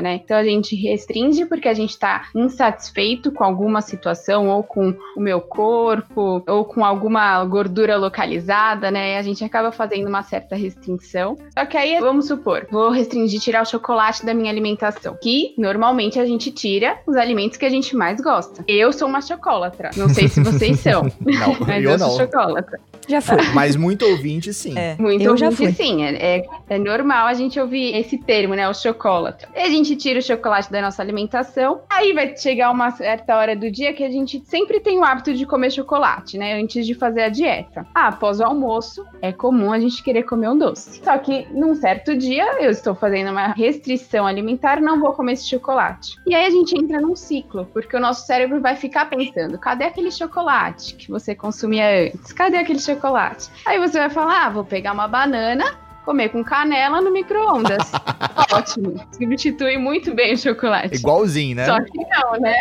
né? 0.00 0.20
Então 0.24 0.36
a 0.36 0.44
gente 0.44 0.74
restringe 0.74 1.44
porque 1.46 1.68
a 1.68 1.74
gente 1.74 1.98
tá 1.98 2.28
insatisfeito 2.34 3.32
com 3.32 3.44
alguma 3.44 3.80
situação 3.80 4.48
ou 4.48 4.62
com 4.62 4.94
o 5.16 5.20
meu 5.20 5.40
corpo 5.40 6.42
ou 6.46 6.64
com 6.64 6.84
alguma 6.84 7.44
gordura 7.44 7.96
localizada, 7.96 8.90
né? 8.90 9.14
E 9.14 9.16
a 9.16 9.22
gente 9.22 9.44
acaba 9.44 9.70
fazendo 9.72 10.08
uma 10.08 10.22
certa 10.22 10.56
restrição. 10.56 11.36
Só 11.56 11.64
que 11.66 11.76
aí, 11.76 11.98
vamos 12.00 12.26
supor, 12.26 12.66
vou 12.70 12.90
restringir 12.90 13.40
tirar 13.40 13.62
o 13.62 13.66
chocolate 13.66 14.24
da 14.24 14.34
minha 14.34 14.50
alimentação, 14.50 15.16
que 15.20 15.54
normalmente 15.56 16.18
a 16.18 16.26
gente 16.26 16.50
tira 16.50 16.98
os 17.06 17.16
alimentos 17.16 17.56
que 17.56 17.64
a 17.64 17.70
gente 17.70 17.96
mais 17.96 18.20
gosta. 18.20 18.64
Eu 18.66 18.92
sou 18.92 19.08
uma 19.08 19.20
chocolatra. 19.20 19.90
Não 19.96 20.08
sei 20.08 20.28
se 20.28 20.42
vocês 20.42 20.78
são. 20.80 21.02
Não, 21.20 21.56
Mas 21.66 21.84
eu 21.84 21.90
eu, 21.90 21.98
não. 21.98 22.10
sou 22.10 22.20
chocolatra. 22.20 22.80
Já 23.08 23.20
foi. 23.20 23.36
Mas 23.54 23.74
muito 23.74 24.06
ouvinte, 24.06 24.54
sim. 24.54 24.78
É, 24.78 24.94
Muito 24.98 25.22
eu 25.22 25.36
já 25.36 25.46
ouvinte, 25.46 25.74
fui. 25.74 25.84
sim. 25.84 26.04
É, 26.04 26.38
é, 26.38 26.46
é 26.68 26.78
normal 26.78 27.26
a 27.26 27.34
gente 27.34 27.58
ouvir 27.58 27.96
esse 27.96 28.16
termo, 28.18 28.54
né? 28.54 28.68
O 28.68 28.74
chocolate. 28.74 29.19
E 29.54 29.60
a 29.60 29.68
gente 29.68 29.96
tira 29.96 30.18
o 30.18 30.22
chocolate 30.22 30.70
da 30.70 30.80
nossa 30.80 31.02
alimentação. 31.02 31.82
Aí 31.90 32.12
vai 32.12 32.36
chegar 32.36 32.70
uma 32.70 32.90
certa 32.90 33.36
hora 33.36 33.54
do 33.54 33.70
dia 33.70 33.92
que 33.92 34.04
a 34.04 34.10
gente 34.10 34.42
sempre 34.46 34.80
tem 34.80 34.98
o 34.98 35.04
hábito 35.04 35.34
de 35.34 35.46
comer 35.46 35.70
chocolate, 35.70 36.38
né? 36.38 36.60
Antes 36.60 36.86
de 36.86 36.94
fazer 36.94 37.22
a 37.22 37.28
dieta. 37.28 37.86
Ah, 37.94 38.08
após 38.08 38.40
o 38.40 38.44
almoço, 38.44 39.04
é 39.22 39.32
comum 39.32 39.72
a 39.72 39.78
gente 39.78 40.02
querer 40.02 40.24
comer 40.24 40.48
um 40.48 40.58
doce. 40.58 41.00
Só 41.02 41.16
que 41.18 41.46
num 41.50 41.74
certo 41.74 42.16
dia, 42.16 42.62
eu 42.62 42.70
estou 42.70 42.94
fazendo 42.94 43.30
uma 43.30 43.48
restrição 43.48 44.26
alimentar, 44.26 44.80
não 44.80 45.00
vou 45.00 45.12
comer 45.12 45.32
esse 45.32 45.48
chocolate. 45.48 46.16
E 46.26 46.34
aí 46.34 46.46
a 46.46 46.50
gente 46.50 46.76
entra 46.76 47.00
num 47.00 47.16
ciclo, 47.16 47.66
porque 47.72 47.96
o 47.96 48.00
nosso 48.00 48.26
cérebro 48.26 48.60
vai 48.60 48.76
ficar 48.76 49.06
pensando: 49.06 49.58
cadê 49.58 49.84
aquele 49.84 50.10
chocolate 50.10 50.94
que 50.94 51.10
você 51.10 51.34
consumia 51.34 52.06
antes? 52.06 52.32
Cadê 52.32 52.56
aquele 52.56 52.80
chocolate? 52.80 53.50
Aí 53.66 53.78
você 53.78 53.98
vai 53.98 54.10
falar: 54.10 54.46
ah, 54.46 54.50
vou 54.50 54.64
pegar 54.64 54.92
uma 54.92 55.08
banana, 55.08 55.78
comer 56.10 56.30
com 56.30 56.42
canela 56.42 57.00
no 57.00 57.12
micro-ondas. 57.12 57.92
Ótimo. 58.52 59.00
Substitui 59.12 59.78
muito 59.78 60.12
bem 60.12 60.34
o 60.34 60.38
chocolate. 60.38 60.96
Igualzinho, 60.96 61.54
né? 61.54 61.66
Só 61.66 61.80
que 61.80 61.98
não, 61.98 62.40
né? 62.40 62.56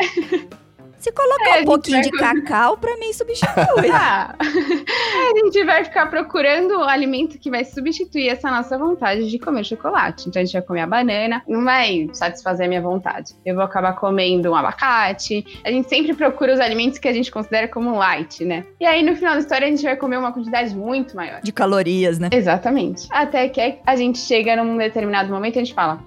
Se 0.99 1.11
colocar 1.13 1.57
É, 1.57 1.61
um 1.61 1.65
pouquinho 1.65 1.97
vai 2.01 2.03
de 2.03 2.11
cacau, 2.11 2.77
pra 2.77 2.95
mim 2.97 3.13
substitui. 3.13 3.89
Ah, 3.91 4.35
a 4.39 5.37
gente 5.45 5.63
vai 5.65 5.83
ficar 5.83 6.07
procurando 6.07 6.77
o 6.77 6.83
alimento 6.83 7.37
que 7.39 7.49
vai 7.49 7.63
substituir 7.65 8.29
essa 8.29 8.49
nossa 8.51 8.77
vontade 8.77 9.29
de 9.29 9.39
comer 9.39 9.63
chocolate. 9.63 10.27
Então 10.27 10.41
a 10.41 10.45
gente 10.45 10.53
vai 10.53 10.61
comer 10.61 10.81
a 10.81 10.87
banana, 10.87 11.41
não 11.47 11.63
vai 11.63 12.09
satisfazer 12.13 12.65
a 12.65 12.69
minha 12.69 12.81
vontade. 12.81 13.33
Eu 13.45 13.55
vou 13.55 13.63
acabar 13.63 13.93
comendo 13.93 14.51
um 14.51 14.55
abacate. 14.55 15.45
A 15.63 15.71
gente 15.71 15.87
sempre 15.89 16.13
procura 16.13 16.53
os 16.53 16.59
alimentos 16.59 16.99
que 16.99 17.07
a 17.07 17.13
gente 17.13 17.31
considera 17.31 17.67
como 17.67 17.97
light, 17.97 18.43
né? 18.45 18.65
E 18.79 18.85
aí 18.85 19.01
no 19.03 19.15
final 19.15 19.33
da 19.33 19.39
história 19.39 19.67
a 19.67 19.69
gente 19.69 19.83
vai 19.83 19.95
comer 19.95 20.17
uma 20.17 20.31
quantidade 20.33 20.75
muito 20.75 21.15
maior. 21.15 21.41
de 21.41 21.51
calorias, 21.51 22.19
né? 22.19 22.29
Exatamente. 22.31 23.07
Até 23.11 23.47
que 23.49 23.79
a 23.85 23.95
gente 23.95 24.19
chega 24.19 24.55
num 24.61 24.77
determinado 24.77 25.31
momento 25.31 25.55
e 25.55 25.59
a 25.59 25.63
gente 25.63 25.73
fala: 25.73 25.99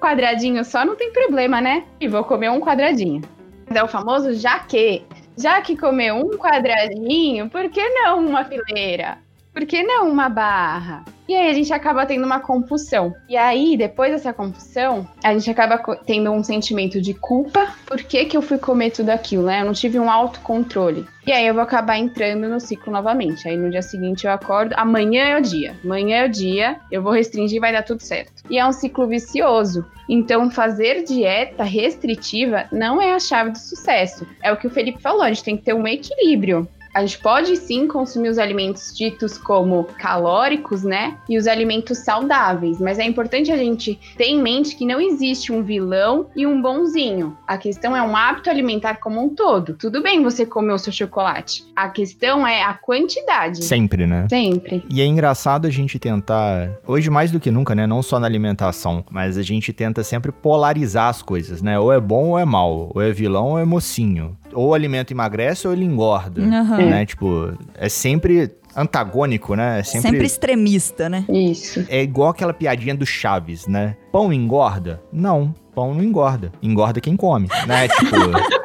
quadradinho 0.00 0.64
só 0.64 0.84
não 0.84 0.96
tem 0.96 1.12
problema, 1.12 1.60
né? 1.60 1.84
E 2.00 2.08
vou 2.08 2.24
comer 2.24 2.50
um 2.50 2.60
quadradinho. 2.60 3.22
É 3.66 3.82
o 3.82 3.88
famoso 3.88 4.34
já 4.34 4.60
que. 4.60 5.04
Já 5.36 5.60
que 5.60 5.76
comeu 5.76 6.16
um 6.16 6.38
quadradinho, 6.38 7.50
por 7.50 7.68
que 7.68 7.88
não 7.90 8.24
uma 8.24 8.44
fileira? 8.44 9.18
Por 9.54 9.64
que 9.66 9.84
não 9.84 10.10
uma 10.10 10.28
barra? 10.28 11.04
E 11.28 11.34
aí 11.34 11.48
a 11.48 11.52
gente 11.52 11.72
acaba 11.72 12.04
tendo 12.04 12.26
uma 12.26 12.40
compulsão. 12.40 13.14
E 13.28 13.36
aí, 13.36 13.76
depois 13.76 14.10
dessa 14.10 14.32
compulsão, 14.32 15.08
a 15.22 15.32
gente 15.32 15.48
acaba 15.48 15.78
tendo 16.04 16.32
um 16.32 16.42
sentimento 16.42 17.00
de 17.00 17.14
culpa. 17.14 17.72
Por 17.86 18.02
que, 18.02 18.24
que 18.24 18.36
eu 18.36 18.42
fui 18.42 18.58
comer 18.58 18.90
tudo 18.90 19.10
aquilo, 19.10 19.44
né? 19.44 19.60
Eu 19.60 19.66
não 19.66 19.72
tive 19.72 19.96
um 19.98 20.10
autocontrole. 20.10 21.06
E 21.24 21.30
aí 21.30 21.46
eu 21.46 21.54
vou 21.54 21.62
acabar 21.62 21.96
entrando 21.96 22.48
no 22.48 22.58
ciclo 22.58 22.92
novamente. 22.92 23.48
Aí 23.48 23.56
no 23.56 23.70
dia 23.70 23.80
seguinte 23.80 24.26
eu 24.26 24.32
acordo, 24.32 24.74
amanhã 24.76 25.24
é 25.24 25.38
o 25.38 25.40
dia. 25.40 25.76
Amanhã 25.84 26.24
é 26.24 26.26
o 26.26 26.28
dia, 26.28 26.80
eu 26.90 27.00
vou 27.00 27.12
restringir, 27.12 27.60
vai 27.60 27.72
dar 27.72 27.84
tudo 27.84 28.02
certo. 28.02 28.42
E 28.50 28.58
é 28.58 28.66
um 28.66 28.72
ciclo 28.72 29.06
vicioso. 29.06 29.86
Então, 30.08 30.50
fazer 30.50 31.04
dieta 31.04 31.62
restritiva 31.62 32.66
não 32.72 33.00
é 33.00 33.12
a 33.12 33.20
chave 33.20 33.50
do 33.50 33.58
sucesso. 33.58 34.26
É 34.42 34.52
o 34.52 34.56
que 34.56 34.66
o 34.66 34.70
Felipe 34.70 35.00
falou, 35.00 35.22
a 35.22 35.28
gente 35.28 35.44
tem 35.44 35.56
que 35.56 35.62
ter 35.62 35.74
um 35.74 35.86
equilíbrio 35.86 36.68
a 36.94 37.00
gente 37.00 37.18
pode 37.18 37.56
sim 37.56 37.88
consumir 37.88 38.28
os 38.28 38.38
alimentos 38.38 38.96
ditos 38.96 39.36
como 39.36 39.82
calóricos, 39.98 40.84
né? 40.84 41.18
E 41.28 41.36
os 41.36 41.48
alimentos 41.48 41.98
saudáveis, 41.98 42.80
mas 42.80 43.00
é 43.00 43.04
importante 43.04 43.50
a 43.50 43.56
gente 43.56 43.98
ter 44.16 44.26
em 44.26 44.40
mente 44.40 44.76
que 44.76 44.86
não 44.86 45.00
existe 45.00 45.52
um 45.52 45.62
vilão 45.62 46.26
e 46.36 46.46
um 46.46 46.62
bonzinho. 46.62 47.36
A 47.48 47.58
questão 47.58 47.96
é 47.96 48.02
um 48.02 48.16
hábito 48.16 48.48
alimentar 48.48 49.00
como 49.00 49.20
um 49.20 49.28
todo. 49.28 49.74
Tudo 49.74 50.00
bem 50.00 50.22
você 50.22 50.46
comer 50.46 50.72
o 50.72 50.78
seu 50.78 50.92
chocolate. 50.92 51.64
A 51.74 51.88
questão 51.88 52.46
é 52.46 52.62
a 52.62 52.74
quantidade. 52.74 53.64
Sempre, 53.64 54.06
né? 54.06 54.28
Sempre. 54.30 54.84
E 54.88 55.00
é 55.00 55.04
engraçado 55.04 55.66
a 55.66 55.70
gente 55.70 55.98
tentar, 55.98 56.70
hoje 56.86 57.10
mais 57.10 57.32
do 57.32 57.40
que 57.40 57.50
nunca, 57.50 57.74
né? 57.74 57.88
Não 57.88 58.02
só 58.02 58.20
na 58.20 58.26
alimentação, 58.28 59.04
mas 59.10 59.36
a 59.36 59.42
gente 59.42 59.72
tenta 59.72 60.04
sempre 60.04 60.30
polarizar 60.30 61.08
as 61.08 61.22
coisas, 61.22 61.60
né? 61.60 61.76
Ou 61.76 61.92
é 61.92 61.98
bom 61.98 62.28
ou 62.28 62.38
é 62.38 62.44
mal, 62.44 62.92
ou 62.94 63.02
é 63.02 63.10
vilão 63.10 63.48
ou 63.48 63.58
é 63.58 63.64
mocinho. 63.64 64.36
Ou 64.54 64.68
o 64.68 64.74
alimento 64.74 65.12
emagrece 65.12 65.66
ou 65.66 65.72
ele 65.72 65.84
engorda. 65.84 66.40
Uhum. 66.40 66.90
Né? 66.90 67.04
Tipo, 67.04 67.52
é 67.74 67.88
sempre 67.88 68.50
antagônico, 68.76 69.54
né? 69.54 69.80
É 69.80 69.82
sempre... 69.82 70.10
Sempre 70.10 70.26
extremista, 70.26 71.08
né? 71.08 71.24
Isso. 71.28 71.84
É 71.88 72.02
igual 72.02 72.30
aquela 72.30 72.52
piadinha 72.52 72.94
do 72.94 73.06
Chaves, 73.06 73.66
né? 73.66 73.96
Pão 74.10 74.32
engorda? 74.32 75.00
Não, 75.12 75.54
pão 75.74 75.94
não 75.94 76.02
engorda. 76.02 76.52
Engorda 76.62 77.00
quem 77.00 77.16
come, 77.16 77.48
né? 77.66 77.88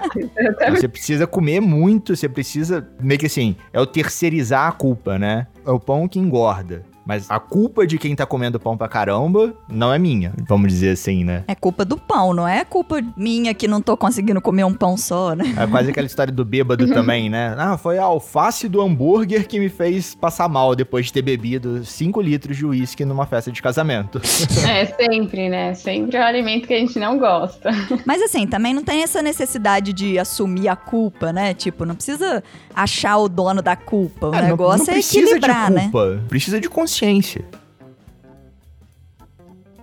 Tipo, 0.10 0.76
você 0.76 0.88
precisa 0.88 1.28
comer 1.28 1.60
muito, 1.60 2.16
você 2.16 2.28
precisa. 2.28 2.88
Meio 3.00 3.20
que 3.20 3.28
assim, 3.28 3.56
é 3.72 3.80
o 3.80 3.86
terceirizar 3.86 4.68
a 4.68 4.72
culpa, 4.72 5.20
né? 5.20 5.46
É 5.64 5.70
o 5.70 5.80
pão 5.80 6.08
que 6.08 6.18
engorda. 6.18 6.84
Mas 7.10 7.26
a 7.28 7.40
culpa 7.40 7.88
de 7.88 7.98
quem 7.98 8.16
tá 8.16 8.24
comendo 8.24 8.60
pão 8.60 8.78
pra 8.78 8.88
caramba 8.88 9.52
não 9.68 9.92
é 9.92 9.98
minha, 9.98 10.32
vamos 10.48 10.72
dizer 10.72 10.92
assim, 10.92 11.24
né? 11.24 11.44
É 11.48 11.56
culpa 11.56 11.84
do 11.84 11.98
pão, 11.98 12.36
não 12.36 12.48
é 12.48 12.64
culpa 12.64 13.02
minha 13.18 13.52
que 13.52 13.68
não 13.68 13.82
tô 13.82 13.98
conseguindo 13.98 14.40
comer 14.40 14.64
um 14.64 14.74
pão 14.76 14.96
só, 14.96 15.34
né? 15.34 15.44
É 15.58 15.66
quase 15.66 15.90
aquela 15.90 16.06
história 16.06 16.32
do 16.32 16.46
bêbado 16.46 16.86
também, 16.94 17.28
né? 17.28 17.56
Ah, 17.58 17.80
foi 17.80 17.98
a 17.98 18.04
alface 18.04 18.68
do 18.70 18.80
hambúrguer 18.80 19.48
que 19.48 19.60
me 19.60 19.70
fez 19.70 20.14
passar 20.14 20.48
mal 20.48 20.76
depois 20.76 21.08
de 21.08 21.14
ter 21.14 21.24
bebido 21.24 21.84
5 21.84 22.22
litros 22.22 22.56
de 22.56 22.64
uísque 22.64 23.04
numa 23.04 23.26
festa 23.26 23.52
de 23.52 23.60
casamento. 23.60 24.22
É, 24.70 24.86
sempre, 24.86 25.50
né? 25.50 25.74
Sempre 25.74 26.18
é 26.18 26.20
um 26.20 26.24
alimento 26.24 26.68
que 26.68 26.74
a 26.76 26.78
gente 26.78 27.00
não 27.00 27.18
gosta. 27.18 27.72
Mas 28.06 28.22
assim, 28.22 28.46
também 28.46 28.72
não 28.74 28.84
tem 28.84 29.02
essa 29.02 29.20
necessidade 29.22 29.94
de 29.94 30.20
assumir 30.20 30.68
a 30.68 30.76
culpa, 30.76 31.34
né? 31.34 31.56
Tipo, 31.56 31.86
não 31.86 31.96
precisa 31.96 32.44
achar 32.76 33.18
o 33.18 33.28
dono 33.28 33.62
da 33.64 33.76
culpa. 33.76 34.28
O 34.28 34.36
É, 34.36 34.42
não- 34.42 34.48
negócio 34.50 34.86
não 34.86 34.92
é 34.92 34.98
precisa 34.98 35.26
equilibrar, 35.26 35.68
de 35.70 35.74
né? 35.74 35.82
culpa, 35.84 36.22
Precisa 36.30 36.60
de 36.60 36.70
consciência. 36.70 36.99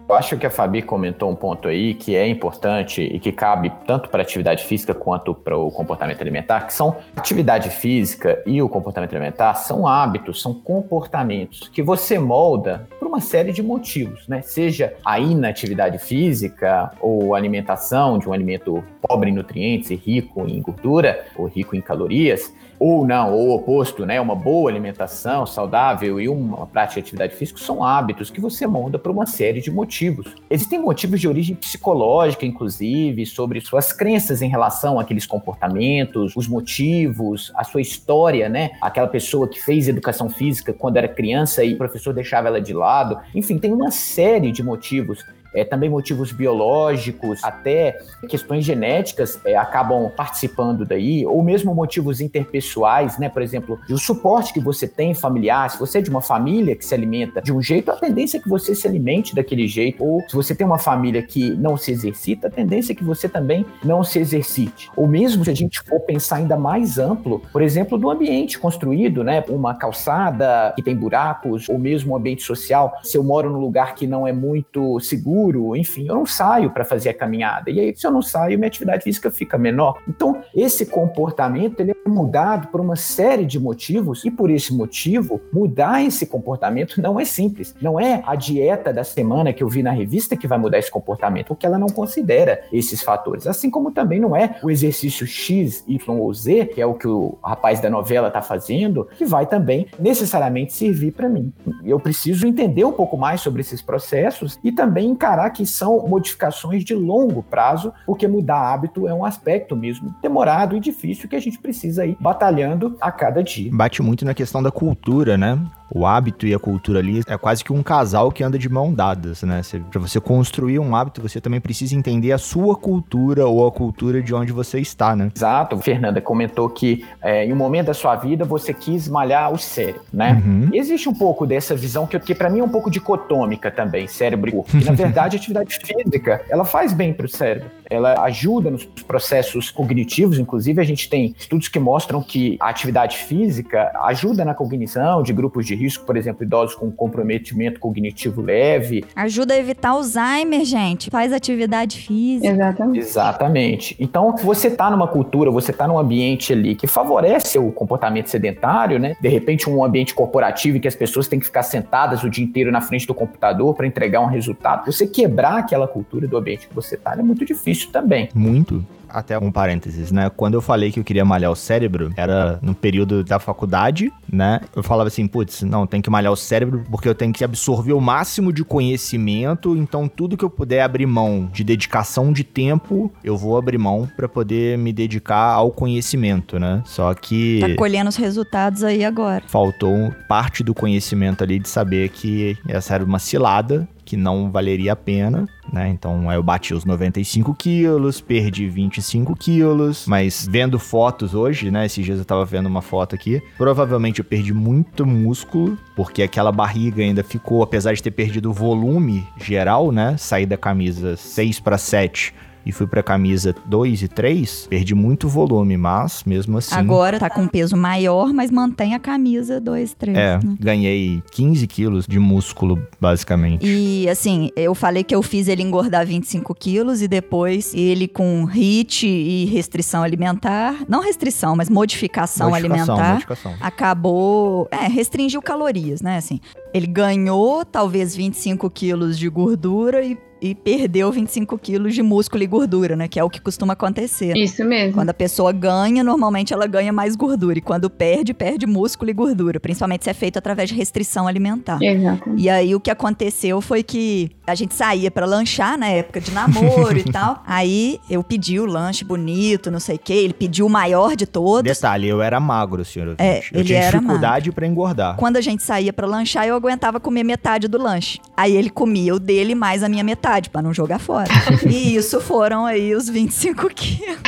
Eu 0.08 0.14
acho 0.14 0.36
que 0.36 0.46
a 0.46 0.50
Fabi 0.50 0.82
comentou 0.82 1.28
um 1.28 1.34
ponto 1.34 1.66
aí 1.66 1.92
que 1.92 2.14
é 2.14 2.28
importante 2.28 3.02
e 3.02 3.18
que 3.18 3.32
cabe 3.32 3.72
tanto 3.84 4.08
para 4.08 4.20
a 4.20 4.22
atividade 4.22 4.64
física 4.64 4.94
quanto 4.94 5.34
para 5.34 5.58
o 5.58 5.68
comportamento 5.68 6.20
alimentar, 6.20 6.60
que 6.60 6.72
são 6.72 6.96
atividade 7.16 7.70
física 7.70 8.40
e 8.46 8.62
o 8.62 8.68
comportamento 8.68 9.12
alimentar 9.12 9.54
são 9.54 9.84
hábitos, 9.84 10.40
são 10.40 10.54
comportamentos 10.54 11.68
que 11.68 11.82
você 11.82 12.20
molda 12.20 12.86
por 13.00 13.08
uma 13.08 13.20
série 13.20 13.50
de 13.50 13.64
motivos, 13.64 14.28
né? 14.28 14.42
Seja 14.42 14.94
a 15.04 15.18
inatividade 15.18 15.98
física 15.98 16.92
ou 17.00 17.34
alimentação 17.34 18.16
de 18.16 18.28
um 18.28 18.32
alimento 18.32 18.84
pobre 19.00 19.30
em 19.30 19.32
nutrientes 19.32 19.90
e 19.90 19.96
rico 19.96 20.46
em 20.46 20.62
gordura 20.62 21.26
ou 21.34 21.46
rico 21.46 21.74
em 21.74 21.80
calorias, 21.80 22.54
ou 22.78 23.06
não, 23.06 23.32
ou 23.32 23.48
o 23.48 23.54
oposto, 23.54 24.04
né? 24.04 24.20
Uma 24.20 24.34
boa 24.34 24.70
alimentação 24.70 25.46
saudável 25.46 26.20
e 26.20 26.28
uma 26.28 26.66
prática 26.66 27.00
de 27.00 27.06
atividade 27.06 27.34
física 27.34 27.58
são 27.58 27.82
hábitos 27.82 28.30
que 28.30 28.40
você 28.40 28.66
molda 28.66 28.98
por 28.98 29.10
uma 29.10 29.26
série 29.26 29.60
de 29.60 29.70
motivos. 29.70 30.26
Existem 30.50 30.80
motivos 30.80 31.20
de 31.20 31.28
origem 31.28 31.54
psicológica, 31.54 32.44
inclusive, 32.44 33.24
sobre 33.26 33.60
suas 33.60 33.92
crenças 33.92 34.42
em 34.42 34.48
relação 34.48 34.98
àqueles 34.98 35.26
comportamentos, 35.26 36.34
os 36.36 36.48
motivos, 36.48 37.52
a 37.54 37.64
sua 37.64 37.80
história, 37.80 38.48
né? 38.48 38.70
Aquela 38.80 39.08
pessoa 39.08 39.48
que 39.48 39.60
fez 39.62 39.88
educação 39.88 40.28
física 40.28 40.72
quando 40.72 40.96
era 40.96 41.08
criança 41.08 41.64
e 41.64 41.74
o 41.74 41.78
professor 41.78 42.12
deixava 42.12 42.48
ela 42.48 42.60
de 42.60 42.72
lado. 42.72 43.18
Enfim, 43.34 43.58
tem 43.58 43.72
uma 43.72 43.90
série 43.90 44.52
de 44.52 44.62
motivos 44.62 45.24
é, 45.56 45.64
também 45.64 45.88
motivos 45.88 46.30
biológicos, 46.30 47.42
até 47.42 47.98
questões 48.28 48.64
genéticas 48.64 49.40
é, 49.44 49.56
acabam 49.56 50.10
participando 50.14 50.84
daí, 50.84 51.24
ou 51.26 51.42
mesmo 51.42 51.74
motivos 51.74 52.20
interpessoais, 52.20 53.18
né? 53.18 53.28
Por 53.28 53.40
exemplo, 53.40 53.80
o 53.90 53.98
suporte 53.98 54.52
que 54.52 54.60
você 54.60 54.86
tem 54.86 55.14
familiar, 55.14 55.70
se 55.70 55.78
você 55.78 55.98
é 55.98 56.02
de 56.02 56.10
uma 56.10 56.20
família 56.20 56.76
que 56.76 56.84
se 56.84 56.94
alimenta 56.94 57.40
de 57.40 57.52
um 57.52 57.62
jeito, 57.62 57.90
a 57.90 57.96
tendência 57.96 58.36
é 58.36 58.40
que 58.40 58.48
você 58.48 58.74
se 58.74 58.86
alimente 58.86 59.34
daquele 59.34 59.66
jeito, 59.66 60.04
ou 60.04 60.20
se 60.28 60.36
você 60.36 60.54
tem 60.54 60.66
uma 60.66 60.78
família 60.78 61.22
que 61.22 61.50
não 61.50 61.76
se 61.76 61.90
exercita, 61.90 62.48
a 62.48 62.50
tendência 62.50 62.92
é 62.92 62.94
que 62.94 63.04
você 63.04 63.28
também 63.28 63.64
não 63.82 64.04
se 64.04 64.18
exercite. 64.18 64.90
Ou 64.94 65.06
mesmo 65.06 65.44
se 65.44 65.50
a 65.50 65.54
gente 65.54 65.80
for 65.80 66.00
pensar 66.00 66.36
ainda 66.36 66.56
mais 66.56 66.98
amplo, 66.98 67.40
por 67.50 67.62
exemplo, 67.62 67.96
do 67.96 68.10
ambiente 68.10 68.58
construído, 68.58 69.24
né? 69.24 69.42
Uma 69.48 69.74
calçada 69.74 70.72
que 70.76 70.82
tem 70.82 70.94
buracos, 70.94 71.68
ou 71.68 71.78
mesmo 71.78 72.12
um 72.12 72.16
ambiente 72.16 72.42
social, 72.42 72.98
se 73.02 73.16
eu 73.16 73.24
moro 73.24 73.50
num 73.50 73.58
lugar 73.58 73.94
que 73.94 74.06
não 74.06 74.26
é 74.26 74.32
muito 74.32 75.00
seguro, 75.00 75.45
enfim, 75.76 76.06
eu 76.08 76.14
não 76.14 76.26
saio 76.26 76.70
para 76.70 76.84
fazer 76.84 77.10
a 77.10 77.14
caminhada. 77.14 77.70
E 77.70 77.80
aí, 77.80 77.96
se 77.96 78.06
eu 78.06 78.10
não 78.10 78.22
saio, 78.22 78.58
minha 78.58 78.68
atividade 78.68 79.04
física 79.04 79.30
fica 79.30 79.56
menor. 79.56 79.98
Então, 80.08 80.42
esse 80.54 80.86
comportamento 80.86 81.80
ele 81.80 81.92
é 81.92 82.08
mudado 82.08 82.68
por 82.68 82.80
uma 82.80 82.96
série 82.96 83.44
de 83.44 83.58
motivos, 83.58 84.24
e 84.24 84.30
por 84.30 84.50
esse 84.50 84.74
motivo, 84.74 85.40
mudar 85.52 86.02
esse 86.02 86.26
comportamento 86.26 87.00
não 87.00 87.18
é 87.18 87.24
simples. 87.24 87.74
Não 87.80 87.98
é 87.98 88.22
a 88.26 88.34
dieta 88.34 88.92
da 88.92 89.04
semana 89.04 89.52
que 89.52 89.62
eu 89.62 89.68
vi 89.68 89.82
na 89.82 89.90
revista 89.90 90.36
que 90.36 90.46
vai 90.46 90.58
mudar 90.58 90.78
esse 90.78 90.90
comportamento, 90.90 91.48
porque 91.48 91.66
ela 91.66 91.78
não 91.78 91.88
considera 91.88 92.62
esses 92.72 93.02
fatores. 93.02 93.46
Assim 93.46 93.70
como 93.70 93.90
também 93.90 94.20
não 94.20 94.34
é 94.34 94.58
o 94.62 94.70
exercício 94.70 95.26
X, 95.26 95.84
Y 95.86 96.18
ou 96.18 96.32
Z, 96.32 96.66
que 96.66 96.80
é 96.80 96.86
o 96.86 96.94
que 96.94 97.08
o 97.08 97.38
rapaz 97.42 97.80
da 97.80 97.90
novela 97.90 98.28
está 98.28 98.42
fazendo, 98.42 99.08
que 99.16 99.24
vai 99.24 99.46
também 99.46 99.86
necessariamente 99.98 100.72
servir 100.72 101.12
para 101.12 101.28
mim. 101.28 101.52
Eu 101.84 102.00
preciso 102.00 102.46
entender 102.46 102.84
um 102.84 102.92
pouco 102.92 103.16
mais 103.16 103.40
sobre 103.40 103.60
esses 103.60 103.82
processos 103.82 104.58
e 104.62 104.72
também 104.72 105.08
encarar 105.08 105.35
que 105.50 105.66
são 105.66 106.06
modificações 106.06 106.84
de 106.84 106.94
longo 106.94 107.42
prazo, 107.42 107.92
porque 108.04 108.26
mudar 108.26 108.72
hábito 108.72 109.06
é 109.06 109.14
um 109.14 109.24
aspecto 109.24 109.76
mesmo 109.76 110.14
demorado 110.22 110.76
e 110.76 110.80
difícil 110.80 111.28
que 111.28 111.36
a 111.36 111.40
gente 111.40 111.58
precisa 111.58 112.04
ir 112.06 112.16
batalhando 112.20 112.96
a 113.00 113.12
cada 113.12 113.42
dia. 113.42 113.70
Bate 113.72 114.02
muito 114.02 114.24
na 114.24 114.34
questão 114.34 114.62
da 114.62 114.70
cultura, 114.70 115.36
né? 115.36 115.58
O 115.92 116.04
hábito 116.04 116.46
e 116.46 116.54
a 116.54 116.58
cultura 116.58 116.98
ali 116.98 117.22
é 117.26 117.38
quase 117.38 117.62
que 117.62 117.72
um 117.72 117.82
casal 117.82 118.32
que 118.32 118.42
anda 118.42 118.58
de 118.58 118.68
mão 118.68 118.92
dadas, 118.92 119.42
né? 119.42 119.60
Pra 119.90 120.00
você 120.00 120.20
construir 120.20 120.78
um 120.78 120.94
hábito, 120.94 121.22
você 121.22 121.40
também 121.40 121.60
precisa 121.60 121.94
entender 121.94 122.32
a 122.32 122.38
sua 122.38 122.76
cultura 122.76 123.46
ou 123.46 123.66
a 123.66 123.70
cultura 123.70 124.20
de 124.20 124.34
onde 124.34 124.52
você 124.52 124.80
está, 124.80 125.14
né? 125.14 125.30
Exato. 125.34 125.78
Fernanda 125.78 126.20
comentou 126.20 126.68
que 126.68 127.04
é, 127.22 127.44
em 127.44 127.52
um 127.52 127.56
momento 127.56 127.86
da 127.86 127.94
sua 127.94 128.16
vida 128.16 128.44
você 128.44 128.74
quis 128.74 129.08
malhar 129.08 129.52
o 129.52 129.58
cérebro, 129.58 130.02
né? 130.12 130.42
Uhum. 130.44 130.70
E 130.72 130.78
existe 130.78 131.08
um 131.08 131.14
pouco 131.14 131.46
dessa 131.46 131.74
visão 131.74 132.06
que, 132.06 132.18
que 132.18 132.34
para 132.34 132.50
mim 132.50 132.60
é 132.60 132.64
um 132.64 132.68
pouco 132.68 132.90
dicotômica 132.90 133.70
também, 133.70 134.06
cérebro 134.08 134.50
e 134.50 134.52
corpo. 134.52 134.76
E, 134.76 134.84
na 134.84 134.92
verdade, 134.92 135.36
a 135.36 135.38
atividade 135.38 135.78
física, 135.78 136.42
ela 136.48 136.64
faz 136.64 136.92
bem 136.92 137.12
para 137.12 137.26
o 137.26 137.28
cérebro. 137.28 137.70
Ela 137.88 138.24
ajuda 138.24 138.70
nos 138.70 138.84
processos 138.84 139.70
cognitivos, 139.70 140.38
inclusive 140.38 140.80
a 140.80 140.84
gente 140.84 141.08
tem 141.08 141.34
estudos 141.38 141.68
que 141.68 141.78
mostram 141.78 142.20
que 142.20 142.56
a 142.60 142.68
atividade 142.68 143.16
física 143.18 143.92
ajuda 144.02 144.44
na 144.44 144.54
cognição 144.54 145.22
de 145.22 145.32
grupos 145.32 145.64
de 145.64 145.75
risco, 145.76 146.04
por 146.04 146.16
exemplo, 146.16 146.44
idosos 146.44 146.74
com 146.74 146.90
comprometimento 146.90 147.78
cognitivo 147.78 148.42
leve. 148.42 149.04
Ajuda 149.14 149.54
a 149.54 149.58
evitar 149.58 149.90
Alzheimer, 149.90 150.64
gente. 150.64 151.10
Faz 151.10 151.32
atividade 151.32 151.98
física. 151.98 152.52
Exatamente. 152.52 152.98
Exatamente. 152.98 153.96
Então, 154.00 154.34
você 154.36 154.68
está 154.68 154.90
numa 154.90 155.06
cultura, 155.06 155.50
você 155.50 155.70
está 155.70 155.86
num 155.86 155.98
ambiente 155.98 156.52
ali 156.52 156.74
que 156.74 156.86
favorece 156.86 157.58
o 157.58 157.70
comportamento 157.70 158.28
sedentário, 158.28 158.98
né? 158.98 159.16
De 159.20 159.28
repente, 159.28 159.68
um 159.68 159.84
ambiente 159.84 160.14
corporativo 160.14 160.76
em 160.76 160.80
que 160.80 160.88
as 160.88 160.96
pessoas 160.96 161.28
têm 161.28 161.38
que 161.38 161.46
ficar 161.46 161.62
sentadas 161.62 162.22
o 162.22 162.30
dia 162.30 162.44
inteiro 162.44 162.72
na 162.72 162.80
frente 162.80 163.06
do 163.06 163.14
computador 163.14 163.74
para 163.74 163.86
entregar 163.86 164.20
um 164.20 164.26
resultado. 164.26 164.90
Você 164.90 165.06
quebrar 165.06 165.58
aquela 165.58 165.86
cultura 165.86 166.26
do 166.26 166.36
ambiente 166.36 166.68
que 166.68 166.74
você 166.74 166.94
está 166.94 167.12
é 167.12 167.22
muito 167.22 167.44
difícil 167.44 167.90
também. 167.90 168.28
Muito. 168.34 168.84
Até 169.16 169.38
um 169.38 169.50
parênteses, 169.50 170.12
né? 170.12 170.30
Quando 170.36 170.54
eu 170.54 170.60
falei 170.60 170.92
que 170.92 171.00
eu 171.00 171.04
queria 171.04 171.24
malhar 171.24 171.50
o 171.50 171.56
cérebro, 171.56 172.12
era 172.16 172.58
no 172.60 172.74
período 172.74 173.24
da 173.24 173.38
faculdade, 173.38 174.12
né? 174.30 174.60
Eu 174.74 174.82
falava 174.82 175.08
assim, 175.08 175.26
putz, 175.26 175.62
não, 175.62 175.86
tem 175.86 176.02
que 176.02 176.10
malhar 176.10 176.30
o 176.30 176.36
cérebro 176.36 176.84
porque 176.90 177.08
eu 177.08 177.14
tenho 177.14 177.32
que 177.32 177.42
absorver 177.42 177.94
o 177.94 178.00
máximo 178.00 178.52
de 178.52 178.62
conhecimento, 178.62 179.74
então 179.74 180.06
tudo 180.06 180.36
que 180.36 180.44
eu 180.44 180.50
puder 180.50 180.82
abrir 180.82 181.06
mão 181.06 181.48
de 181.50 181.64
dedicação 181.64 182.30
de 182.30 182.44
tempo, 182.44 183.10
eu 183.24 183.38
vou 183.38 183.56
abrir 183.56 183.78
mão 183.78 184.06
para 184.14 184.28
poder 184.28 184.76
me 184.76 184.92
dedicar 184.92 185.52
ao 185.54 185.70
conhecimento, 185.70 186.58
né? 186.58 186.82
Só 186.84 187.14
que 187.14 187.60
Tá 187.60 187.74
colhendo 187.74 188.10
os 188.10 188.16
resultados 188.16 188.84
aí 188.84 189.02
agora. 189.02 189.42
faltou 189.46 190.12
parte 190.28 190.62
do 190.62 190.74
conhecimento 190.74 191.42
ali 191.42 191.58
de 191.58 191.68
saber 191.68 192.10
que 192.10 192.58
essa 192.68 192.94
era 192.94 193.04
uma 193.04 193.18
cilada 193.18 193.88
que 194.06 194.16
não 194.16 194.50
valeria 194.50 194.92
a 194.92 194.96
pena, 194.96 195.46
né? 195.70 195.88
Então 195.88 196.32
eu 196.32 196.42
bati 196.42 196.72
os 196.72 196.84
95 196.84 197.52
quilos, 197.54 198.20
perdi 198.20 198.68
25 198.68 199.34
quilos, 199.36 200.06
mas 200.06 200.46
vendo 200.48 200.78
fotos 200.78 201.34
hoje, 201.34 201.70
né? 201.70 201.84
Esses 201.84 202.04
dias 202.04 202.18
eu 202.18 202.24
tava 202.24 202.44
vendo 202.44 202.66
uma 202.66 202.80
foto 202.80 203.14
aqui, 203.14 203.42
provavelmente 203.58 204.20
eu 204.20 204.24
perdi 204.24 204.54
muito 204.54 205.04
músculo, 205.04 205.76
porque 205.96 206.22
aquela 206.22 206.52
barriga 206.52 207.02
ainda 207.02 207.24
ficou, 207.24 207.62
apesar 207.62 207.92
de 207.94 208.02
ter 208.02 208.12
perdido 208.12 208.50
o 208.50 208.52
volume 208.52 209.26
geral, 209.36 209.90
né? 209.90 210.16
Saí 210.16 210.46
da 210.46 210.56
camisa 210.56 211.16
6 211.16 211.58
para 211.60 211.76
7 211.76 212.32
e 212.66 212.72
fui 212.72 212.86
pra 212.86 213.02
camisa 213.02 213.54
2 213.66 214.02
e 214.02 214.08
3, 214.08 214.66
perdi 214.68 214.94
muito 214.94 215.28
volume, 215.28 215.76
mas 215.76 216.24
mesmo 216.24 216.58
assim. 216.58 216.74
Agora 216.74 217.18
tá 217.18 217.30
com 217.30 217.42
um 217.42 217.48
peso 217.48 217.76
maior, 217.76 218.32
mas 218.32 218.50
mantém 218.50 218.92
a 218.94 218.98
camisa 218.98 219.60
2, 219.60 219.94
3. 219.94 220.18
É, 220.18 220.38
né? 220.42 220.56
ganhei 220.58 221.22
15 221.30 221.66
quilos 221.68 222.06
de 222.06 222.18
músculo, 222.18 222.82
basicamente. 223.00 223.64
E 223.64 224.08
assim, 224.08 224.50
eu 224.56 224.74
falei 224.74 225.04
que 225.04 225.14
eu 225.14 225.22
fiz 225.22 225.46
ele 225.46 225.62
engordar 225.62 226.04
25 226.04 226.52
quilos 226.54 227.00
e 227.00 227.06
depois 227.06 227.72
ele 227.72 228.08
com 228.08 228.44
HIT 228.44 229.06
e 229.06 229.44
restrição 229.46 230.02
alimentar, 230.02 230.84
não 230.88 231.00
restrição, 231.00 231.54
mas 231.54 231.70
modificação, 231.70 232.52
alimentar, 232.52 233.12
modificação. 233.12 233.54
acabou, 233.60 234.68
é, 234.72 234.88
restringiu 234.88 235.40
calorias, 235.40 236.02
né, 236.02 236.16
assim. 236.16 236.40
Ele 236.74 236.86
ganhou 236.86 237.64
talvez 237.64 238.16
25 238.16 238.68
quilos 238.70 239.18
de 239.18 239.28
gordura 239.28 240.04
e, 240.04 240.18
e 240.40 240.54
perdeu 240.54 241.10
25 241.10 241.58
quilos 241.58 241.94
de 241.94 242.02
músculo 242.02 242.42
e 242.42 242.46
gordura, 242.46 242.96
né, 242.96 243.08
que 243.08 243.18
é 243.18 243.24
o 243.24 243.30
que 243.30 243.40
costuma 243.40 243.72
acontecer. 243.72 244.36
Isso 244.36 244.64
mesmo. 244.64 244.94
Quando 244.94 245.10
a 245.10 245.14
pessoa 245.14 245.52
ganha, 245.52 246.02
normalmente 246.02 246.52
ela 246.52 246.66
ganha 246.66 246.92
mais 246.92 247.16
gordura. 247.16 247.58
E 247.58 247.62
quando 247.62 247.88
perde, 247.88 248.34
perde 248.34 248.66
músculo 248.66 249.10
e 249.10 249.14
gordura. 249.14 249.58
Principalmente 249.60 250.04
se 250.04 250.10
é 250.10 250.14
feito 250.14 250.38
através 250.38 250.68
de 250.68 250.74
restrição 250.74 251.26
alimentar. 251.26 251.82
Exato. 251.82 252.34
E 252.36 252.48
aí 252.48 252.74
o 252.74 252.80
que 252.80 252.90
aconteceu 252.90 253.60
foi 253.60 253.82
que 253.82 254.30
a 254.46 254.54
gente 254.54 254.74
saía 254.74 255.10
pra 255.10 255.26
lanchar 255.26 255.78
na 255.78 255.88
época 255.88 256.20
de 256.20 256.30
namoro 256.30 256.98
e 256.98 257.04
tal. 257.10 257.42
Aí 257.46 257.98
eu 258.08 258.22
pedi 258.22 258.60
o 258.60 258.66
lanche 258.66 259.04
bonito, 259.04 259.70
não 259.70 259.80
sei 259.80 259.96
o 259.96 259.98
quê. 259.98 260.12
Ele 260.14 260.34
pediu 260.34 260.66
o 260.66 260.70
maior 260.70 261.16
de 261.16 261.26
todos. 261.26 261.62
Detalhe, 261.62 262.08
eu 262.08 262.22
era 262.22 262.38
magro, 262.38 262.84
senhor. 262.84 263.14
É, 263.18 263.38
eu 263.38 263.60
ele 263.60 263.64
tinha 263.64 263.78
era 263.78 263.98
dificuldade 263.98 264.52
pra 264.52 264.66
engordar. 264.66 265.16
Quando 265.16 265.36
a 265.36 265.40
gente 265.40 265.62
saía 265.62 265.92
pra 265.92 266.06
lanchar, 266.06 266.46
eu 266.46 266.54
aguentava 266.54 267.00
comer 267.00 267.24
metade 267.24 267.68
do 267.68 267.78
lanche. 267.78 268.20
Aí 268.36 268.56
ele 268.56 268.70
comia 268.70 269.14
o 269.14 269.18
dele 269.18 269.54
mais 269.54 269.82
a 269.82 269.88
minha 269.88 270.04
metade, 270.04 270.26
pra 270.50 270.62
não 270.62 270.72
jogar 270.72 270.98
fora. 270.98 271.28
e 271.68 271.96
isso 271.96 272.20
foram 272.20 272.66
aí 272.66 272.94
os 272.94 273.08
25 273.08 273.68
quilos. 273.74 274.18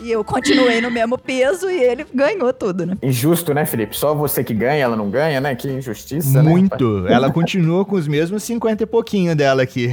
e 0.00 0.10
eu 0.10 0.22
continuei 0.24 0.80
no 0.80 0.90
mesmo 0.90 1.16
peso 1.16 1.70
e 1.70 1.82
ele 1.82 2.06
ganhou 2.14 2.52
tudo, 2.52 2.84
né? 2.84 2.96
Injusto, 3.02 3.54
né, 3.54 3.64
Felipe? 3.64 3.96
Só 3.96 4.14
você 4.14 4.42
que 4.42 4.54
ganha, 4.54 4.82
ela 4.82 4.96
não 4.96 5.10
ganha, 5.10 5.40
né? 5.40 5.54
Que 5.54 5.68
injustiça, 5.68 6.42
né? 6.42 6.50
Muito. 6.50 7.06
Ela 7.06 7.30
continua 7.30 7.84
com 7.84 7.96
os 7.96 8.08
mesmos 8.08 8.42
50 8.42 8.82
e 8.82 8.86
pouquinho 8.86 9.34
dela 9.34 9.62
aqui. 9.62 9.90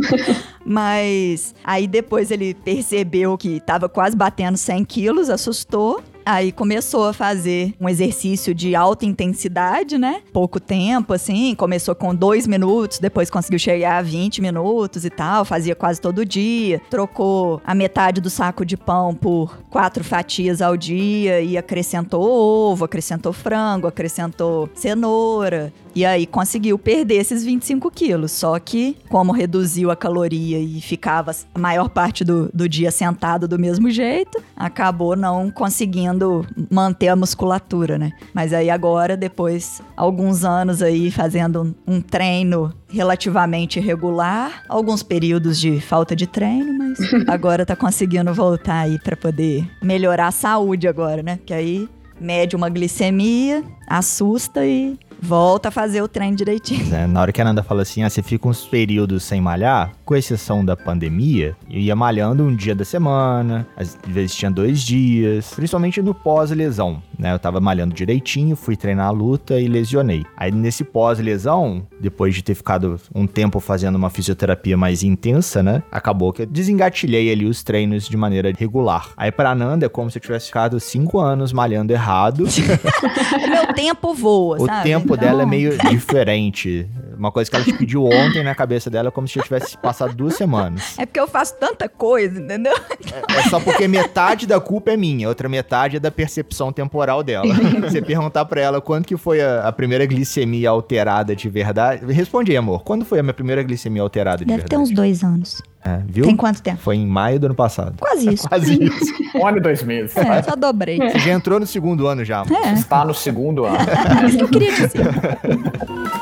Mas 0.64 1.54
aí 1.64 1.86
depois 1.86 2.30
ele 2.30 2.54
percebeu 2.54 3.36
que 3.36 3.60
tava 3.60 3.88
quase 3.88 4.16
batendo 4.16 4.56
100 4.56 4.84
quilos, 4.84 5.30
assustou. 5.30 6.02
Aí 6.24 6.52
começou 6.52 7.08
a 7.08 7.12
fazer 7.12 7.74
um 7.80 7.88
exercício 7.88 8.54
de 8.54 8.74
alta 8.74 9.04
intensidade, 9.04 9.98
né? 9.98 10.22
Pouco 10.32 10.60
tempo, 10.60 11.12
assim. 11.12 11.54
Começou 11.54 11.94
com 11.94 12.14
dois 12.14 12.46
minutos, 12.46 12.98
depois 12.98 13.30
conseguiu 13.30 13.58
chegar 13.58 13.98
a 13.98 14.02
20 14.02 14.40
minutos 14.40 15.04
e 15.04 15.10
tal. 15.10 15.44
Fazia 15.44 15.74
quase 15.74 16.00
todo 16.00 16.24
dia. 16.24 16.80
Trocou 16.90 17.60
a 17.64 17.74
metade 17.74 18.20
do 18.20 18.30
saco 18.30 18.64
de 18.64 18.76
pão 18.76 19.14
por 19.14 19.58
quatro 19.70 20.04
fatias 20.04 20.60
ao 20.60 20.76
dia 20.76 21.40
e 21.40 21.56
acrescentou 21.56 22.22
ovo, 22.22 22.84
acrescentou 22.84 23.32
frango, 23.32 23.86
acrescentou 23.86 24.68
cenoura. 24.74 25.72
E 25.94 26.04
aí 26.04 26.26
conseguiu 26.26 26.78
perder 26.78 27.16
esses 27.16 27.44
25 27.44 27.90
quilos. 27.90 28.32
Só 28.32 28.58
que, 28.58 28.96
como 29.08 29.32
reduziu 29.32 29.90
a 29.90 29.96
caloria 29.96 30.58
e 30.58 30.80
ficava 30.80 31.32
a 31.54 31.58
maior 31.58 31.88
parte 31.88 32.24
do, 32.24 32.50
do 32.52 32.68
dia 32.68 32.90
sentado 32.90 33.48
do 33.48 33.58
mesmo 33.58 33.90
jeito, 33.90 34.42
acabou 34.56 35.16
não 35.16 35.50
conseguindo 35.50 36.46
manter 36.70 37.08
a 37.08 37.16
musculatura, 37.16 37.98
né? 37.98 38.12
Mas 38.32 38.52
aí 38.52 38.70
agora, 38.70 39.16
depois 39.16 39.82
alguns 39.96 40.44
anos 40.44 40.82
aí 40.82 41.10
fazendo 41.10 41.74
um, 41.86 41.96
um 41.96 42.00
treino 42.00 42.72
relativamente 42.88 43.78
regular, 43.78 44.64
alguns 44.68 45.02
períodos 45.02 45.60
de 45.60 45.80
falta 45.80 46.14
de 46.16 46.26
treino, 46.26 46.76
mas 46.76 46.98
agora 47.28 47.64
tá 47.64 47.76
conseguindo 47.76 48.32
voltar 48.34 48.80
aí 48.80 48.98
para 48.98 49.16
poder 49.16 49.68
melhorar 49.82 50.28
a 50.28 50.32
saúde 50.32 50.88
agora, 50.88 51.22
né? 51.22 51.38
Que 51.44 51.54
aí 51.54 51.88
mede 52.20 52.54
uma 52.54 52.68
glicemia, 52.68 53.64
assusta 53.86 54.66
e 54.66 54.98
volta 55.22 55.68
a 55.68 55.70
fazer 55.72 56.02
o 56.02 56.08
treino 56.08 56.36
direitinho. 56.36 56.94
É, 56.94 57.06
na 57.06 57.20
hora 57.20 57.32
que 57.32 57.40
a 57.40 57.44
Nanda 57.44 57.62
fala 57.62 57.82
assim, 57.82 58.02
ah, 58.02 58.10
você 58.10 58.22
fica 58.22 58.48
uns 58.48 58.64
períodos 58.64 59.22
sem 59.22 59.40
malhar, 59.40 59.92
com 60.04 60.14
exceção 60.16 60.64
da 60.64 60.76
pandemia, 60.76 61.56
eu 61.70 61.78
ia 61.78 61.94
malhando 61.94 62.42
um 62.44 62.54
dia 62.54 62.74
da 62.74 62.84
semana, 62.84 63.66
às 63.76 63.96
vezes 64.06 64.34
tinha 64.34 64.50
dois 64.50 64.80
dias, 64.80 65.52
principalmente 65.54 66.02
no 66.02 66.14
pós-lesão, 66.14 67.02
né? 67.18 67.32
Eu 67.32 67.38
tava 67.38 67.60
malhando 67.60 67.94
direitinho, 67.94 68.56
fui 68.56 68.76
treinar 68.76 69.06
a 69.08 69.10
luta 69.10 69.60
e 69.60 69.68
lesionei. 69.68 70.24
Aí 70.36 70.50
nesse 70.50 70.82
pós-lesão, 70.84 71.86
depois 72.00 72.34
de 72.34 72.42
ter 72.42 72.54
ficado 72.54 72.98
um 73.14 73.26
tempo 73.26 73.60
fazendo 73.60 73.96
uma 73.96 74.10
fisioterapia 74.10 74.76
mais 74.76 75.02
intensa, 75.02 75.62
né? 75.62 75.82
Acabou 75.92 76.32
que 76.32 76.42
eu 76.42 76.46
desengatilhei 76.46 77.30
ali 77.30 77.46
os 77.46 77.62
treinos 77.62 78.08
de 78.08 78.16
maneira 78.16 78.52
regular. 78.56 79.10
Aí 79.16 79.30
pra 79.30 79.54
Nanda 79.54 79.86
é 79.86 79.88
como 79.88 80.10
se 80.10 80.18
eu 80.18 80.22
tivesse 80.22 80.46
ficado 80.46 80.80
cinco 80.80 81.18
anos 81.20 81.52
malhando 81.52 81.92
errado. 81.92 82.44
O 83.32 83.48
meu 83.48 83.72
tempo 83.74 84.14
voa, 84.14 84.56
O 84.60 84.66
sabe? 84.66 84.82
tempo 84.82 85.09
Então, 85.14 85.28
dela 85.28 85.42
é 85.42 85.46
meio 85.46 85.76
diferente. 85.90 86.88
Uma 87.16 87.30
coisa 87.30 87.50
que 87.50 87.56
ela 87.56 87.64
te 87.64 87.72
pediu 87.72 88.04
ontem 88.06 88.42
na 88.42 88.54
cabeça 88.54 88.88
dela 88.88 89.08
é 89.08 89.10
como 89.10 89.28
se 89.28 89.34
já 89.34 89.42
tivesse 89.42 89.76
passado 89.76 90.14
duas 90.14 90.34
semanas. 90.34 90.98
É 90.98 91.04
porque 91.04 91.20
eu 91.20 91.28
faço 91.28 91.54
tanta 91.56 91.88
coisa, 91.88 92.40
entendeu? 92.40 92.74
É 93.28 93.42
só 93.48 93.60
porque 93.60 93.86
metade 93.86 94.46
da 94.46 94.58
culpa 94.60 94.92
é 94.92 94.96
minha, 94.96 95.28
outra 95.28 95.48
metade 95.48 95.96
é 95.96 96.00
da 96.00 96.10
percepção 96.10 96.72
temporal 96.72 97.22
dela. 97.22 97.46
Você 97.82 98.00
perguntar 98.00 98.44
pra 98.46 98.60
ela 98.60 98.80
quando 98.80 99.04
que 99.04 99.16
foi 99.16 99.40
a, 99.40 99.68
a 99.68 99.72
primeira 99.72 100.06
glicemia 100.06 100.70
alterada 100.70 101.36
de 101.36 101.48
verdade. 101.48 102.04
Responde 102.12 102.50
aí, 102.50 102.56
amor. 102.56 102.82
Quando 102.82 103.04
foi 103.04 103.18
a 103.18 103.22
minha 103.22 103.34
primeira 103.34 103.62
glicemia 103.62 104.02
alterada 104.02 104.38
de 104.38 104.46
Deve 104.46 104.62
ter 104.62 104.76
verdade? 104.76 104.82
uns 104.82 104.94
dois 104.94 105.22
anos. 105.22 105.62
É, 105.82 105.98
viu? 106.06 106.24
Tem 106.24 106.36
quanto 106.36 106.60
tempo? 106.60 106.78
Foi 106.82 106.96
em 106.96 107.06
maio 107.06 107.40
do 107.40 107.46
ano 107.46 107.54
passado. 107.54 107.94
Quase 107.98 108.28
isso. 108.34 108.48
Quase 108.48 108.74
isso. 108.84 109.12
Um 109.34 109.46
ano 109.46 109.58
e 109.58 109.60
dois 109.60 109.82
meses. 109.82 110.14
É, 110.16 110.42
só 110.42 110.54
dobrei. 110.54 110.98
Você 110.98 111.18
já 111.20 111.32
entrou 111.32 111.58
no 111.58 111.66
segundo 111.66 112.06
ano 112.06 112.24
já. 112.24 112.44
É, 112.66 112.72
Está 112.74 113.04
no 113.04 113.14
segundo 113.14 113.64
ano. 113.64 113.76
é 113.78 114.26
isso 114.26 114.36
que 114.38 114.44
eu 114.44 114.48
queria 114.48 114.72
dizer. 114.72 114.90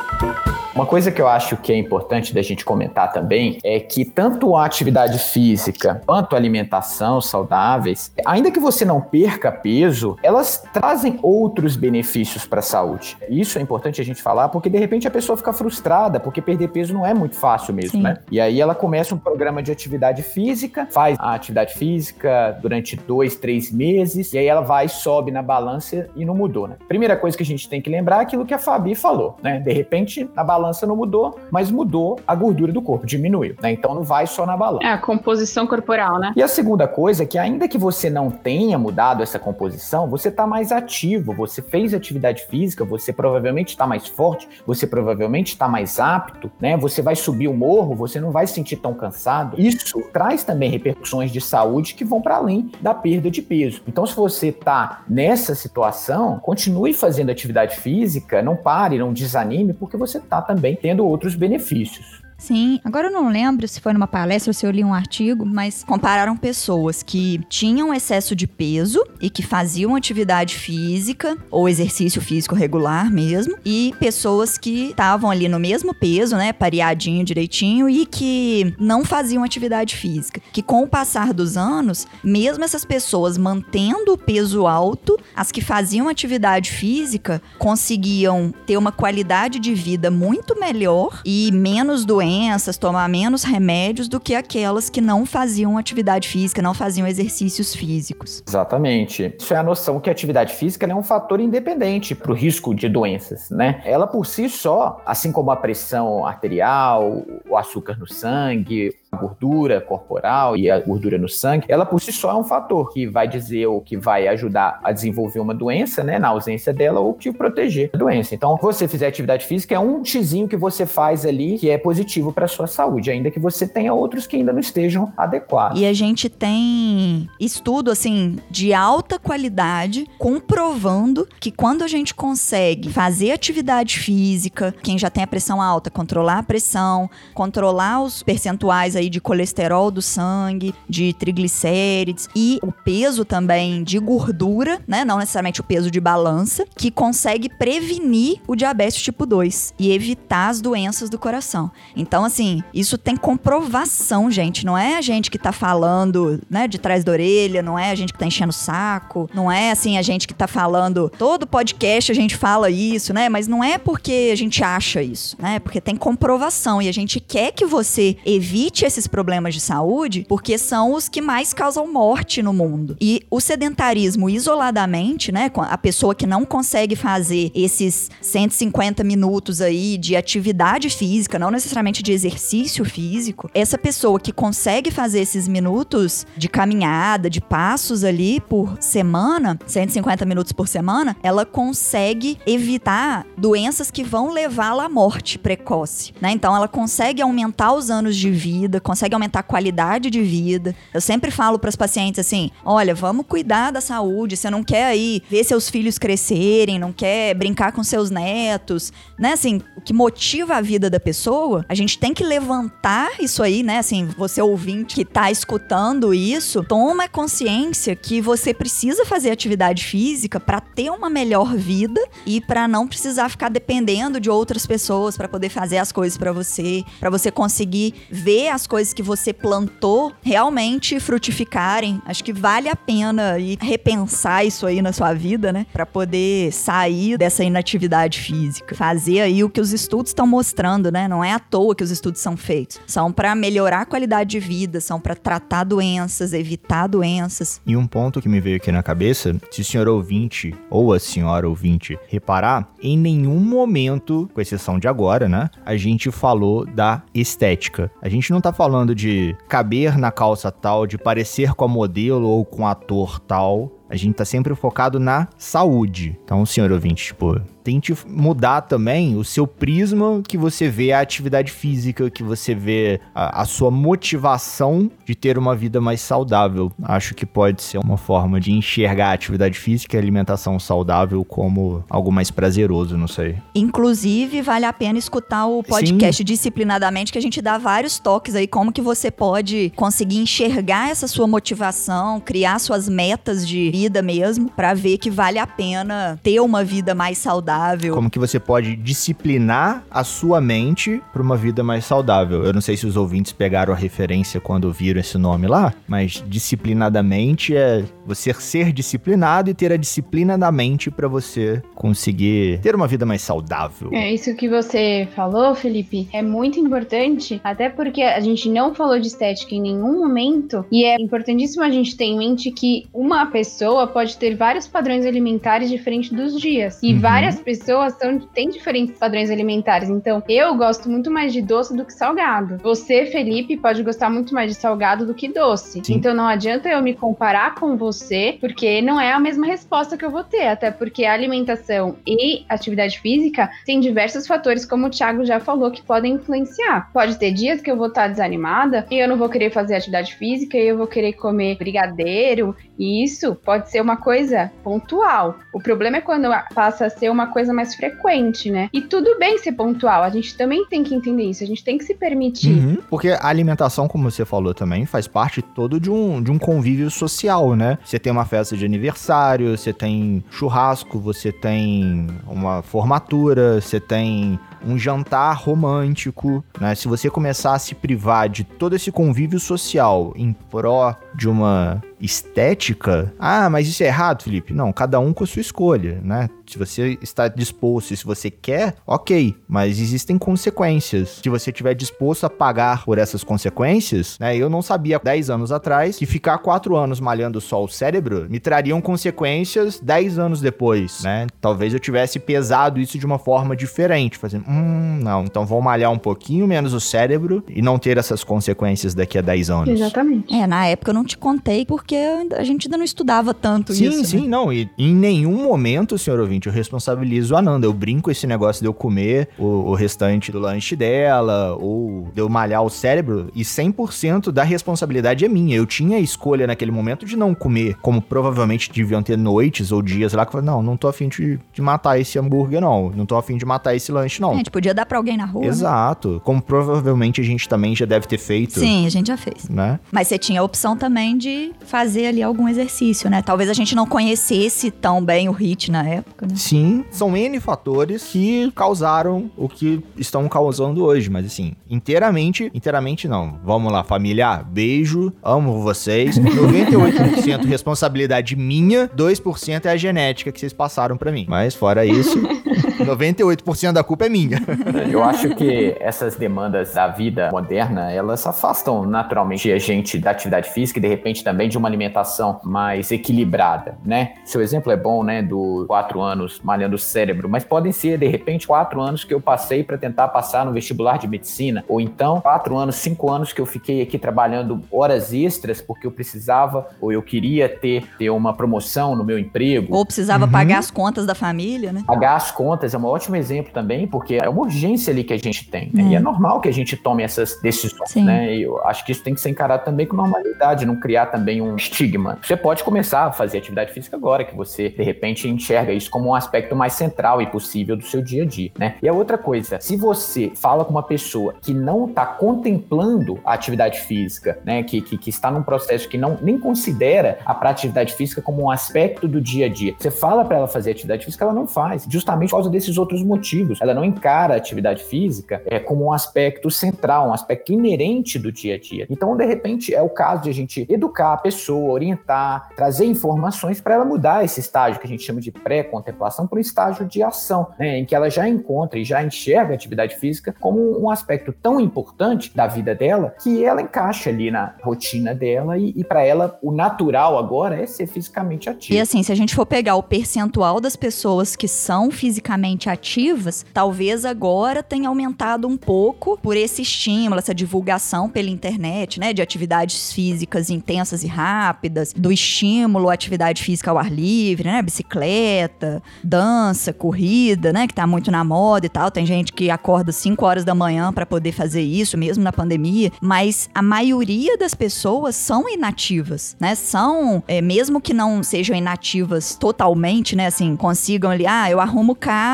Uma 0.78 0.86
coisa 0.86 1.10
que 1.10 1.20
eu 1.20 1.26
acho 1.26 1.56
que 1.56 1.72
é 1.72 1.76
importante 1.76 2.32
da 2.32 2.40
gente 2.40 2.64
comentar 2.64 3.12
também 3.12 3.58
é 3.64 3.80
que 3.80 4.04
tanto 4.04 4.54
a 4.54 4.64
atividade 4.64 5.18
física 5.18 6.00
quanto 6.06 6.36
a 6.36 6.38
alimentação 6.38 7.20
saudáveis, 7.20 8.12
ainda 8.24 8.48
que 8.48 8.60
você 8.60 8.84
não 8.84 9.00
perca 9.00 9.50
peso, 9.50 10.16
elas 10.22 10.62
trazem 10.72 11.18
outros 11.20 11.74
benefícios 11.74 12.46
para 12.46 12.60
a 12.60 12.62
saúde. 12.62 13.16
Isso 13.28 13.58
é 13.58 13.60
importante 13.60 14.00
a 14.00 14.04
gente 14.04 14.22
falar 14.22 14.50
porque 14.50 14.70
de 14.70 14.78
repente 14.78 15.08
a 15.08 15.10
pessoa 15.10 15.36
fica 15.36 15.52
frustrada 15.52 16.20
porque 16.20 16.40
perder 16.40 16.68
peso 16.68 16.94
não 16.94 17.04
é 17.04 17.12
muito 17.12 17.34
fácil 17.34 17.74
mesmo, 17.74 17.98
Sim. 17.98 18.02
né? 18.02 18.18
E 18.30 18.40
aí 18.40 18.60
ela 18.60 18.72
começa 18.72 19.12
um 19.16 19.18
programa 19.18 19.60
de 19.60 19.72
atividade 19.72 20.22
física, 20.22 20.86
faz 20.92 21.18
a 21.18 21.34
atividade 21.34 21.74
física 21.74 22.56
durante 22.62 22.94
dois, 22.94 23.34
três 23.34 23.72
meses 23.72 24.32
e 24.32 24.38
aí 24.38 24.46
ela 24.46 24.60
vai 24.60 24.86
sobe 24.86 25.32
na 25.32 25.42
balança 25.42 26.08
e 26.14 26.24
não 26.24 26.36
mudou, 26.36 26.68
né? 26.68 26.76
Primeira 26.86 27.16
coisa 27.16 27.36
que 27.36 27.42
a 27.42 27.46
gente 27.46 27.68
tem 27.68 27.82
que 27.82 27.90
lembrar 27.90 28.18
é 28.18 28.20
aquilo 28.20 28.46
que 28.46 28.54
a 28.54 28.58
Fabi 28.58 28.94
falou, 28.94 29.36
né? 29.42 29.58
De 29.58 29.72
repente 29.72 30.30
a 30.36 30.44
balança 30.44 30.67
não 30.86 30.96
mudou, 30.96 31.38
mas 31.50 31.70
mudou 31.70 32.18
a 32.26 32.34
gordura 32.34 32.72
do 32.72 32.82
corpo, 32.82 33.06
diminuiu, 33.06 33.54
né? 33.62 33.72
Então 33.72 33.94
não 33.94 34.02
vai 34.02 34.26
só 34.26 34.46
na 34.46 34.56
balança. 34.56 34.84
É 34.84 34.92
a 34.92 34.98
composição 34.98 35.66
corporal, 35.66 36.18
né? 36.18 36.32
E 36.36 36.42
a 36.42 36.48
segunda 36.48 36.86
coisa 36.86 37.22
é 37.22 37.26
que 37.26 37.38
ainda 37.38 37.68
que 37.68 37.78
você 37.78 38.10
não 38.10 38.30
tenha 38.30 38.78
mudado 38.78 39.22
essa 39.22 39.38
composição, 39.38 40.08
você 40.08 40.28
está 40.28 40.46
mais 40.46 40.72
ativo, 40.72 41.32
você 41.32 41.62
fez 41.62 41.94
atividade 41.94 42.44
física, 42.46 42.84
você 42.84 43.12
provavelmente 43.12 43.70
está 43.70 43.86
mais 43.86 44.06
forte, 44.06 44.48
você 44.66 44.86
provavelmente 44.86 45.48
está 45.48 45.68
mais 45.68 45.98
apto, 45.98 46.50
né? 46.60 46.76
Você 46.76 47.02
vai 47.02 47.16
subir 47.16 47.48
o 47.48 47.54
morro, 47.54 47.94
você 47.94 48.20
não 48.20 48.30
vai 48.30 48.46
se 48.46 48.54
sentir 48.54 48.76
tão 48.76 48.94
cansado. 48.94 49.60
Isso 49.60 50.00
traz 50.12 50.44
também 50.44 50.70
repercussões 50.70 51.30
de 51.30 51.40
saúde 51.40 51.94
que 51.94 52.04
vão 52.04 52.20
para 52.20 52.36
além 52.36 52.70
da 52.80 52.94
perda 52.94 53.30
de 53.30 53.42
peso. 53.42 53.82
Então, 53.86 54.06
se 54.06 54.14
você 54.14 54.48
está 54.48 55.02
nessa 55.08 55.54
situação, 55.54 56.38
continue 56.40 56.92
fazendo 56.92 57.30
atividade 57.30 57.76
física, 57.76 58.42
não 58.42 58.56
pare, 58.56 58.98
não 58.98 59.12
desanime, 59.12 59.72
porque 59.72 59.96
você 59.96 60.18
está 60.18 60.42
também 60.42 60.57
tendo 60.76 61.06
outros 61.06 61.34
benefícios. 61.34 62.22
Sim, 62.38 62.80
agora 62.84 63.08
eu 63.08 63.12
não 63.12 63.28
lembro 63.28 63.66
se 63.66 63.80
foi 63.80 63.92
numa 63.92 64.06
palestra 64.06 64.50
ou 64.50 64.54
se 64.54 64.64
eu 64.64 64.70
li 64.70 64.84
um 64.84 64.94
artigo, 64.94 65.44
mas 65.44 65.82
compararam 65.82 66.36
pessoas 66.36 67.02
que 67.02 67.40
tinham 67.48 67.92
excesso 67.92 68.34
de 68.34 68.46
peso 68.46 69.04
e 69.20 69.28
que 69.28 69.42
faziam 69.42 69.96
atividade 69.96 70.54
física 70.54 71.36
ou 71.50 71.68
exercício 71.68 72.22
físico 72.22 72.54
regular 72.54 73.10
mesmo, 73.10 73.56
e 73.64 73.92
pessoas 73.98 74.56
que 74.56 74.90
estavam 74.90 75.30
ali 75.30 75.48
no 75.48 75.58
mesmo 75.58 75.92
peso, 75.92 76.36
né, 76.36 76.52
pareadinho 76.52 77.24
direitinho 77.24 77.90
e 77.90 78.06
que 78.06 78.72
não 78.78 79.04
faziam 79.04 79.42
atividade 79.42 79.96
física. 79.96 80.40
Que 80.52 80.62
com 80.62 80.84
o 80.84 80.88
passar 80.88 81.34
dos 81.34 81.56
anos, 81.56 82.06
mesmo 82.22 82.64
essas 82.64 82.84
pessoas 82.84 83.36
mantendo 83.36 84.12
o 84.12 84.18
peso 84.18 84.66
alto, 84.68 85.18
as 85.34 85.50
que 85.50 85.60
faziam 85.60 86.08
atividade 86.08 86.70
física 86.70 87.42
conseguiam 87.58 88.54
ter 88.64 88.76
uma 88.76 88.92
qualidade 88.92 89.58
de 89.58 89.74
vida 89.74 90.08
muito 90.08 90.58
melhor 90.58 91.20
e 91.24 91.50
menos 91.52 92.04
doenças, 92.28 92.76
tomar 92.76 93.08
menos 93.08 93.42
remédios 93.42 94.06
do 94.06 94.20
que 94.20 94.34
aquelas 94.34 94.90
que 94.90 95.00
não 95.00 95.24
faziam 95.24 95.78
atividade 95.78 96.28
física, 96.28 96.60
não 96.60 96.74
faziam 96.74 97.06
exercícios 97.06 97.74
físicos. 97.74 98.42
Exatamente. 98.46 99.34
Isso 99.38 99.54
é 99.54 99.56
a 99.56 99.62
noção 99.62 99.98
que 99.98 100.10
a 100.10 100.12
atividade 100.12 100.54
física 100.54 100.86
é 100.86 100.94
um 100.94 101.02
fator 101.02 101.40
independente 101.40 102.14
para 102.14 102.30
o 102.30 102.34
risco 102.34 102.74
de 102.74 102.88
doenças, 102.88 103.48
né? 103.50 103.80
Ela 103.84 104.06
por 104.06 104.26
si 104.26 104.48
só, 104.48 105.02
assim 105.06 105.32
como 105.32 105.50
a 105.50 105.56
pressão 105.56 106.26
arterial, 106.26 107.22
o 107.48 107.56
açúcar 107.56 107.96
no 107.98 108.06
sangue, 108.06 108.94
a 109.10 109.16
gordura 109.16 109.80
corporal 109.80 110.56
e 110.56 110.70
a 110.70 110.78
gordura 110.78 111.18
no 111.18 111.28
sangue, 111.28 111.66
ela 111.68 111.86
por 111.86 112.00
si 112.00 112.12
só 112.12 112.30
é 112.30 112.34
um 112.34 112.44
fator 112.44 112.92
que 112.92 113.06
vai 113.06 113.26
dizer 113.26 113.66
ou 113.66 113.80
que 113.80 113.96
vai 113.96 114.28
ajudar 114.28 114.80
a 114.82 114.92
desenvolver 114.92 115.40
uma 115.40 115.54
doença, 115.54 116.04
né, 116.04 116.18
na 116.18 116.28
ausência 116.28 116.72
dela 116.72 117.00
ou 117.00 117.14
te 117.14 117.32
proteger 117.32 117.90
da 117.90 117.98
doença. 117.98 118.34
Então, 118.34 118.56
você 118.60 118.86
fizer 118.86 119.06
atividade 119.06 119.46
física 119.46 119.74
é 119.74 119.78
um 119.78 120.04
xizinho 120.04 120.48
que 120.48 120.56
você 120.56 120.84
faz 120.84 121.24
ali 121.24 121.58
que 121.58 121.70
é 121.70 121.78
positivo 121.78 122.32
para 122.32 122.46
sua 122.46 122.66
saúde, 122.66 123.10
ainda 123.10 123.30
que 123.30 123.38
você 123.38 123.66
tenha 123.66 123.94
outros 123.94 124.26
que 124.26 124.36
ainda 124.36 124.52
não 124.52 124.60
estejam 124.60 125.12
adequados. 125.16 125.80
E 125.80 125.86
a 125.86 125.92
gente 125.92 126.28
tem 126.28 127.28
estudo 127.40 127.90
assim 127.90 128.38
de 128.50 128.74
alta 128.74 129.18
qualidade 129.18 130.06
comprovando 130.18 131.26
que 131.40 131.50
quando 131.50 131.82
a 131.82 131.88
gente 131.88 132.14
consegue 132.14 132.90
fazer 132.90 133.30
atividade 133.30 133.98
física, 133.98 134.74
quem 134.82 134.98
já 134.98 135.08
tem 135.08 135.22
a 135.22 135.26
pressão 135.26 135.62
alta, 135.62 135.90
controlar 135.90 136.38
a 136.38 136.42
pressão, 136.42 137.08
controlar 137.34 138.02
os 138.02 138.22
percentuais 138.22 138.96
aí 138.96 139.07
de 139.08 139.20
colesterol 139.20 139.90
do 139.90 140.02
sangue, 140.02 140.74
de 140.88 141.12
triglicérides 141.12 142.28
e 142.34 142.58
o 142.62 142.72
peso 142.72 143.24
também 143.24 143.82
de 143.82 143.98
gordura, 143.98 144.80
né? 144.86 145.04
Não 145.04 145.18
necessariamente 145.18 145.60
o 145.60 145.64
peso 145.64 145.90
de 145.90 146.00
balança, 146.00 146.64
que 146.76 146.90
consegue 146.90 147.48
prevenir 147.48 148.40
o 148.46 148.54
diabetes 148.54 149.02
tipo 149.02 149.26
2 149.26 149.74
e 149.78 149.92
evitar 149.92 150.48
as 150.48 150.60
doenças 150.60 151.10
do 151.10 151.18
coração. 151.18 151.70
Então, 151.96 152.24
assim, 152.24 152.62
isso 152.72 152.96
tem 152.96 153.16
comprovação, 153.16 154.30
gente. 154.30 154.64
Não 154.64 154.76
é 154.76 154.96
a 154.96 155.00
gente 155.00 155.30
que 155.30 155.38
tá 155.38 155.52
falando, 155.52 156.40
né, 156.48 156.66
de 156.68 156.78
trás 156.78 157.04
da 157.04 157.12
orelha, 157.12 157.62
não 157.62 157.78
é 157.78 157.90
a 157.90 157.94
gente 157.94 158.12
que 158.12 158.18
tá 158.18 158.26
enchendo 158.26 158.50
o 158.50 158.54
saco, 158.54 159.28
não 159.34 159.50
é 159.50 159.70
assim 159.70 159.98
a 159.98 160.02
gente 160.02 160.26
que 160.26 160.34
tá 160.34 160.46
falando, 160.46 161.10
todo 161.18 161.46
podcast 161.46 162.10
a 162.10 162.14
gente 162.14 162.36
fala 162.36 162.70
isso, 162.70 163.12
né? 163.12 163.28
Mas 163.28 163.46
não 163.46 163.62
é 163.62 163.78
porque 163.78 164.30
a 164.32 164.36
gente 164.36 164.62
acha 164.62 165.02
isso, 165.02 165.36
né? 165.38 165.58
Porque 165.58 165.80
tem 165.80 165.96
comprovação 165.96 166.80
e 166.80 166.88
a 166.88 166.92
gente 166.92 167.20
quer 167.20 167.52
que 167.52 167.64
você 167.64 168.16
evite 168.24 168.84
esses 168.88 169.06
problemas 169.06 169.54
de 169.54 169.60
saúde 169.60 170.26
porque 170.28 170.58
são 170.58 170.92
os 170.92 171.08
que 171.08 171.20
mais 171.20 171.54
causam 171.54 171.90
morte 171.92 172.42
no 172.42 172.52
mundo. 172.52 172.96
E 173.00 173.22
o 173.30 173.40
sedentarismo 173.40 174.28
isoladamente, 174.28 175.30
né, 175.30 175.50
a 175.54 175.78
pessoa 175.78 176.14
que 176.14 176.26
não 176.26 176.44
consegue 176.44 176.96
fazer 176.96 177.50
esses 177.54 178.10
150 178.20 179.04
minutos 179.04 179.60
aí 179.60 179.96
de 179.96 180.16
atividade 180.16 180.90
física, 180.90 181.38
não 181.38 181.50
necessariamente 181.50 182.02
de 182.02 182.12
exercício 182.12 182.84
físico, 182.84 183.50
essa 183.54 183.78
pessoa 183.78 184.18
que 184.18 184.32
consegue 184.32 184.90
fazer 184.90 185.20
esses 185.20 185.46
minutos 185.46 186.26
de 186.36 186.48
caminhada, 186.48 187.30
de 187.30 187.40
passos 187.40 188.04
ali 188.04 188.40
por 188.40 188.76
semana, 188.80 189.58
150 189.66 190.24
minutos 190.24 190.52
por 190.52 190.66
semana, 190.68 191.16
ela 191.22 191.44
consegue 191.44 192.38
evitar 192.46 193.26
doenças 193.36 193.90
que 193.90 194.02
vão 194.02 194.32
levá-la 194.32 194.84
à 194.84 194.88
morte 194.88 195.38
precoce, 195.38 196.12
né? 196.20 196.30
Então 196.30 196.54
ela 196.54 196.68
consegue 196.68 197.22
aumentar 197.22 197.72
os 197.72 197.90
anos 197.90 198.16
de 198.16 198.30
vida, 198.30 198.77
consegue 198.80 199.14
aumentar 199.14 199.40
a 199.40 199.42
qualidade 199.42 200.10
de 200.10 200.22
vida. 200.22 200.74
Eu 200.92 201.00
sempre 201.00 201.30
falo 201.30 201.58
para 201.58 201.70
os 201.70 201.76
pacientes 201.76 202.18
assim: 202.18 202.50
olha, 202.64 202.94
vamos 202.94 203.26
cuidar 203.26 203.70
da 203.70 203.80
saúde. 203.80 204.36
Você 204.36 204.50
não 204.50 204.62
quer 204.62 204.86
aí 204.86 205.22
ver 205.28 205.44
seus 205.44 205.68
filhos 205.68 205.98
crescerem, 205.98 206.78
não 206.78 206.92
quer 206.92 207.34
brincar 207.34 207.72
com 207.72 207.82
seus 207.82 208.10
netos, 208.10 208.92
né? 209.18 209.32
Assim, 209.32 209.60
o 209.76 209.80
que 209.80 209.92
motiva 209.92 210.56
a 210.56 210.60
vida 210.60 210.90
da 210.90 211.00
pessoa, 211.00 211.64
a 211.68 211.74
gente 211.74 211.98
tem 211.98 212.14
que 212.14 212.24
levantar 212.24 213.20
isso 213.20 213.42
aí, 213.42 213.62
né? 213.62 213.78
Assim, 213.78 214.06
você 214.16 214.40
ouvinte 214.40 214.94
que 214.94 215.04
tá 215.04 215.30
escutando 215.30 216.14
isso, 216.14 216.64
toma 216.64 217.08
consciência 217.08 217.94
que 217.94 218.20
você 218.20 218.52
precisa 218.54 219.04
fazer 219.04 219.30
atividade 219.30 219.84
física 219.84 220.40
para 220.40 220.60
ter 220.60 220.90
uma 220.90 221.10
melhor 221.10 221.56
vida 221.56 222.00
e 222.26 222.40
para 222.40 222.68
não 222.68 222.86
precisar 222.86 223.28
ficar 223.28 223.48
dependendo 223.48 224.20
de 224.20 224.30
outras 224.30 224.66
pessoas 224.66 225.16
para 225.16 225.28
poder 225.28 225.48
fazer 225.48 225.78
as 225.78 225.92
coisas 225.92 226.18
para 226.18 226.32
você, 226.32 226.84
para 227.00 227.10
você 227.10 227.30
conseguir 227.30 227.94
ver 228.10 228.48
as 228.48 228.66
coisas 228.68 228.92
que 228.92 229.02
você 229.02 229.32
plantou 229.32 230.12
realmente 230.22 231.00
frutificarem. 231.00 232.00
Acho 232.04 232.22
que 232.22 232.32
vale 232.32 232.68
a 232.68 232.76
pena 232.76 233.38
e 233.38 233.56
repensar 233.60 234.44
isso 234.44 234.66
aí 234.66 234.82
na 234.82 234.92
sua 234.92 235.14
vida, 235.14 235.52
né? 235.52 235.66
Para 235.72 235.86
poder 235.86 236.52
sair 236.52 237.16
dessa 237.16 237.42
inatividade 237.42 238.20
física. 238.20 238.74
Fazer 238.74 239.22
aí 239.22 239.42
o 239.42 239.48
que 239.48 239.60
os 239.60 239.72
estudos 239.72 240.10
estão 240.10 240.26
mostrando, 240.26 240.92
né? 240.92 241.08
Não 241.08 241.24
é 241.24 241.32
à 241.32 241.38
toa 241.38 241.74
que 241.74 241.82
os 241.82 241.90
estudos 241.90 242.20
são 242.20 242.36
feitos. 242.36 242.80
São 242.86 243.10
para 243.10 243.34
melhorar 243.34 243.80
a 243.80 243.86
qualidade 243.86 244.30
de 244.30 244.38
vida, 244.38 244.80
são 244.80 245.00
para 245.00 245.14
tratar 245.14 245.64
doenças, 245.64 246.32
evitar 246.32 246.86
doenças. 246.86 247.60
E 247.66 247.76
um 247.76 247.86
ponto 247.86 248.20
que 248.20 248.28
me 248.28 248.40
veio 248.40 248.56
aqui 248.56 248.70
na 248.70 248.82
cabeça, 248.82 249.34
se 249.50 249.62
o 249.62 249.64
senhor 249.64 249.88
ouvinte 249.88 250.54
ou 250.68 250.92
a 250.92 251.00
senhora 251.00 251.48
ouvinte 251.48 251.98
reparar, 252.08 252.70
em 252.82 252.98
nenhum 252.98 253.40
momento, 253.40 254.28
com 254.34 254.40
exceção 254.40 254.78
de 254.78 254.86
agora, 254.86 255.28
né, 255.28 255.48
a 255.64 255.76
gente 255.76 256.10
falou 256.10 256.66
da 256.66 257.02
estética. 257.14 257.90
A 258.02 258.08
gente 258.08 258.30
não 258.30 258.40
tá 258.40 258.52
falando 258.58 258.92
de 258.92 259.36
caber 259.48 259.96
na 259.96 260.10
calça 260.10 260.50
tal, 260.50 260.84
de 260.84 260.98
parecer 260.98 261.54
com 261.54 261.64
a 261.64 261.68
modelo 261.68 262.28
ou 262.28 262.44
com 262.44 262.62
o 262.62 262.66
ator 262.66 263.20
tal. 263.20 263.70
A 263.88 263.94
gente 263.94 264.16
tá 264.16 264.24
sempre 264.24 264.52
focado 264.56 264.98
na 264.98 265.28
saúde. 265.38 266.18
Então, 266.24 266.44
senhor 266.44 266.72
ouvinte, 266.72 267.04
tipo, 267.06 267.40
tente 267.64 267.94
mudar 268.06 268.62
também 268.62 269.16
o 269.16 269.24
seu 269.24 269.46
prisma 269.46 270.22
que 270.26 270.38
você 270.38 270.68
vê 270.68 270.92
a 270.92 271.00
atividade 271.00 271.50
física, 271.50 272.10
que 272.10 272.22
você 272.22 272.54
vê 272.54 273.00
a, 273.14 273.42
a, 273.42 273.44
sua 273.44 273.70
motivação 273.70 274.90
de 275.04 275.14
ter 275.14 275.36
uma 275.36 275.54
vida 275.54 275.80
mais 275.80 276.00
saudável. 276.00 276.70
Acho 276.82 277.14
que 277.14 277.26
pode 277.26 277.62
ser 277.62 277.78
uma 277.78 277.96
forma 277.96 278.40
de 278.40 278.52
enxergar 278.52 279.10
a 279.10 279.12
atividade 279.12 279.58
física 279.58 279.96
e 279.96 279.98
a 279.98 280.02
alimentação 280.02 280.58
saudável 280.58 281.24
como 281.24 281.84
algo 281.90 282.12
mais 282.12 282.30
prazeroso, 282.30 282.96
não 282.96 283.08
sei. 283.08 283.36
Inclusive, 283.54 284.40
vale 284.42 284.64
a 284.64 284.72
pena 284.72 284.98
escutar 284.98 285.46
o 285.46 285.62
podcast 285.62 286.18
Sim. 286.18 286.24
disciplinadamente, 286.24 287.12
que 287.12 287.18
a 287.18 287.22
gente 287.22 287.42
dá 287.42 287.58
vários 287.58 287.98
toques 287.98 288.34
aí, 288.34 288.46
como 288.46 288.72
que 288.72 288.80
você 288.80 289.10
pode 289.10 289.72
conseguir 289.74 290.18
enxergar 290.18 290.90
essa 290.90 291.06
sua 291.06 291.26
motivação, 291.26 292.20
criar 292.20 292.58
suas 292.58 292.88
metas 292.88 293.46
de 293.46 293.70
vida 293.70 294.02
mesmo, 294.02 294.50
para 294.50 294.74
ver 294.74 294.98
que 294.98 295.10
vale 295.10 295.38
a 295.38 295.46
pena 295.46 296.18
ter 296.22 296.40
uma 296.40 296.64
vida 296.64 296.94
mais 296.94 297.18
saudável 297.18 297.47
saudável. 297.48 297.94
Como 297.94 298.10
que 298.10 298.18
você 298.18 298.38
pode 298.38 298.76
disciplinar 298.76 299.84
a 299.90 300.04
sua 300.04 300.40
mente 300.40 301.00
para 301.12 301.22
uma 301.22 301.36
vida 301.36 301.62
mais 301.62 301.84
saudável. 301.84 302.44
Eu 302.44 302.52
não 302.52 302.60
sei 302.60 302.76
se 302.76 302.86
os 302.86 302.96
ouvintes 302.96 303.32
pegaram 303.32 303.72
a 303.72 303.76
referência 303.76 304.40
quando 304.40 304.70
viram 304.72 305.00
esse 305.00 305.16
nome 305.16 305.46
lá, 305.46 305.72
mas 305.86 306.22
disciplinadamente 306.26 307.56
é 307.56 307.84
você 308.06 308.32
ser 308.34 308.72
disciplinado 308.72 309.50
e 309.50 309.54
ter 309.54 309.72
a 309.72 309.76
disciplina 309.76 310.36
da 310.36 310.52
mente 310.52 310.90
para 310.90 311.08
você 311.08 311.62
conseguir 311.74 312.60
ter 312.60 312.74
uma 312.74 312.86
vida 312.86 313.06
mais 313.06 313.22
saudável. 313.22 313.90
É 313.92 314.12
isso 314.12 314.34
que 314.34 314.48
você 314.48 315.08
falou, 315.14 315.54
Felipe, 315.54 316.08
é 316.12 316.22
muito 316.22 316.58
importante, 316.58 317.40
até 317.42 317.68
porque 317.68 318.02
a 318.02 318.20
gente 318.20 318.48
não 318.48 318.74
falou 318.74 318.98
de 318.98 319.06
estética 319.06 319.54
em 319.54 319.60
nenhum 319.60 319.98
momento 319.98 320.64
e 320.70 320.84
é 320.84 320.96
importantíssimo 321.00 321.62
a 321.62 321.70
gente 321.70 321.96
ter 321.96 322.04
em 322.04 322.18
mente 322.18 322.50
que 322.50 322.86
uma 322.92 323.26
pessoa 323.26 323.86
pode 323.86 324.16
ter 324.16 324.36
vários 324.36 324.66
padrões 324.66 325.04
alimentares 325.06 325.70
diferentes 325.70 326.10
dos 326.10 326.40
dias 326.40 326.78
e 326.82 326.94
uhum. 326.94 327.00
várias 327.00 327.37
pessoas 327.38 327.94
são, 327.94 328.18
têm 328.18 328.48
diferentes 328.48 328.98
padrões 328.98 329.30
alimentares. 329.30 329.88
Então, 329.88 330.22
eu 330.28 330.54
gosto 330.56 330.88
muito 330.88 331.10
mais 331.10 331.32
de 331.32 331.42
doce 331.42 331.76
do 331.76 331.84
que 331.84 331.92
salgado. 331.92 332.58
Você, 332.62 333.06
Felipe, 333.06 333.56
pode 333.56 333.82
gostar 333.82 334.10
muito 334.10 334.34
mais 334.34 334.52
de 334.52 334.60
salgado 334.60 335.06
do 335.06 335.14
que 335.14 335.28
doce. 335.28 335.80
Sim. 335.84 335.94
Então, 335.94 336.14
não 336.14 336.26
adianta 336.26 336.68
eu 336.68 336.82
me 336.82 336.94
comparar 336.94 337.54
com 337.54 337.76
você, 337.76 338.36
porque 338.40 338.80
não 338.82 339.00
é 339.00 339.12
a 339.12 339.20
mesma 339.20 339.46
resposta 339.46 339.96
que 339.96 340.04
eu 340.04 340.10
vou 340.10 340.24
ter. 340.24 340.48
Até 340.48 340.70
porque 340.70 341.04
a 341.04 341.12
alimentação 341.12 341.96
e 342.06 342.44
atividade 342.48 343.00
física 343.00 343.50
tem 343.64 343.80
diversos 343.80 344.26
fatores, 344.26 344.64
como 344.64 344.86
o 344.86 344.90
Thiago 344.90 345.24
já 345.24 345.40
falou, 345.40 345.70
que 345.70 345.82
podem 345.82 346.14
influenciar. 346.14 346.90
Pode 346.92 347.18
ter 347.18 347.32
dias 347.32 347.60
que 347.60 347.70
eu 347.70 347.76
vou 347.76 347.88
estar 347.88 348.08
desanimada 348.08 348.86
e 348.90 348.98
eu 348.98 349.08
não 349.08 349.16
vou 349.16 349.28
querer 349.28 349.50
fazer 349.50 349.74
atividade 349.74 350.14
física 350.14 350.56
e 350.56 350.68
eu 350.68 350.76
vou 350.76 350.86
querer 350.86 351.14
comer 351.14 351.56
brigadeiro. 351.56 352.54
E 352.78 353.02
isso 353.02 353.34
pode 353.34 353.70
ser 353.70 353.80
uma 353.80 353.96
coisa 353.96 354.50
pontual. 354.62 355.36
O 355.52 355.60
problema 355.60 355.96
é 355.96 356.00
quando 356.00 356.28
passa 356.54 356.86
a 356.86 356.90
ser 356.90 357.10
uma 357.10 357.26
coisa 357.26 357.52
mais 357.52 357.74
frequente, 357.74 358.50
né? 358.50 358.68
E 358.72 358.80
tudo 358.80 359.18
bem 359.18 359.36
ser 359.38 359.52
pontual, 359.52 360.02
a 360.02 360.10
gente 360.10 360.36
também 360.36 360.64
tem 360.66 360.84
que 360.84 360.94
entender 360.94 361.24
isso, 361.24 361.42
a 361.42 361.46
gente 361.46 361.64
tem 361.64 361.76
que 361.76 361.84
se 361.84 361.94
permitir. 361.94 362.52
Uhum, 362.52 362.78
porque 362.88 363.08
a 363.08 363.26
alimentação, 363.26 363.88
como 363.88 364.10
você 364.10 364.24
falou 364.24 364.54
também, 364.54 364.86
faz 364.86 365.08
parte 365.08 365.42
todo 365.42 365.80
de 365.80 365.90
um, 365.90 366.22
de 366.22 366.30
um 366.30 366.38
convívio 366.38 366.90
social, 366.90 367.56
né? 367.56 367.78
Você 367.84 367.98
tem 367.98 368.12
uma 368.12 368.24
festa 368.24 368.56
de 368.56 368.64
aniversário, 368.64 369.56
você 369.56 369.72
tem 369.72 370.22
churrasco, 370.30 370.98
você 370.98 371.32
tem 371.32 372.06
uma 372.26 372.62
formatura, 372.62 373.60
você 373.60 373.80
tem 373.80 374.38
um 374.64 374.78
jantar 374.78 375.36
romântico, 375.36 376.44
né? 376.60 376.74
Se 376.74 376.86
você 376.86 377.10
começar 377.10 377.54
a 377.54 377.58
se 377.58 377.74
privar 377.74 378.28
de 378.28 378.44
todo 378.44 378.76
esse 378.76 378.92
convívio 378.92 379.40
social 379.40 380.12
em 380.16 380.32
pró 380.32 380.94
de 381.14 381.28
uma 381.28 381.82
estética, 382.00 383.12
ah, 383.18 383.48
mas 383.50 383.68
isso 383.68 383.82
é 383.82 383.86
errado, 383.86 384.22
Felipe? 384.22 384.52
Não, 384.52 384.72
cada 384.72 385.00
um 385.00 385.12
com 385.12 385.24
a 385.24 385.26
sua 385.26 385.40
escolha, 385.40 386.00
né? 386.02 386.28
Se 386.46 386.58
você 386.58 386.98
está 387.02 387.28
disposto 387.28 387.92
e 387.92 387.96
se 387.96 388.04
você 388.04 388.30
quer, 388.30 388.76
ok, 388.86 389.36
mas 389.46 389.78
existem 389.78 390.16
consequências. 390.16 391.20
Se 391.22 391.28
você 391.28 391.50
estiver 391.50 391.74
disposto 391.74 392.24
a 392.24 392.30
pagar 392.30 392.84
por 392.84 392.98
essas 392.98 393.22
consequências, 393.22 394.16
né? 394.18 394.36
Eu 394.36 394.48
não 394.48 394.62
sabia 394.62 394.98
10 394.98 395.30
anos 395.30 395.52
atrás 395.52 395.96
que 395.98 396.06
ficar 396.06 396.38
4 396.38 396.76
anos 396.76 397.00
malhando 397.00 397.40
só 397.40 397.62
o 397.62 397.68
cérebro 397.68 398.26
me 398.28 398.40
trariam 398.40 398.80
consequências 398.80 399.78
10 399.80 400.18
anos 400.18 400.40
depois, 400.40 401.02
né? 401.02 401.26
Talvez 401.40 401.74
eu 401.74 401.80
tivesse 401.80 402.18
pesado 402.18 402.80
isso 402.80 402.98
de 402.98 403.06
uma 403.06 403.18
forma 403.18 403.54
diferente, 403.54 404.16
fazendo, 404.16 404.44
hum, 404.48 405.00
não, 405.02 405.24
então 405.24 405.44
vou 405.44 405.60
malhar 405.60 405.90
um 405.92 405.98
pouquinho 405.98 406.46
menos 406.46 406.72
o 406.72 406.80
cérebro 406.80 407.44
e 407.48 407.60
não 407.60 407.78
ter 407.78 407.98
essas 407.98 408.24
consequências 408.24 408.94
daqui 408.94 409.18
a 409.18 409.22
10 409.22 409.50
anos. 409.50 409.68
Exatamente. 409.68 410.34
É, 410.34 410.46
na 410.46 410.66
época 410.66 410.90
eu 410.90 410.94
não 410.94 411.04
te 411.04 411.16
contei 411.16 411.64
porque 411.64 411.87
a 411.96 412.44
gente 412.44 412.66
ainda 412.66 412.76
não 412.76 412.84
estudava 412.84 413.32
tanto 413.34 413.72
sim, 413.72 413.86
isso. 413.86 413.98
Sim, 413.98 414.04
sim, 414.04 414.20
né? 414.22 414.28
não. 414.28 414.52
E 414.52 414.68
em 414.78 414.94
nenhum 414.94 415.42
momento, 415.42 415.98
senhor 415.98 416.20
ouvinte, 416.20 416.46
eu 416.46 416.52
responsabilizo 416.52 417.36
a 417.36 417.42
Nanda. 417.42 417.66
Eu 417.66 417.72
brinco 417.72 418.10
esse 418.10 418.26
negócio 418.26 418.62
de 418.62 418.68
eu 418.68 418.74
comer 418.74 419.28
o, 419.38 419.44
o 419.44 419.74
restante 419.74 420.30
do 420.30 420.38
lanche 420.38 420.76
dela 420.76 421.56
ou 421.56 422.08
de 422.14 422.20
eu 422.20 422.28
malhar 422.28 422.62
o 422.62 422.70
cérebro 422.70 423.30
e 423.34 423.42
100% 423.42 424.30
da 424.30 424.42
responsabilidade 424.42 425.24
é 425.24 425.28
minha. 425.28 425.56
Eu 425.56 425.66
tinha 425.66 425.96
a 425.96 426.00
escolha 426.00 426.46
naquele 426.46 426.70
momento 426.70 427.06
de 427.06 427.16
não 427.16 427.34
comer, 427.34 427.76
como 427.82 428.00
provavelmente 428.00 428.70
deviam 428.70 429.02
ter 429.02 429.16
noites 429.16 429.72
ou 429.72 429.82
dias 429.82 430.12
lá 430.12 430.24
que 430.24 430.30
eu 430.30 430.32
falei, 430.32 430.46
não, 430.46 430.62
não 430.62 430.76
tô 430.76 430.88
afim 430.88 431.08
de, 431.08 431.38
de 431.52 431.62
matar 431.62 431.98
esse 431.98 432.18
hambúrguer, 432.18 432.60
não. 432.60 432.90
Não 432.90 433.06
tô 433.06 433.16
afim 433.16 433.36
de 433.36 433.44
matar 433.44 433.74
esse 433.74 433.90
lanche, 433.90 434.20
não. 434.20 434.30
É, 434.30 434.34
a 434.34 434.36
gente 434.38 434.50
podia 434.50 434.74
dar 434.74 434.86
pra 434.86 434.98
alguém 434.98 435.16
na 435.16 435.24
rua. 435.24 435.42
né? 435.42 435.48
Exato. 435.48 436.20
Como 436.24 436.40
provavelmente 436.40 437.20
a 437.20 437.24
gente 437.24 437.48
também 437.48 437.74
já 437.74 437.84
deve 437.84 438.06
ter 438.06 438.18
feito. 438.18 438.58
Sim, 438.58 438.86
a 438.86 438.90
gente 438.90 439.08
já 439.08 439.16
fez. 439.16 439.48
Né? 439.48 439.78
Mas 439.90 440.08
você 440.08 440.18
tinha 440.18 440.40
a 440.40 440.44
opção 440.44 440.76
também 440.76 441.16
de 441.16 441.52
fazer 441.64 441.77
ali 442.06 442.22
algum 442.22 442.48
exercício, 442.48 443.10
né? 443.10 443.22
Talvez 443.22 443.50
a 443.50 443.52
gente 443.52 443.74
não 443.74 443.86
conhecesse 443.86 444.70
tão 444.70 445.04
bem 445.04 445.28
o 445.28 445.32
HIT 445.32 445.70
na 445.70 445.86
época, 445.86 446.26
né? 446.26 446.34
Sim, 446.36 446.84
são 446.90 447.16
N 447.16 447.38
fatores 447.40 448.04
que 448.04 448.50
causaram 448.54 449.30
o 449.36 449.48
que 449.48 449.82
estão 449.96 450.28
causando 450.28 450.84
hoje, 450.84 451.10
mas 451.10 451.26
assim, 451.26 451.52
inteiramente, 451.68 452.50
inteiramente 452.54 453.08
não. 453.08 453.38
Vamos 453.44 453.72
lá, 453.72 453.84
família, 453.84 454.42
beijo, 454.42 455.12
amo 455.22 455.62
vocês. 455.62 456.18
98% 456.18 457.44
responsabilidade 457.46 458.36
minha, 458.36 458.88
2% 458.88 459.64
é 459.66 459.70
a 459.70 459.76
genética 459.76 460.32
que 460.32 460.40
vocês 460.40 460.52
passaram 460.52 460.96
pra 460.96 461.12
mim. 461.12 461.26
Mas 461.28 461.54
fora 461.54 461.84
isso, 461.84 462.18
98% 462.84 463.72
da 463.72 463.82
culpa 463.84 464.06
é 464.06 464.08
minha. 464.08 464.38
Eu 464.90 465.02
acho 465.02 465.34
que 465.34 465.76
essas 465.80 466.16
demandas 466.16 466.74
da 466.74 466.86
vida 466.88 467.28
moderna, 467.32 467.90
elas 467.92 468.26
afastam 468.26 468.84
naturalmente 468.86 469.50
a 469.52 469.58
gente 469.58 469.98
da 469.98 470.10
atividade 470.10 470.50
física 470.50 470.78
e 470.78 470.82
de 470.82 470.88
repente 470.88 471.22
também 471.24 471.48
de 471.48 471.56
uma 471.58 471.68
alimentação 471.68 472.40
mais 472.44 472.90
equilibrada, 472.90 473.76
né? 473.84 474.14
Seu 474.24 474.40
exemplo 474.40 474.70
é 474.72 474.76
bom, 474.76 475.02
né, 475.02 475.22
do 475.22 475.64
quatro 475.66 476.00
anos 476.00 476.40
malhando 476.42 476.76
o 476.76 476.78
cérebro, 476.78 477.28
mas 477.28 477.44
podem 477.44 477.72
ser 477.72 477.98
de 477.98 478.06
repente 478.06 478.46
quatro 478.46 478.80
anos 478.80 479.04
que 479.04 479.12
eu 479.14 479.20
passei 479.20 479.62
para 479.62 479.76
tentar 479.78 480.08
passar 480.08 480.44
no 480.44 480.52
vestibular 480.52 480.98
de 480.98 481.08
medicina, 481.08 481.64
ou 481.68 481.80
então 481.80 482.20
quatro 482.20 482.56
anos, 482.56 482.76
cinco 482.76 483.10
anos 483.10 483.32
que 483.32 483.40
eu 483.40 483.46
fiquei 483.46 483.82
aqui 483.82 483.98
trabalhando 483.98 484.62
horas 484.70 485.12
extras 485.12 485.60
porque 485.60 485.86
eu 485.86 485.90
precisava 485.90 486.66
ou 486.80 486.92
eu 486.92 487.02
queria 487.02 487.48
ter, 487.48 487.84
ter 487.98 488.10
uma 488.10 488.34
promoção 488.34 488.94
no 488.96 489.04
meu 489.04 489.18
emprego. 489.18 489.74
Ou 489.74 489.84
precisava 489.84 490.24
Uhum. 490.24 490.30
pagar 490.32 490.58
as 490.58 490.70
contas 490.70 491.06
da 491.06 491.14
família, 491.14 491.72
né? 491.72 491.82
Pagar 491.86 492.16
as 492.16 492.30
contas 492.30 492.67
é 492.74 492.78
um 492.78 492.84
ótimo 492.84 493.16
exemplo 493.16 493.52
também, 493.52 493.86
porque 493.86 494.14
é 494.16 494.28
uma 494.28 494.42
urgência 494.42 494.92
ali 494.92 495.04
que 495.04 495.12
a 495.12 495.18
gente 495.18 495.48
tem. 495.48 495.70
né? 495.72 495.82
É. 495.82 495.86
E 495.88 495.94
é 495.94 496.00
normal 496.00 496.40
que 496.40 496.48
a 496.48 496.52
gente 496.52 496.76
tome 496.76 497.02
essas 497.02 497.40
decisões, 497.40 497.90
Sim. 497.90 498.04
né? 498.04 498.34
E 498.34 498.42
eu 498.42 498.64
acho 498.66 498.84
que 498.84 498.92
isso 498.92 499.02
tem 499.02 499.14
que 499.14 499.20
ser 499.20 499.30
encarado 499.30 499.64
também 499.64 499.86
com 499.86 499.96
normalidade, 499.96 500.66
não 500.66 500.78
criar 500.78 501.06
também 501.06 501.40
um 501.40 501.56
estigma. 501.56 502.18
Você 502.22 502.36
pode 502.36 502.64
começar 502.64 503.06
a 503.06 503.12
fazer 503.12 503.38
atividade 503.38 503.72
física 503.72 503.96
agora, 503.96 504.24
que 504.24 504.34
você, 504.34 504.68
de 504.68 504.82
repente, 504.82 505.28
enxerga 505.28 505.72
isso 505.72 505.90
como 505.90 506.10
um 506.10 506.14
aspecto 506.14 506.54
mais 506.54 506.72
central 506.72 507.20
e 507.22 507.26
possível 507.26 507.76
do 507.76 507.84
seu 507.84 508.02
dia 508.02 508.22
a 508.22 508.26
dia, 508.26 508.50
né? 508.58 508.76
E 508.82 508.88
a 508.88 508.92
outra 508.92 509.18
coisa, 509.18 509.58
se 509.60 509.76
você 509.76 510.32
fala 510.34 510.64
com 510.64 510.70
uma 510.70 510.82
pessoa 510.82 511.34
que 511.40 511.52
não 511.52 511.86
está 511.86 512.06
contemplando 512.06 513.18
a 513.24 513.34
atividade 513.34 513.80
física, 513.80 514.38
né? 514.44 514.62
Que, 514.62 514.80
que, 514.80 514.96
que 514.96 515.10
está 515.10 515.30
num 515.30 515.42
processo 515.42 515.88
que 515.88 515.98
não 515.98 516.18
nem 516.20 516.38
considera 516.38 517.18
a 517.24 517.34
prática 517.34 517.58
de 517.62 517.66
atividade 517.68 517.94
física 517.94 518.22
como 518.22 518.42
um 518.42 518.50
aspecto 518.50 519.08
do 519.08 519.20
dia 519.20 519.46
a 519.46 519.48
dia. 519.48 519.74
Você 519.78 519.90
fala 519.90 520.24
para 520.24 520.36
ela 520.36 520.48
fazer 520.48 520.70
atividade 520.70 521.04
física, 521.04 521.24
ela 521.24 521.34
não 521.34 521.46
faz, 521.46 521.86
justamente 521.88 522.30
por 522.30 522.36
causa 522.36 522.50
desses 522.58 522.76
outros 522.76 523.02
motivos. 523.02 523.60
Ela 523.60 523.72
não 523.72 523.84
encara 523.84 524.34
a 524.34 524.36
atividade 524.36 524.82
física 524.84 525.40
é, 525.46 525.58
como 525.58 525.86
um 525.86 525.92
aspecto 525.92 526.50
central, 526.50 527.08
um 527.08 527.12
aspecto 527.12 527.52
inerente 527.52 528.18
do 528.18 528.32
dia 528.32 528.56
a 528.56 528.58
dia. 528.58 528.86
Então, 528.90 529.16
de 529.16 529.24
repente, 529.24 529.74
é 529.74 529.80
o 529.80 529.88
caso 529.88 530.24
de 530.24 530.30
a 530.30 530.34
gente 530.34 530.66
educar 530.68 531.12
a 531.12 531.16
pessoa, 531.16 531.72
orientar, 531.72 532.50
trazer 532.56 532.84
informações 532.84 533.60
para 533.60 533.74
ela 533.74 533.84
mudar 533.84 534.24
esse 534.24 534.40
estágio 534.40 534.80
que 534.80 534.86
a 534.86 534.88
gente 534.88 535.02
chama 535.02 535.20
de 535.20 535.30
pré-contemplação 535.30 536.26
para 536.26 536.38
um 536.38 536.40
estágio 536.40 536.84
de 536.86 537.02
ação, 537.02 537.48
né, 537.58 537.78
em 537.78 537.84
que 537.84 537.94
ela 537.94 538.10
já 538.10 538.28
encontra 538.28 538.78
e 538.78 538.84
já 538.84 539.02
enxerga 539.02 539.52
a 539.52 539.54
atividade 539.54 539.96
física 539.96 540.34
como 540.40 540.80
um 540.80 540.90
aspecto 540.90 541.32
tão 541.32 541.60
importante 541.60 542.34
da 542.34 542.46
vida 542.46 542.74
dela 542.74 543.14
que 543.22 543.44
ela 543.44 543.62
encaixa 543.62 544.10
ali 544.10 544.30
na 544.30 544.54
rotina 544.62 545.14
dela 545.14 545.56
e, 545.56 545.72
e 545.76 545.84
para 545.84 546.02
ela 546.02 546.38
o 546.42 546.50
natural 546.50 547.16
agora 547.18 547.60
é 547.60 547.66
ser 547.66 547.86
fisicamente 547.86 548.50
ativo. 548.50 548.74
E 548.74 548.80
assim, 548.80 549.02
se 549.02 549.12
a 549.12 549.14
gente 549.14 549.34
for 549.34 549.46
pegar 549.46 549.76
o 549.76 549.82
percentual 549.82 550.60
das 550.60 550.76
pessoas 550.76 551.36
que 551.36 551.46
são 551.46 551.90
fisicamente 551.90 552.47
ativas, 552.68 553.44
talvez 553.52 554.04
agora 554.04 554.62
tenha 554.62 554.88
aumentado 554.88 555.46
um 555.48 555.56
pouco 555.56 556.18
por 556.22 556.36
esse 556.36 556.62
estímulo, 556.62 557.18
essa 557.18 557.34
divulgação 557.34 558.08
pela 558.08 558.30
internet, 558.30 559.00
né? 559.00 559.12
De 559.12 559.20
atividades 559.20 559.92
físicas 559.92 560.50
intensas 560.50 561.02
e 561.02 561.06
rápidas, 561.06 561.92
do 561.92 562.12
estímulo 562.12 562.88
à 562.88 562.94
atividade 562.94 563.42
física 563.42 563.70
ao 563.70 563.78
ar 563.78 563.90
livre, 563.90 564.48
né? 564.48 564.62
Bicicleta, 564.62 565.82
dança, 566.02 566.72
corrida, 566.72 567.52
né? 567.52 567.66
Que 567.66 567.74
tá 567.74 567.86
muito 567.86 568.10
na 568.10 568.24
moda 568.24 568.66
e 568.66 568.68
tal. 568.68 568.90
Tem 568.90 569.04
gente 569.04 569.32
que 569.32 569.50
acorda 569.50 569.92
5 569.92 570.24
horas 570.24 570.44
da 570.44 570.54
manhã 570.54 570.92
para 570.92 571.04
poder 571.04 571.32
fazer 571.32 571.62
isso, 571.62 571.98
mesmo 571.98 572.22
na 572.22 572.32
pandemia. 572.32 572.92
Mas 573.00 573.50
a 573.54 573.62
maioria 573.62 574.36
das 574.36 574.54
pessoas 574.54 575.16
são 575.16 575.48
inativas, 575.48 576.36
né? 576.38 576.54
São, 576.54 577.22
é, 577.26 577.40
mesmo 577.40 577.80
que 577.80 577.92
não 577.92 578.22
sejam 578.22 578.56
inativas 578.56 579.34
totalmente, 579.34 580.14
né? 580.14 580.26
Assim, 580.26 580.56
consigam 580.56 581.10
ali, 581.10 581.26
ah, 581.26 581.50
eu 581.50 581.60
arrumo 581.60 581.94
casa 581.94 582.27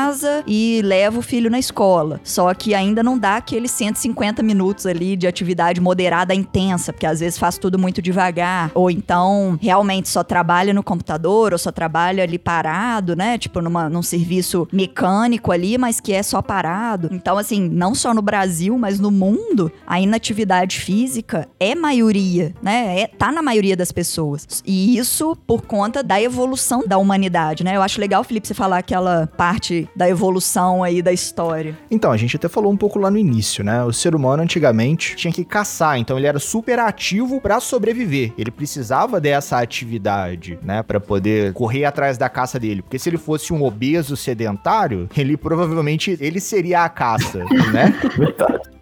e 0.47 0.81
levo 0.83 1.19
o 1.19 1.21
filho 1.21 1.49
na 1.49 1.59
escola. 1.59 2.19
Só 2.23 2.53
que 2.53 2.73
ainda 2.73 3.01
não 3.01 3.17
dá 3.17 3.37
aqueles 3.37 3.71
150 3.71 4.41
minutos 4.43 4.85
ali 4.85 5.15
de 5.15 5.27
atividade 5.27 5.79
moderada 5.81 6.33
intensa, 6.33 6.91
porque 6.91 7.05
às 7.05 7.19
vezes 7.19 7.37
faz 7.37 7.57
tudo 7.57 7.77
muito 7.77 8.01
devagar. 8.01 8.71
Ou 8.73 8.89
então, 8.89 9.57
realmente 9.61 10.09
só 10.09 10.23
trabalha 10.23 10.73
no 10.73 10.83
computador, 10.83 11.53
ou 11.53 11.59
só 11.59 11.71
trabalha 11.71 12.23
ali 12.23 12.37
parado, 12.37 13.15
né? 13.15 13.37
Tipo, 13.37 13.61
numa, 13.61 13.89
num 13.89 14.01
serviço 14.01 14.67
mecânico 14.71 15.51
ali, 15.51 15.77
mas 15.77 15.99
que 15.99 16.13
é 16.13 16.23
só 16.23 16.41
parado. 16.41 17.09
Então, 17.11 17.37
assim, 17.37 17.67
não 17.67 17.95
só 17.95 18.13
no 18.13 18.21
Brasil, 18.21 18.77
mas 18.77 18.99
no 18.99 19.11
mundo, 19.11 19.71
a 19.85 19.99
inatividade 19.99 20.79
física 20.79 21.47
é 21.59 21.75
maioria, 21.75 22.53
né? 22.61 23.01
É, 23.01 23.07
tá 23.07 23.31
na 23.31 23.41
maioria 23.41 23.75
das 23.75 23.91
pessoas. 23.91 24.47
E 24.65 24.97
isso 24.97 25.35
por 25.47 25.63
conta 25.63 26.03
da 26.03 26.21
evolução 26.21 26.83
da 26.87 26.97
humanidade, 26.97 27.63
né? 27.63 27.75
Eu 27.75 27.81
acho 27.81 27.99
legal, 27.99 28.23
Felipe, 28.23 28.47
você 28.47 28.53
falar 28.53 28.77
aquela 28.77 29.27
parte 29.37 29.84
da 29.95 30.09
evolução 30.09 30.83
aí 30.83 31.01
da 31.01 31.11
história. 31.11 31.77
Então, 31.89 32.11
a 32.11 32.17
gente 32.17 32.35
até 32.35 32.47
falou 32.47 32.71
um 32.71 32.77
pouco 32.77 32.99
lá 32.99 33.09
no 33.11 33.17
início, 33.17 33.63
né? 33.63 33.83
O 33.83 33.93
ser 33.93 34.15
humano 34.15 34.43
antigamente 34.43 35.15
tinha 35.15 35.33
que 35.33 35.43
caçar, 35.43 35.97
então 35.97 36.17
ele 36.17 36.27
era 36.27 36.39
super 36.39 36.79
ativo 36.79 37.41
pra 37.41 37.59
sobreviver. 37.59 38.33
Ele 38.37 38.51
precisava 38.51 39.19
dessa 39.19 39.59
atividade, 39.59 40.57
né, 40.61 40.83
Pra 40.83 40.99
poder 40.99 41.53
correr 41.53 41.85
atrás 41.85 42.17
da 42.17 42.29
caça 42.29 42.59
dele, 42.59 42.81
porque 42.81 42.99
se 42.99 43.09
ele 43.09 43.17
fosse 43.17 43.53
um 43.53 43.63
obeso 43.63 44.15
sedentário, 44.15 45.09
ele 45.17 45.35
provavelmente 45.35 46.17
ele 46.19 46.39
seria 46.39 46.83
a 46.83 46.89
caça, 46.89 47.39
né? 47.73 47.93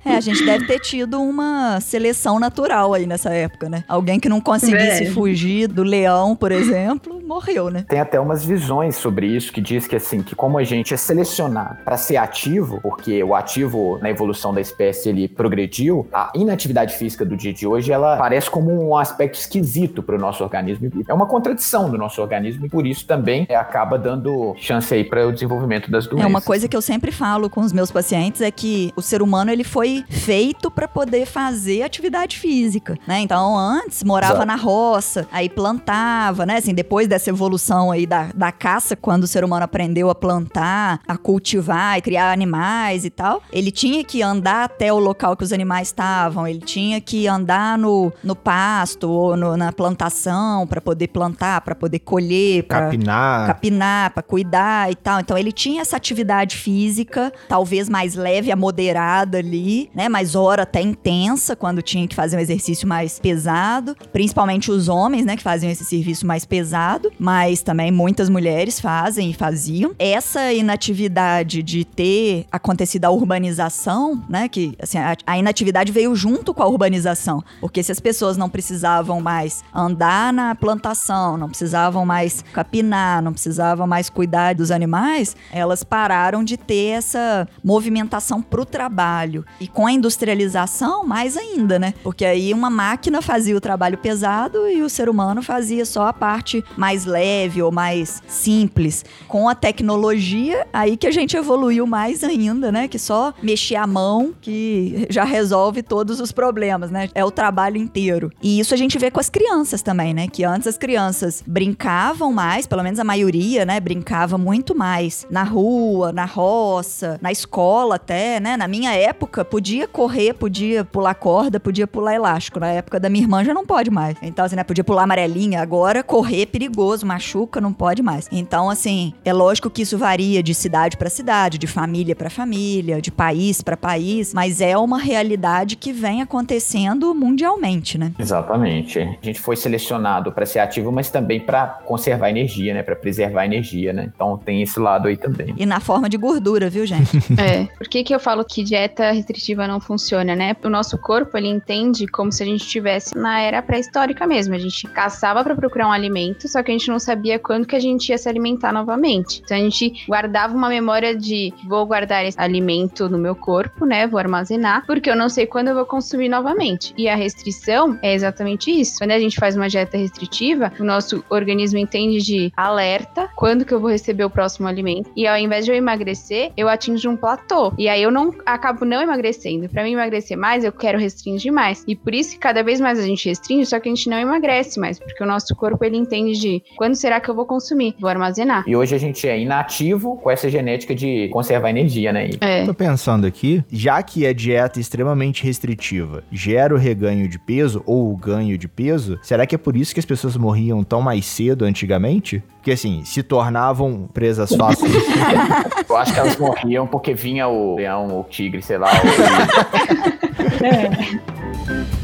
É, 0.06 0.16
a 0.16 0.20
gente 0.20 0.46
deve 0.46 0.66
ter 0.68 0.80
tido 0.80 1.22
uma 1.22 1.80
seleção 1.80 2.40
natural 2.40 2.94
aí 2.94 3.06
nessa 3.06 3.30
época, 3.30 3.70
né? 3.70 3.84
Alguém 3.88 4.20
que 4.20 4.28
não 4.28 4.42
conseguisse 4.42 5.06
É. 5.06 5.12
fugir 5.12 5.68
do 5.68 5.84
leão, 5.84 6.36
por 6.36 6.52
exemplo, 6.52 7.22
morreu, 7.26 7.70
né? 7.70 7.86
Tem 7.88 8.00
até 8.00 8.20
umas 8.20 8.44
visões 8.44 8.96
sobre 8.96 9.28
isso 9.28 9.52
que 9.52 9.62
diz 9.62 9.88
que 9.88 9.96
assim, 9.96 10.22
que 10.22 10.36
como 10.36 10.58
a 10.58 10.64
gente 10.64 10.94
é 10.94 10.98
selecionado 10.98 11.78
para 11.86 11.96
ser 11.98 12.18
ativo, 12.18 12.80
porque 12.82 13.24
o 13.24 13.34
ativo 13.34 13.98
na 14.02 14.10
evolução 14.10 14.54
da 14.54 14.60
espécie 14.60 15.10
ele 15.10 15.28
progrediu, 15.28 16.08
a 16.12 16.32
inatividade 16.36 16.96
física 16.96 17.24
do 17.24 17.38
dia 17.38 17.54
de 17.54 17.66
hoje 17.66 17.92
ela 17.92 18.18
parece 18.18 18.50
como 18.50 18.72
um 18.72 18.98
aspecto 18.98 19.36
esquisito 19.40 20.04
para 20.04 20.16
o 20.16 20.20
nosso 20.20 20.44
organismo. 20.44 20.92
É 21.08 21.14
uma 21.14 21.26
contradição 21.26 21.90
do 21.90 21.98
nosso 21.98 22.22
organismo 22.22 22.66
e 22.66 22.70
por 22.70 22.86
isso 22.86 23.06
também 23.06 23.46
é, 23.50 23.56
acaba 23.56 23.98
dando 23.98 24.54
chance 24.58 24.94
aí 24.94 25.04
para 25.04 25.28
o 25.28 25.32
desenvolvimento 25.32 25.90
das 25.90 26.08
doenças. 26.08 26.26
É 26.26 26.28
uma 26.28 26.42
coisa 26.42 26.68
que 26.68 26.76
eu 26.76 26.82
sempre 26.82 27.12
falo 27.12 27.50
com 27.50 27.62
os 27.62 27.72
meus 27.72 27.90
pacientes 27.92 28.42
é 28.42 28.52
que 28.52 28.92
o 28.96 29.02
ser 29.02 29.22
humano 29.22 29.52
ele 29.52 29.64
foi 29.64 29.93
feito 30.10 30.72
para 30.72 30.88
poder 30.88 31.26
fazer 31.26 31.84
atividade 31.84 32.38
física, 32.38 32.98
né? 33.08 33.20
Então 33.20 33.58
antes 33.58 34.04
morava 34.04 34.34
Exato. 34.34 34.48
na 34.48 34.56
roça, 34.56 35.28
aí 35.32 35.50
plantava, 35.50 36.46
né? 36.46 36.58
Assim, 36.58 36.74
depois 36.74 37.08
dessa 37.08 37.30
evolução 37.30 37.92
aí 37.92 38.06
da, 38.06 38.30
da 38.34 38.52
caça, 38.52 38.96
quando 38.96 39.24
o 39.24 39.28
ser 39.28 39.44
humano 39.44 39.66
aprendeu 39.66 40.10
a 40.10 40.16
plantar, 40.16 41.02
a 41.08 41.18
cultivar 41.18 41.98
e 41.98 42.02
criar 42.02 42.32
animais 42.32 43.06
e 43.06 43.10
tal, 43.10 43.42
ele 43.52 43.72
tinha 43.72 44.04
que 44.04 44.22
andar 44.22 44.66
até 44.66 44.92
o 44.92 45.00
local 45.00 45.36
que 45.36 45.44
os 45.44 45.54
animais 45.54 45.90
estavam, 45.90 46.48
ele 46.48 46.60
tinha 46.60 47.00
que 47.02 47.28
andar 47.28 47.78
no, 47.78 48.12
no 48.24 48.36
pasto 48.36 49.10
ou 49.10 49.36
no, 49.36 49.58
na 49.58 49.72
plantação 49.72 50.66
para 50.68 50.82
poder 50.82 51.08
plantar, 51.08 51.62
para 51.62 51.76
poder 51.76 52.00
colher, 52.00 52.64
para 52.64 52.86
capinar, 52.86 53.48
capinar, 53.48 54.12
para 54.12 54.24
cuidar 54.24 54.92
e 54.92 54.96
tal. 54.96 55.20
Então 55.20 55.38
ele 55.38 55.52
tinha 55.52 55.82
essa 55.82 55.98
atividade 55.98 56.58
física, 56.58 57.32
talvez 57.48 57.90
mais 57.90 58.16
leve 58.16 58.52
a 58.52 58.56
moderada 58.56 59.38
ali, 59.38 59.83
né? 59.94 60.10
Mais 60.10 60.36
hora 60.36 60.64
até 60.64 60.82
intensa 60.82 61.56
quando 61.56 61.82
tinha 61.82 62.08
que 62.08 62.16
fazer 62.16 62.38
um 62.38 62.40
exercício 62.40 62.88
mais 62.88 63.20
pesado, 63.20 63.96
principalmente 64.12 64.72
os 64.72 64.88
homens, 64.88 65.26
né, 65.26 65.36
que 65.36 65.44
faziam 65.44 65.72
esse 65.72 65.84
serviço 65.86 66.26
mais 66.26 66.46
pesado, 66.46 67.12
mas 67.20 67.62
também 67.62 67.92
muitas 67.92 68.30
mulheres 68.30 68.80
fazem 68.80 69.30
e 69.30 69.34
faziam. 69.34 69.94
Essa 69.98 70.54
inatividade 70.54 71.64
de 71.64 71.84
ter 71.86 72.46
acontecido 72.52 73.06
a 73.06 73.10
urbanização, 73.10 74.24
né, 74.30 74.48
que 74.48 74.76
assim, 74.82 74.98
a, 74.98 75.16
a 75.26 75.38
inatividade 75.38 75.92
veio 75.92 76.16
junto 76.16 76.54
com 76.54 76.64
a 76.64 76.68
urbanização, 76.68 77.44
porque 77.60 77.82
se 77.84 77.92
as 77.92 78.00
pessoas 78.00 78.38
não 78.38 78.50
precisavam 78.50 79.22
mais 79.22 79.64
andar 79.74 80.34
na 80.34 80.56
plantação, 80.56 81.38
não 81.38 81.50
precisavam 81.50 82.06
mais 82.06 82.44
capinar, 82.54 83.22
não 83.22 83.34
precisavam 83.34 83.88
mais 83.88 84.10
cuidar 84.10 84.56
dos 84.56 84.72
animais, 84.72 85.36
elas 85.52 85.84
pararam 85.84 86.44
de 86.44 86.58
ter 86.58 86.98
essa 86.98 87.48
movimentação 87.64 88.42
para 88.42 88.62
o 88.62 88.66
trabalho. 88.66 89.46
E 89.60 89.68
com 89.74 89.88
a 89.88 89.92
industrialização, 89.92 91.06
mais 91.06 91.36
ainda, 91.36 91.80
né? 91.80 91.94
Porque 92.04 92.24
aí 92.24 92.54
uma 92.54 92.70
máquina 92.70 93.22
fazia 93.22 93.58
o 93.58 93.62
trabalho 93.62 93.98
pesado 93.98 94.68
e 94.68 94.82
o 94.82 94.90
ser 94.90 95.10
humano 95.10 95.42
fazia 95.42 95.86
só 95.86 96.08
a 96.08 96.14
parte 96.14 96.64
mais 96.78 97.06
leve 97.06 97.62
ou 97.62 97.72
mais 97.72 98.22
simples. 98.28 99.04
Com 99.28 99.50
a 99.50 99.56
tecnologia, 99.56 100.68
aí 100.72 100.96
que 100.96 101.08
a 101.08 101.12
gente 101.12 101.36
evoluiu 101.36 101.88
mais 101.88 102.24
ainda, 102.24 102.72
né? 102.72 102.88
Que 102.88 103.00
só 103.00 103.34
mexer 103.42 103.76
a 103.76 103.88
mão 103.88 104.34
que 104.40 105.08
já 105.10 105.24
resolve 105.24 105.82
todos 105.82 106.20
os 106.20 106.32
problemas, 106.32 106.92
né? 106.92 107.10
É 107.16 107.26
o 107.26 107.32
trabalho 107.32 107.78
inteiro. 107.78 108.32
E 108.42 108.60
isso 108.60 108.74
a 108.74 108.78
gente 108.78 109.00
vê 109.00 109.10
com 109.10 109.20
as 109.20 109.30
crianças 109.30 109.82
também, 109.82 110.14
né? 110.14 110.28
Que 110.28 110.44
antes 110.44 110.68
as 110.68 110.78
crianças 110.78 111.44
brincavam 111.46 112.32
mais, 112.32 112.68
pelo 112.68 112.84
menos 112.84 113.00
a 113.00 113.04
maioria, 113.04 113.66
né? 113.66 113.80
Brincava 113.80 114.38
muito 114.38 114.76
mais 114.76 115.26
na 115.30 115.44
rua, 115.44 116.12
na 116.12 116.26
roça, 116.26 117.18
na 117.22 117.32
escola 117.32 117.96
até, 117.96 118.40
né? 118.40 118.56
Na 118.56 118.68
minha 118.68 118.94
época, 118.94 119.44
podia 119.44 119.63
correr, 119.92 120.34
podia 120.34 120.84
pular 120.84 121.14
corda, 121.14 121.60
podia 121.60 121.88
pular 121.88 122.14
elástico. 122.14 122.60
Na 122.60 122.68
época 122.68 123.00
da 123.00 123.10
minha 123.10 123.24
irmã 123.24 123.44
já 123.44 123.54
não 123.54 123.66
pode 123.66 123.90
mais. 123.90 124.16
Então, 124.22 124.46
assim, 124.46 124.56
né? 124.56 124.64
Podia 124.64 124.84
pular 124.84 125.04
amarelinha. 125.04 125.62
Agora, 125.62 126.04
correr 126.04 126.44
é 126.44 126.46
perigoso, 126.46 127.06
machuca, 127.06 127.62
não 127.62 127.72
pode 127.72 128.02
mais. 128.02 128.28
Então, 128.32 128.70
assim, 128.70 129.14
é 129.24 129.32
lógico 129.32 129.70
que 129.70 129.82
isso 129.82 129.98
varia 129.98 130.42
de 130.44 130.54
cidade 130.54 130.98
para 130.98 131.10
cidade, 131.10 131.58
de 131.58 131.68
família 131.68 132.16
para 132.16 132.30
família, 132.30 133.02
de 133.02 133.12
país 133.12 133.62
para 133.62 133.78
país, 133.78 134.34
mas 134.34 134.62
é 134.62 134.78
uma 134.78 135.00
realidade 135.00 135.76
que 135.76 135.94
vem 135.94 136.22
acontecendo 136.22 137.14
mundialmente, 137.14 137.98
né? 137.98 138.12
Exatamente. 138.18 139.00
A 139.00 139.26
gente 139.26 139.40
foi 139.40 139.56
selecionado 139.56 140.32
para 140.32 140.46
ser 140.46 140.60
ativo, 140.60 140.92
mas 140.92 141.10
também 141.10 141.40
para 141.40 141.68
conservar 141.86 142.30
energia, 142.30 142.74
né? 142.74 142.84
Para 142.84 142.96
preservar 142.96 143.46
energia, 143.46 143.94
né? 143.94 144.12
Então 144.14 144.38
tem 144.38 144.62
esse 144.62 144.80
lado 144.80 145.08
aí 145.08 145.18
também. 145.18 145.54
E 145.58 145.66
na 145.66 145.80
forma 145.80 146.10
de 146.10 146.18
gordura, 146.18 146.70
viu, 146.70 146.86
gente? 146.86 147.18
é. 147.40 147.66
Por 147.78 147.88
que, 147.88 148.04
que 148.04 148.14
eu 148.14 148.20
falo 148.20 148.44
que 148.44 148.64
dieta 148.64 149.12
restritiva 149.12 149.53
não 149.68 149.80
funciona, 149.80 150.36
né? 150.36 150.56
O 150.64 150.70
nosso 150.70 150.98
corpo, 150.98 151.38
ele 151.38 151.48
entende 151.48 152.08
como 152.08 152.32
se 152.32 152.42
a 152.42 152.46
gente 152.46 152.62
estivesse 152.62 153.16
na 153.16 153.42
era 153.42 153.62
pré-histórica 153.62 154.26
mesmo. 154.26 154.56
A 154.56 154.58
gente 154.58 154.88
caçava 154.88 155.44
para 155.44 155.56
procurar 155.56 155.88
um 155.88 155.92
alimento, 155.92 156.48
só 156.48 156.64
que 156.64 156.72
a 156.72 156.74
gente 156.74 156.88
não 156.90 157.00
sabia 157.00 157.38
quando 157.38 157.68
que 157.68 157.76
a 157.76 157.80
gente 157.80 158.10
ia 158.10 158.18
se 158.18 158.30
alimentar 158.30 158.72
novamente. 158.72 159.42
Então 159.44 159.58
a 159.58 159.60
gente 159.60 160.06
guardava 160.08 160.56
uma 160.56 160.70
memória 160.70 161.16
de 161.16 161.54
vou 161.68 161.86
guardar 161.86 162.26
esse 162.26 162.40
alimento 162.40 163.10
no 163.10 163.18
meu 163.18 163.36
corpo, 163.36 163.86
né? 163.86 164.08
Vou 164.08 164.20
armazenar, 164.20 164.86
porque 164.86 165.10
eu 165.10 165.16
não 165.16 165.30
sei 165.30 165.46
quando 165.46 165.68
eu 165.68 165.76
vou 165.76 165.86
consumir 165.86 166.30
novamente. 166.30 166.94
E 166.98 167.08
a 167.10 167.16
restrição 167.16 168.00
é 168.02 168.14
exatamente 168.14 168.72
isso. 168.72 168.98
Quando 169.00 169.12
a 169.12 169.20
gente 169.20 169.38
faz 169.38 169.56
uma 169.56 169.68
dieta 169.68 169.98
restritiva, 169.98 170.72
o 170.80 170.84
nosso 170.84 171.24
organismo 171.30 171.78
entende 171.78 172.20
de 172.20 172.52
alerta 172.56 173.30
quando 173.36 173.66
que 173.66 173.74
eu 173.74 173.80
vou 173.80 173.90
receber 173.90 174.24
o 174.24 174.30
próximo 174.30 174.68
alimento. 174.68 175.12
E 175.16 175.28
ao 175.28 175.38
invés 175.38 175.66
de 175.66 175.72
eu 175.72 175.76
emagrecer, 175.76 176.52
eu 176.56 176.70
atingo 176.70 176.94
um 177.10 177.18
platô. 177.18 177.74
E 177.78 177.90
aí 177.90 178.02
eu 178.02 178.12
não 178.12 178.34
acabo 178.46 178.86
não 178.86 179.02
emagrecendo. 179.02 179.33
Para 179.68 179.84
mim 179.84 179.94
emagrecer 179.94 180.38
mais, 180.38 180.64
eu 180.64 180.72
quero 180.72 180.98
restringir 180.98 181.52
mais. 181.52 181.84
E 181.88 181.96
por 181.96 182.14
isso 182.14 182.32
que 182.32 182.40
cada 182.40 182.64
vez 182.64 182.80
mais 182.80 183.00
a 183.00 183.04
gente 183.04 183.28
restringe, 183.28 183.66
só 183.66 183.80
que 183.80 183.90
a 183.90 183.94
gente 183.94 184.10
não 184.10 184.18
emagrece 184.18 184.80
mais, 184.80 185.00
porque 185.00 185.24
o 185.24 185.28
nosso 185.28 185.56
corpo 185.56 185.84
ele 185.84 185.98
entende 185.98 186.40
de 186.40 186.64
quando 186.76 186.96
será 186.96 187.20
que 187.20 187.30
eu 187.30 187.36
vou 187.36 187.46
consumir, 187.46 187.96
vou 188.00 188.10
armazenar. 188.10 188.64
E 188.68 188.76
hoje 188.76 188.96
a 188.96 188.98
gente 188.98 189.28
é 189.28 189.40
inativo 189.40 190.18
com 190.18 190.30
essa 190.30 190.50
genética 190.50 190.94
de 190.96 191.30
conservar 191.30 191.70
energia, 191.70 192.12
né? 192.12 192.30
É. 192.40 192.66
Tô 192.66 192.74
pensando 192.74 193.26
aqui, 193.26 193.64
já 193.72 194.02
que 194.02 194.26
a 194.26 194.34
dieta 194.34 194.80
extremamente 194.80 195.44
restritiva 195.44 196.24
gera 196.32 196.74
o 196.74 196.78
reganho 196.78 197.28
de 197.28 197.40
peso 197.40 197.84
ou 197.86 198.12
o 198.12 198.18
ganho 198.18 198.58
de 198.58 198.68
peso, 198.68 199.20
será 199.22 199.46
que 199.46 199.56
é 199.56 199.58
por 199.58 199.76
isso 199.76 199.94
que 199.94 200.00
as 200.00 200.06
pessoas 200.06 200.38
morriam 200.38 200.84
tão 200.84 201.02
mais 201.02 201.26
cedo 201.26 201.66
antigamente? 201.66 202.44
Porque 202.64 202.72
assim, 202.72 203.04
se 203.04 203.22
tornavam 203.22 204.08
presas 204.14 204.56
fáceis. 204.56 204.94
Eu 205.90 205.98
acho 205.98 206.14
que 206.14 206.20
elas 206.20 206.38
morriam 206.38 206.88
porque 206.88 207.14
vinha 207.14 207.46
o 207.48 207.76
leão, 207.76 208.22
o 208.22 208.24
tigre, 208.24 208.62
sei 208.62 208.78
lá. 208.78 208.88
O... 208.90 209.23
é. 210.64 212.03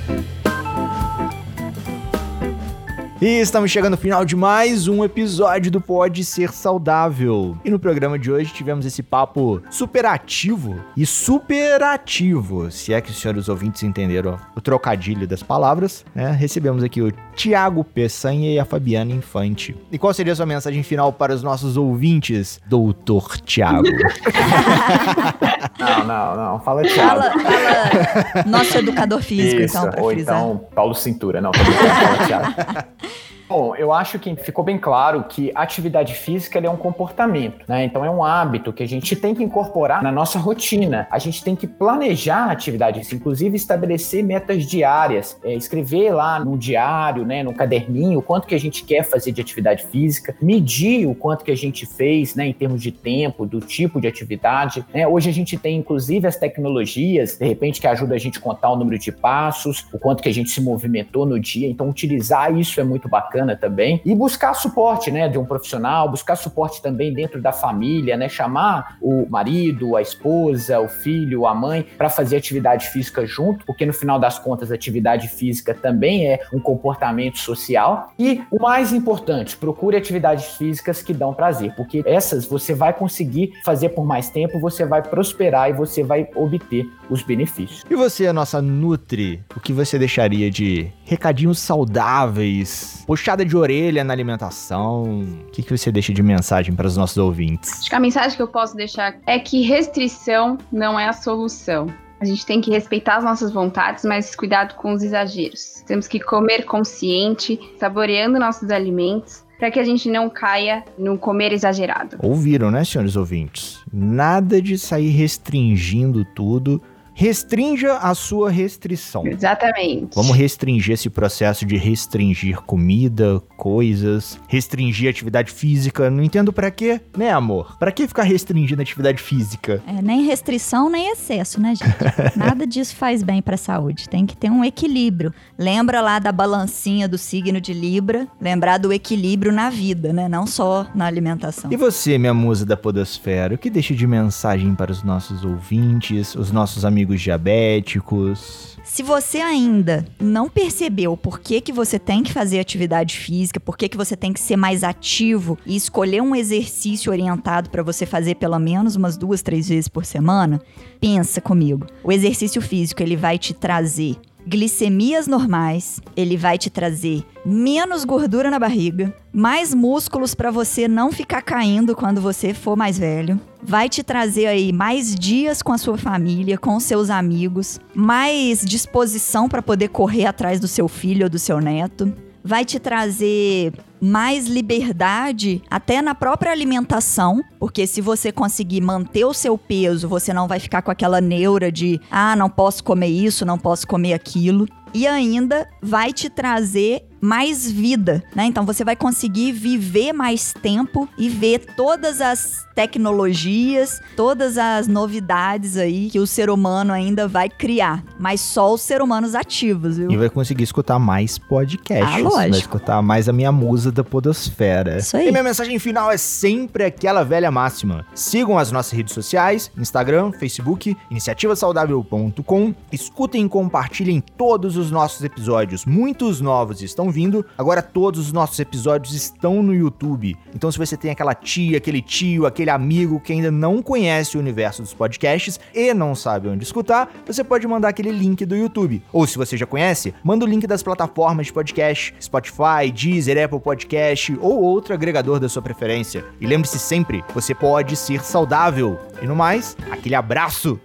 E 3.21 3.41
estamos 3.41 3.69
chegando 3.69 3.95
ao 3.95 3.99
final 3.99 4.23
de 4.23 4.33
mais 4.33 4.87
um 4.87 5.03
episódio 5.03 5.69
do 5.69 5.81
Pode 5.81 6.23
Ser 6.23 6.53
Saudável. 6.53 7.57
E 7.65 7.69
no 7.69 7.77
programa 7.77 8.17
de 8.17 8.31
hoje 8.31 8.53
tivemos 8.53 8.85
esse 8.85 9.03
papo 9.03 9.61
superativo 9.69 10.79
e 10.95 11.05
superativo, 11.05 12.71
se 12.71 12.93
é 12.93 13.01
que 13.01 13.11
os 13.11 13.19
senhores 13.19 13.49
ouvintes 13.49 13.83
entenderam 13.83 14.37
o 14.55 14.61
trocadilho 14.61 15.27
das 15.27 15.43
palavras, 15.43 16.05
né? 16.15 16.31
Recebemos 16.31 16.81
aqui 16.81 17.01
o 17.01 17.11
Tiago 17.35 17.83
Peçanha 17.83 18.53
e 18.53 18.57
a 18.57 18.63
Fabiana 18.63 19.11
Infante. 19.11 19.75
E 19.91 19.97
qual 19.97 20.13
seria 20.13 20.31
a 20.31 20.35
sua 20.37 20.45
mensagem 20.45 20.81
final 20.81 21.11
para 21.11 21.33
os 21.33 21.43
nossos 21.43 21.75
ouvintes, 21.75 22.61
doutor 22.67 23.37
Tiago? 23.41 23.83
não, 25.77 26.05
não, 26.05 26.35
não. 26.37 26.59
Fala 26.61 26.83
Tiago. 26.83 27.21
Fala, 27.21 27.31
fala 27.33 28.43
nosso 28.45 28.77
educador 28.77 29.21
físico, 29.21 29.61
Isso, 29.61 29.77
então, 29.77 30.03
Ou 30.03 30.11
frisar. 30.11 30.37
então 30.37 30.65
Paulo 30.73 30.95
Cintura, 30.95 31.41
não. 31.41 31.51
Fala 31.53 32.25
Tiago. 32.25 32.53
Yeah. 33.09 33.38
Bom, 33.49 33.75
eu 33.75 33.91
acho 33.91 34.19
que 34.19 34.35
ficou 34.35 34.63
bem 34.63 34.77
claro 34.77 35.23
que 35.27 35.51
atividade 35.55 36.13
física 36.13 36.59
é 36.59 36.69
um 36.69 36.77
comportamento, 36.77 37.65
né? 37.67 37.83
Então 37.83 38.05
é 38.05 38.09
um 38.09 38.23
hábito 38.23 38.71
que 38.71 38.83
a 38.83 38.87
gente 38.87 39.15
tem 39.15 39.33
que 39.33 39.43
incorporar 39.43 40.03
na 40.03 40.11
nossa 40.11 40.37
rotina. 40.37 41.07
A 41.09 41.17
gente 41.17 41.43
tem 41.43 41.55
que 41.55 41.65
planejar 41.65 42.45
a 42.45 42.51
atividade 42.51 42.99
física, 42.99 43.15
inclusive 43.15 43.55
estabelecer 43.55 44.23
metas 44.23 44.67
diárias, 44.67 45.35
é, 45.43 45.55
escrever 45.55 46.11
lá 46.11 46.39
no 46.39 46.59
diário, 46.59 47.25
né, 47.25 47.41
no 47.41 47.51
caderninho, 47.51 48.19
o 48.19 48.21
quanto 48.21 48.45
que 48.45 48.53
a 48.53 48.59
gente 48.59 48.83
quer 48.83 49.01
fazer 49.01 49.31
de 49.31 49.41
atividade 49.41 49.83
física, 49.85 50.35
medir 50.39 51.07
o 51.07 51.15
quanto 51.15 51.43
que 51.43 51.49
a 51.49 51.57
gente 51.57 51.87
fez, 51.87 52.35
né, 52.35 52.45
em 52.45 52.53
termos 52.53 52.83
de 52.83 52.91
tempo, 52.91 53.47
do 53.47 53.59
tipo 53.59 53.99
de 53.99 54.07
atividade. 54.07 54.85
Né? 54.93 55.07
Hoje 55.07 55.27
a 55.27 55.33
gente 55.33 55.57
tem 55.57 55.75
inclusive 55.75 56.27
as 56.27 56.35
tecnologias, 56.35 57.35
de 57.39 57.47
repente 57.47 57.81
que 57.81 57.87
ajuda 57.87 58.13
a 58.13 58.19
gente 58.19 58.37
a 58.37 58.41
contar 58.41 58.69
o 58.69 58.75
número 58.75 58.99
de 58.99 59.11
passos, 59.11 59.87
o 59.91 59.97
quanto 59.97 60.21
que 60.21 60.29
a 60.29 60.33
gente 60.33 60.51
se 60.51 60.61
movimentou 60.61 61.25
no 61.25 61.39
dia. 61.39 61.67
Então 61.67 61.89
utilizar 61.89 62.55
isso 62.55 62.79
é 62.79 62.83
muito 62.83 63.09
bacana 63.09 63.38
bacana 63.39 63.55
também. 63.55 64.01
E 64.05 64.13
buscar 64.13 64.53
suporte, 64.53 65.11
né, 65.11 65.27
de 65.27 65.37
um 65.37 65.45
profissional, 65.45 66.09
buscar 66.09 66.35
suporte 66.35 66.81
também 66.81 67.13
dentro 67.13 67.41
da 67.41 67.51
família, 67.51 68.17
né, 68.17 68.27
chamar 68.27 68.97
o 69.01 69.25
marido, 69.29 69.95
a 69.95 70.01
esposa, 70.01 70.79
o 70.79 70.87
filho, 70.87 71.45
a 71.45 71.55
mãe 71.55 71.85
para 71.97 72.09
fazer 72.09 72.37
atividade 72.37 72.87
física 72.89 73.25
junto, 73.25 73.65
porque 73.65 73.85
no 73.85 73.93
final 73.93 74.19
das 74.19 74.37
contas, 74.37 74.71
atividade 74.71 75.27
física 75.27 75.73
também 75.73 76.27
é 76.27 76.39
um 76.53 76.59
comportamento 76.59 77.37
social. 77.37 78.11
E 78.17 78.41
o 78.51 78.61
mais 78.61 78.91
importante, 78.91 79.55
procure 79.55 79.95
atividades 79.95 80.57
físicas 80.57 81.01
que 81.01 81.13
dão 81.13 81.33
prazer, 81.33 81.73
porque 81.75 82.03
essas 82.05 82.45
você 82.45 82.73
vai 82.73 82.93
conseguir 82.93 83.53
fazer 83.63 83.89
por 83.89 84.05
mais 84.05 84.29
tempo, 84.29 84.59
você 84.59 84.85
vai 84.85 85.01
prosperar 85.01 85.69
e 85.69 85.73
você 85.73 86.03
vai 86.03 86.27
obter 86.35 86.85
os 87.09 87.23
benefícios. 87.23 87.83
E 87.89 87.95
você, 87.95 88.31
nossa 88.31 88.61
Nutri, 88.61 89.43
o 89.55 89.59
que 89.59 89.73
você 89.73 89.97
deixaria 89.97 90.49
de 90.49 90.91
recadinhos 91.05 91.59
saudáveis, 91.59 93.03
puxada 93.29 93.45
de 93.45 93.55
orelha 93.55 94.03
na 94.03 94.11
alimentação? 94.11 95.21
O 95.21 95.51
que, 95.51 95.61
que 95.61 95.77
você 95.77 95.91
deixa 95.91 96.11
de 96.11 96.23
mensagem 96.23 96.73
para 96.73 96.87
os 96.87 96.97
nossos 96.97 97.17
ouvintes? 97.17 97.79
Acho 97.79 97.89
que 97.89 97.95
a 97.95 97.99
mensagem 97.99 98.35
que 98.35 98.41
eu 98.41 98.47
posso 98.47 98.75
deixar 98.75 99.17
é 99.27 99.37
que 99.37 99.61
restrição 99.61 100.57
não 100.71 100.99
é 100.99 101.07
a 101.07 101.13
solução. 101.13 101.85
A 102.19 102.25
gente 102.25 102.43
tem 102.43 102.59
que 102.59 102.71
respeitar 102.71 103.17
as 103.17 103.23
nossas 103.23 103.53
vontades, 103.53 104.03
mas 104.03 104.35
cuidado 104.35 104.73
com 104.75 104.93
os 104.93 105.03
exageros. 105.03 105.83
Temos 105.85 106.07
que 106.07 106.19
comer 106.19 106.65
consciente, 106.65 107.59
saboreando 107.77 108.39
nossos 108.39 108.71
alimentos, 108.71 109.43
para 109.59 109.69
que 109.69 109.79
a 109.79 109.83
gente 109.83 110.09
não 110.09 110.27
caia 110.27 110.83
no 110.97 111.17
comer 111.17 111.53
exagerado. 111.53 112.17
Ouviram, 112.23 112.71
né, 112.71 112.83
senhores 112.83 113.15
ouvintes? 113.15 113.79
Nada 113.93 114.59
de 114.59 114.77
sair 114.77 115.09
restringindo 115.09 116.25
tudo 116.25 116.81
Restrinja 117.19 117.97
a 117.97 118.15
sua 118.15 118.49
restrição. 118.49 119.27
Exatamente. 119.27 120.15
Vamos 120.15 120.37
restringir 120.37 120.93
esse 120.93 121.09
processo 121.09 121.65
de 121.65 121.75
restringir 121.75 122.61
comida, 122.61 123.41
coisas, 123.57 124.39
restringir 124.47 125.09
atividade 125.09 125.51
física. 125.51 126.09
Não 126.09 126.23
entendo 126.23 126.53
para 126.53 126.71
quê, 126.71 127.01
né, 127.17 127.29
amor? 127.29 127.75
Para 127.77 127.91
que 127.91 128.07
ficar 128.07 128.23
restringindo 128.23 128.81
atividade 128.81 129.21
física? 129.21 129.83
É, 129.85 130.01
nem 130.01 130.23
restrição, 130.23 130.89
nem 130.89 131.11
excesso, 131.11 131.59
né, 131.59 131.75
gente? 131.75 131.91
Nada 132.39 132.65
disso 132.65 132.95
faz 132.95 133.21
bem 133.21 133.41
para 133.41 133.55
a 133.55 133.57
saúde. 133.57 134.07
Tem 134.07 134.25
que 134.25 134.37
ter 134.37 134.49
um 134.49 134.63
equilíbrio. 134.63 135.33
Lembra 135.57 135.99
lá 135.99 136.19
da 136.19 136.31
balancinha 136.31 137.05
do 137.05 137.17
signo 137.17 137.59
de 137.59 137.73
Libra? 137.73 138.29
Lembrar 138.39 138.77
do 138.77 138.93
equilíbrio 138.93 139.51
na 139.51 139.69
vida, 139.69 140.13
né? 140.13 140.29
Não 140.29 140.47
só 140.47 140.87
na 140.95 141.05
alimentação. 141.05 141.69
E 141.69 141.75
você, 141.75 142.17
minha 142.17 142.33
musa 142.33 142.65
da 142.65 142.77
podosfera, 142.77 143.55
o 143.55 143.57
que 143.57 143.69
deixa 143.69 143.93
de 143.93 144.07
mensagem 144.07 144.73
para 144.73 144.89
os 144.89 145.03
nossos 145.03 145.43
ouvintes, 145.43 146.33
os 146.33 146.49
nossos 146.49 146.85
amigos 146.85 147.08
amigos 147.09 147.21
diabéticos. 147.21 148.77
Se 148.83 149.03
você 149.03 149.39
ainda 149.39 150.05
não 150.19 150.49
percebeu 150.49 151.15
por 151.17 151.39
que, 151.39 151.61
que 151.61 151.71
você 151.71 151.99
tem 151.99 152.23
que 152.23 152.31
fazer 152.31 152.59
atividade 152.59 153.17
física, 153.17 153.59
por 153.59 153.77
que, 153.77 153.89
que 153.89 153.97
você 153.97 154.15
tem 154.15 154.31
que 154.33 154.39
ser 154.39 154.55
mais 154.55 154.83
ativo 154.83 155.57
e 155.65 155.75
escolher 155.75 156.21
um 156.21 156.35
exercício 156.35 157.11
orientado 157.11 157.69
para 157.69 157.83
você 157.83 158.05
fazer 158.05 158.35
pelo 158.35 158.57
menos 158.59 158.95
umas 158.95 159.17
duas, 159.17 159.41
três 159.41 159.67
vezes 159.69 159.87
por 159.87 160.05
semana, 160.05 160.61
pensa 160.99 161.41
comigo. 161.41 161.85
O 162.03 162.11
exercício 162.11 162.61
físico 162.61 163.03
ele 163.03 163.15
vai 163.15 163.37
te 163.37 163.53
trazer 163.53 164.15
glicemias 164.47 165.27
normais, 165.27 166.01
ele 166.15 166.37
vai 166.37 166.57
te 166.57 166.69
trazer 166.69 167.23
menos 167.45 168.03
gordura 168.03 168.49
na 168.49 168.59
barriga, 168.59 169.13
mais 169.31 169.73
músculos 169.73 170.33
para 170.35 170.51
você 170.51 170.87
não 170.87 171.11
ficar 171.11 171.41
caindo 171.41 171.95
quando 171.95 172.21
você 172.21 172.53
for 172.53 172.75
mais 172.75 172.97
velho. 172.97 173.39
Vai 173.61 173.89
te 173.89 174.03
trazer 174.03 174.47
aí 174.47 174.71
mais 174.71 175.13
dias 175.13 175.61
com 175.61 175.73
a 175.73 175.77
sua 175.77 175.97
família, 175.97 176.57
com 176.57 176.79
seus 176.79 177.09
amigos, 177.09 177.79
mais 177.93 178.61
disposição 178.61 179.49
para 179.49 179.61
poder 179.61 179.89
correr 179.89 180.25
atrás 180.25 180.59
do 180.59 180.67
seu 180.67 180.87
filho 180.87 181.25
ou 181.25 181.29
do 181.29 181.39
seu 181.39 181.59
neto. 181.59 182.11
Vai 182.43 182.63
te 182.65 182.79
trazer 182.79 183.73
mais 184.01 184.47
liberdade 184.47 185.61
até 185.69 186.01
na 186.01 186.15
própria 186.15 186.51
alimentação, 186.51 187.41
porque 187.59 187.85
se 187.85 187.99
você 188.01 188.31
conseguir 188.31 188.81
manter 188.81 189.25
o 189.25 189.33
seu 189.33 189.57
peso, 189.57 190.07
você 190.07 190.33
não 190.33 190.47
vai 190.47 190.59
ficar 190.59 190.81
com 190.81 190.91
aquela 190.91 191.19
neura 191.19 191.71
de 191.71 191.99
ah, 192.09 192.35
não 192.35 192.49
posso 192.49 192.83
comer 192.83 193.07
isso, 193.09 193.45
não 193.45 193.57
posso 193.57 193.85
comer 193.85 194.13
aquilo. 194.13 194.67
E 194.93 195.05
ainda 195.05 195.67
vai 195.81 196.13
te 196.13 196.29
trazer 196.29 197.08
mais 197.21 197.69
vida, 197.71 198.23
né? 198.35 198.45
Então 198.45 198.65
você 198.65 198.83
vai 198.83 198.95
conseguir 198.95 199.51
viver 199.51 200.13
mais 200.13 200.53
tempo 200.53 201.07
e 201.17 201.29
ver 201.29 201.59
todas 201.75 202.21
as 202.21 202.67
tecnologias, 202.79 204.01
todas 204.15 204.57
as 204.57 204.87
novidades 204.87 205.75
aí 205.75 206.09
que 206.09 206.17
o 206.17 206.25
ser 206.25 206.49
humano 206.49 206.93
ainda 206.93 207.27
vai 207.27 207.49
criar, 207.49 208.03
mas 208.17 208.39
só 208.39 208.73
os 208.73 208.81
seres 208.81 209.03
humanos 209.03 209.35
ativos, 209.35 209.97
viu? 209.97 210.09
E 210.09 210.15
vai 210.15 210.29
conseguir 210.29 210.63
escutar 210.63 210.97
mais 210.97 211.37
podcasts, 211.37 212.15
ah, 212.15 212.19
lógico. 212.19 212.37
vai 212.37 212.49
escutar 212.49 213.01
mais 213.01 213.27
a 213.27 213.33
minha 213.33 213.51
musa 213.51 213.91
da 213.91 214.03
podosfera. 214.03 214.97
Isso 214.97 215.17
aí. 215.17 215.27
E 215.27 215.31
minha 215.31 215.43
mensagem 215.43 215.77
final 215.77 216.09
é 216.09 216.17
sempre 216.17 216.85
aquela 216.85 217.23
velha 217.23 217.51
máxima. 217.51 218.05
Sigam 218.15 218.57
as 218.57 218.71
nossas 218.71 218.93
redes 218.93 219.13
sociais, 219.13 219.69
Instagram, 219.77 220.31
Facebook, 220.31 220.95
iniciativasaudável.com. 221.11 222.73
Escutem 222.91 223.45
e 223.45 223.49
compartilhem 223.49 224.21
todos 224.21 224.77
os 224.77 224.89
nossos 224.89 225.23
episódios. 225.23 225.85
Muitos 225.85 226.39
novos 226.39 226.81
estão 226.81 227.08
vindo. 227.11 227.45
Agora 227.57 227.81
todos 227.81 228.19
os 228.19 228.31
nossos 228.31 228.59
episódios 228.59 229.13
estão 229.13 229.61
no 229.61 229.73
YouTube. 229.73 230.35
Então 230.53 230.71
se 230.71 230.77
você 230.77 230.95
tem 230.95 231.11
aquela 231.11 231.33
tia, 231.33 231.77
aquele 231.77 232.01
tio, 232.01 232.45
aquele 232.45 232.69
amigo 232.69 233.19
que 233.19 233.33
ainda 233.33 233.51
não 233.51 233.81
conhece 233.81 234.37
o 234.37 234.39
universo 234.39 234.81
dos 234.81 234.93
podcasts 234.93 235.59
e 235.73 235.93
não 235.93 236.15
sabe 236.15 236.47
onde 236.47 236.63
escutar, 236.63 237.11
você 237.25 237.43
pode 237.43 237.67
mandar 237.67 237.89
aquele 237.89 238.11
link 238.11 238.45
do 238.45 238.55
YouTube. 238.55 239.01
Ou 239.11 239.25
se 239.27 239.37
você 239.37 239.57
já 239.57 239.65
conhece, 239.65 240.13
manda 240.23 240.45
o 240.45 240.47
link 240.47 240.65
das 240.67 240.83
plataformas 240.83 241.47
de 241.47 241.53
podcast, 241.53 242.13
Spotify, 242.21 242.91
Deezer, 242.93 243.43
Apple 243.43 243.59
Podcast 243.59 244.37
ou 244.41 244.61
outro 244.61 244.93
agregador 244.93 245.39
da 245.39 245.49
sua 245.49 245.61
preferência. 245.61 246.25
E 246.39 246.47
lembre-se 246.47 246.79
sempre, 246.79 247.23
você 247.33 247.53
pode 247.53 247.95
ser 247.95 248.23
saudável. 248.23 248.97
E 249.21 249.27
no 249.27 249.35
mais, 249.35 249.75
aquele 249.91 250.15
abraço 250.15 250.79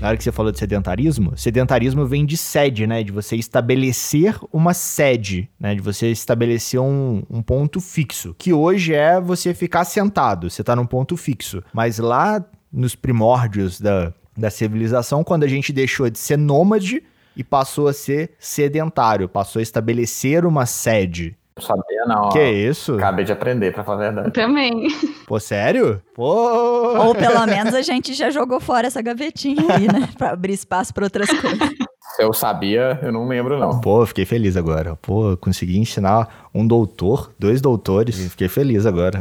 Na 0.00 0.08
hora 0.08 0.16
que 0.16 0.22
você 0.22 0.30
falou 0.30 0.52
de 0.52 0.58
sedentarismo, 0.58 1.36
sedentarismo 1.36 2.06
vem 2.06 2.24
de 2.24 2.36
sede, 2.36 2.86
né? 2.86 3.02
De 3.02 3.10
você 3.10 3.34
estabelecer 3.34 4.38
uma 4.52 4.72
sede, 4.72 5.50
né? 5.58 5.74
De 5.74 5.80
você 5.80 6.10
estabelecer 6.10 6.80
um, 6.80 7.22
um 7.28 7.42
ponto 7.42 7.80
fixo. 7.80 8.34
Que 8.38 8.52
hoje 8.52 8.94
é 8.94 9.20
você 9.20 9.52
ficar 9.52 9.84
sentado, 9.84 10.48
você 10.48 10.62
tá 10.62 10.76
num 10.76 10.86
ponto 10.86 11.16
fixo. 11.16 11.64
Mas 11.72 11.98
lá 11.98 12.44
nos 12.72 12.94
primórdios 12.94 13.80
da, 13.80 14.12
da 14.36 14.50
civilização, 14.50 15.24
quando 15.24 15.42
a 15.42 15.48
gente 15.48 15.72
deixou 15.72 16.08
de 16.08 16.18
ser 16.18 16.38
nômade 16.38 17.02
e 17.36 17.42
passou 17.42 17.88
a 17.88 17.92
ser 17.92 18.32
sedentário, 18.38 19.28
passou 19.28 19.60
a 19.60 19.62
estabelecer 19.62 20.44
uma 20.44 20.66
sede. 20.66 21.36
Não 21.58 21.60
sabia, 21.60 22.04
não. 22.06 22.28
Que 22.28 22.40
isso? 22.50 22.94
Acabei 22.94 23.24
de 23.24 23.32
aprender, 23.32 23.72
pra 23.72 23.82
falar 23.82 23.96
a 23.96 24.10
verdade. 24.10 24.30
Também. 24.32 24.86
Pô, 25.26 25.40
sério? 25.40 26.00
Pô! 26.14 26.24
Ou 26.24 27.14
pelo 27.16 27.44
menos 27.46 27.74
a 27.74 27.82
gente 27.82 28.14
já 28.14 28.30
jogou 28.30 28.60
fora 28.60 28.86
essa 28.86 29.02
gavetinha 29.02 29.74
aí, 29.74 29.88
né? 29.88 30.08
Pra 30.16 30.30
abrir 30.30 30.52
espaço 30.52 30.94
pra 30.94 31.04
outras 31.04 31.28
coisas. 31.28 31.68
Se 32.14 32.22
eu 32.22 32.32
sabia, 32.32 32.98
eu 33.02 33.12
não 33.12 33.26
lembro, 33.26 33.58
não. 33.58 33.80
Pô, 33.80 34.06
fiquei 34.06 34.24
feliz 34.24 34.56
agora. 34.56 34.96
Pô, 34.96 35.36
consegui 35.36 35.78
ensinar 35.78 36.48
um 36.54 36.66
doutor, 36.66 37.32
dois 37.38 37.60
doutores. 37.60 38.18
Fiquei 38.30 38.48
feliz 38.48 38.86
agora. 38.86 39.20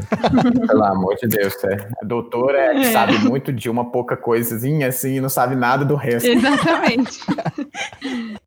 Pelo 0.68 0.84
amor 0.84 1.16
de 1.16 1.28
Deus, 1.28 1.54
é. 1.64 1.90
Doutor 2.04 2.56
é 2.56 2.74
que 2.76 2.86
sabe 2.86 3.18
muito 3.20 3.52
de 3.52 3.70
uma 3.70 3.92
pouca 3.92 4.16
coisinha 4.16 4.88
assim 4.88 5.16
e 5.16 5.22
não 5.22 5.30
sabe 5.30 5.56
nada 5.56 5.84
do 5.84 5.96
resto. 5.96 6.28
Exatamente. 6.28 7.20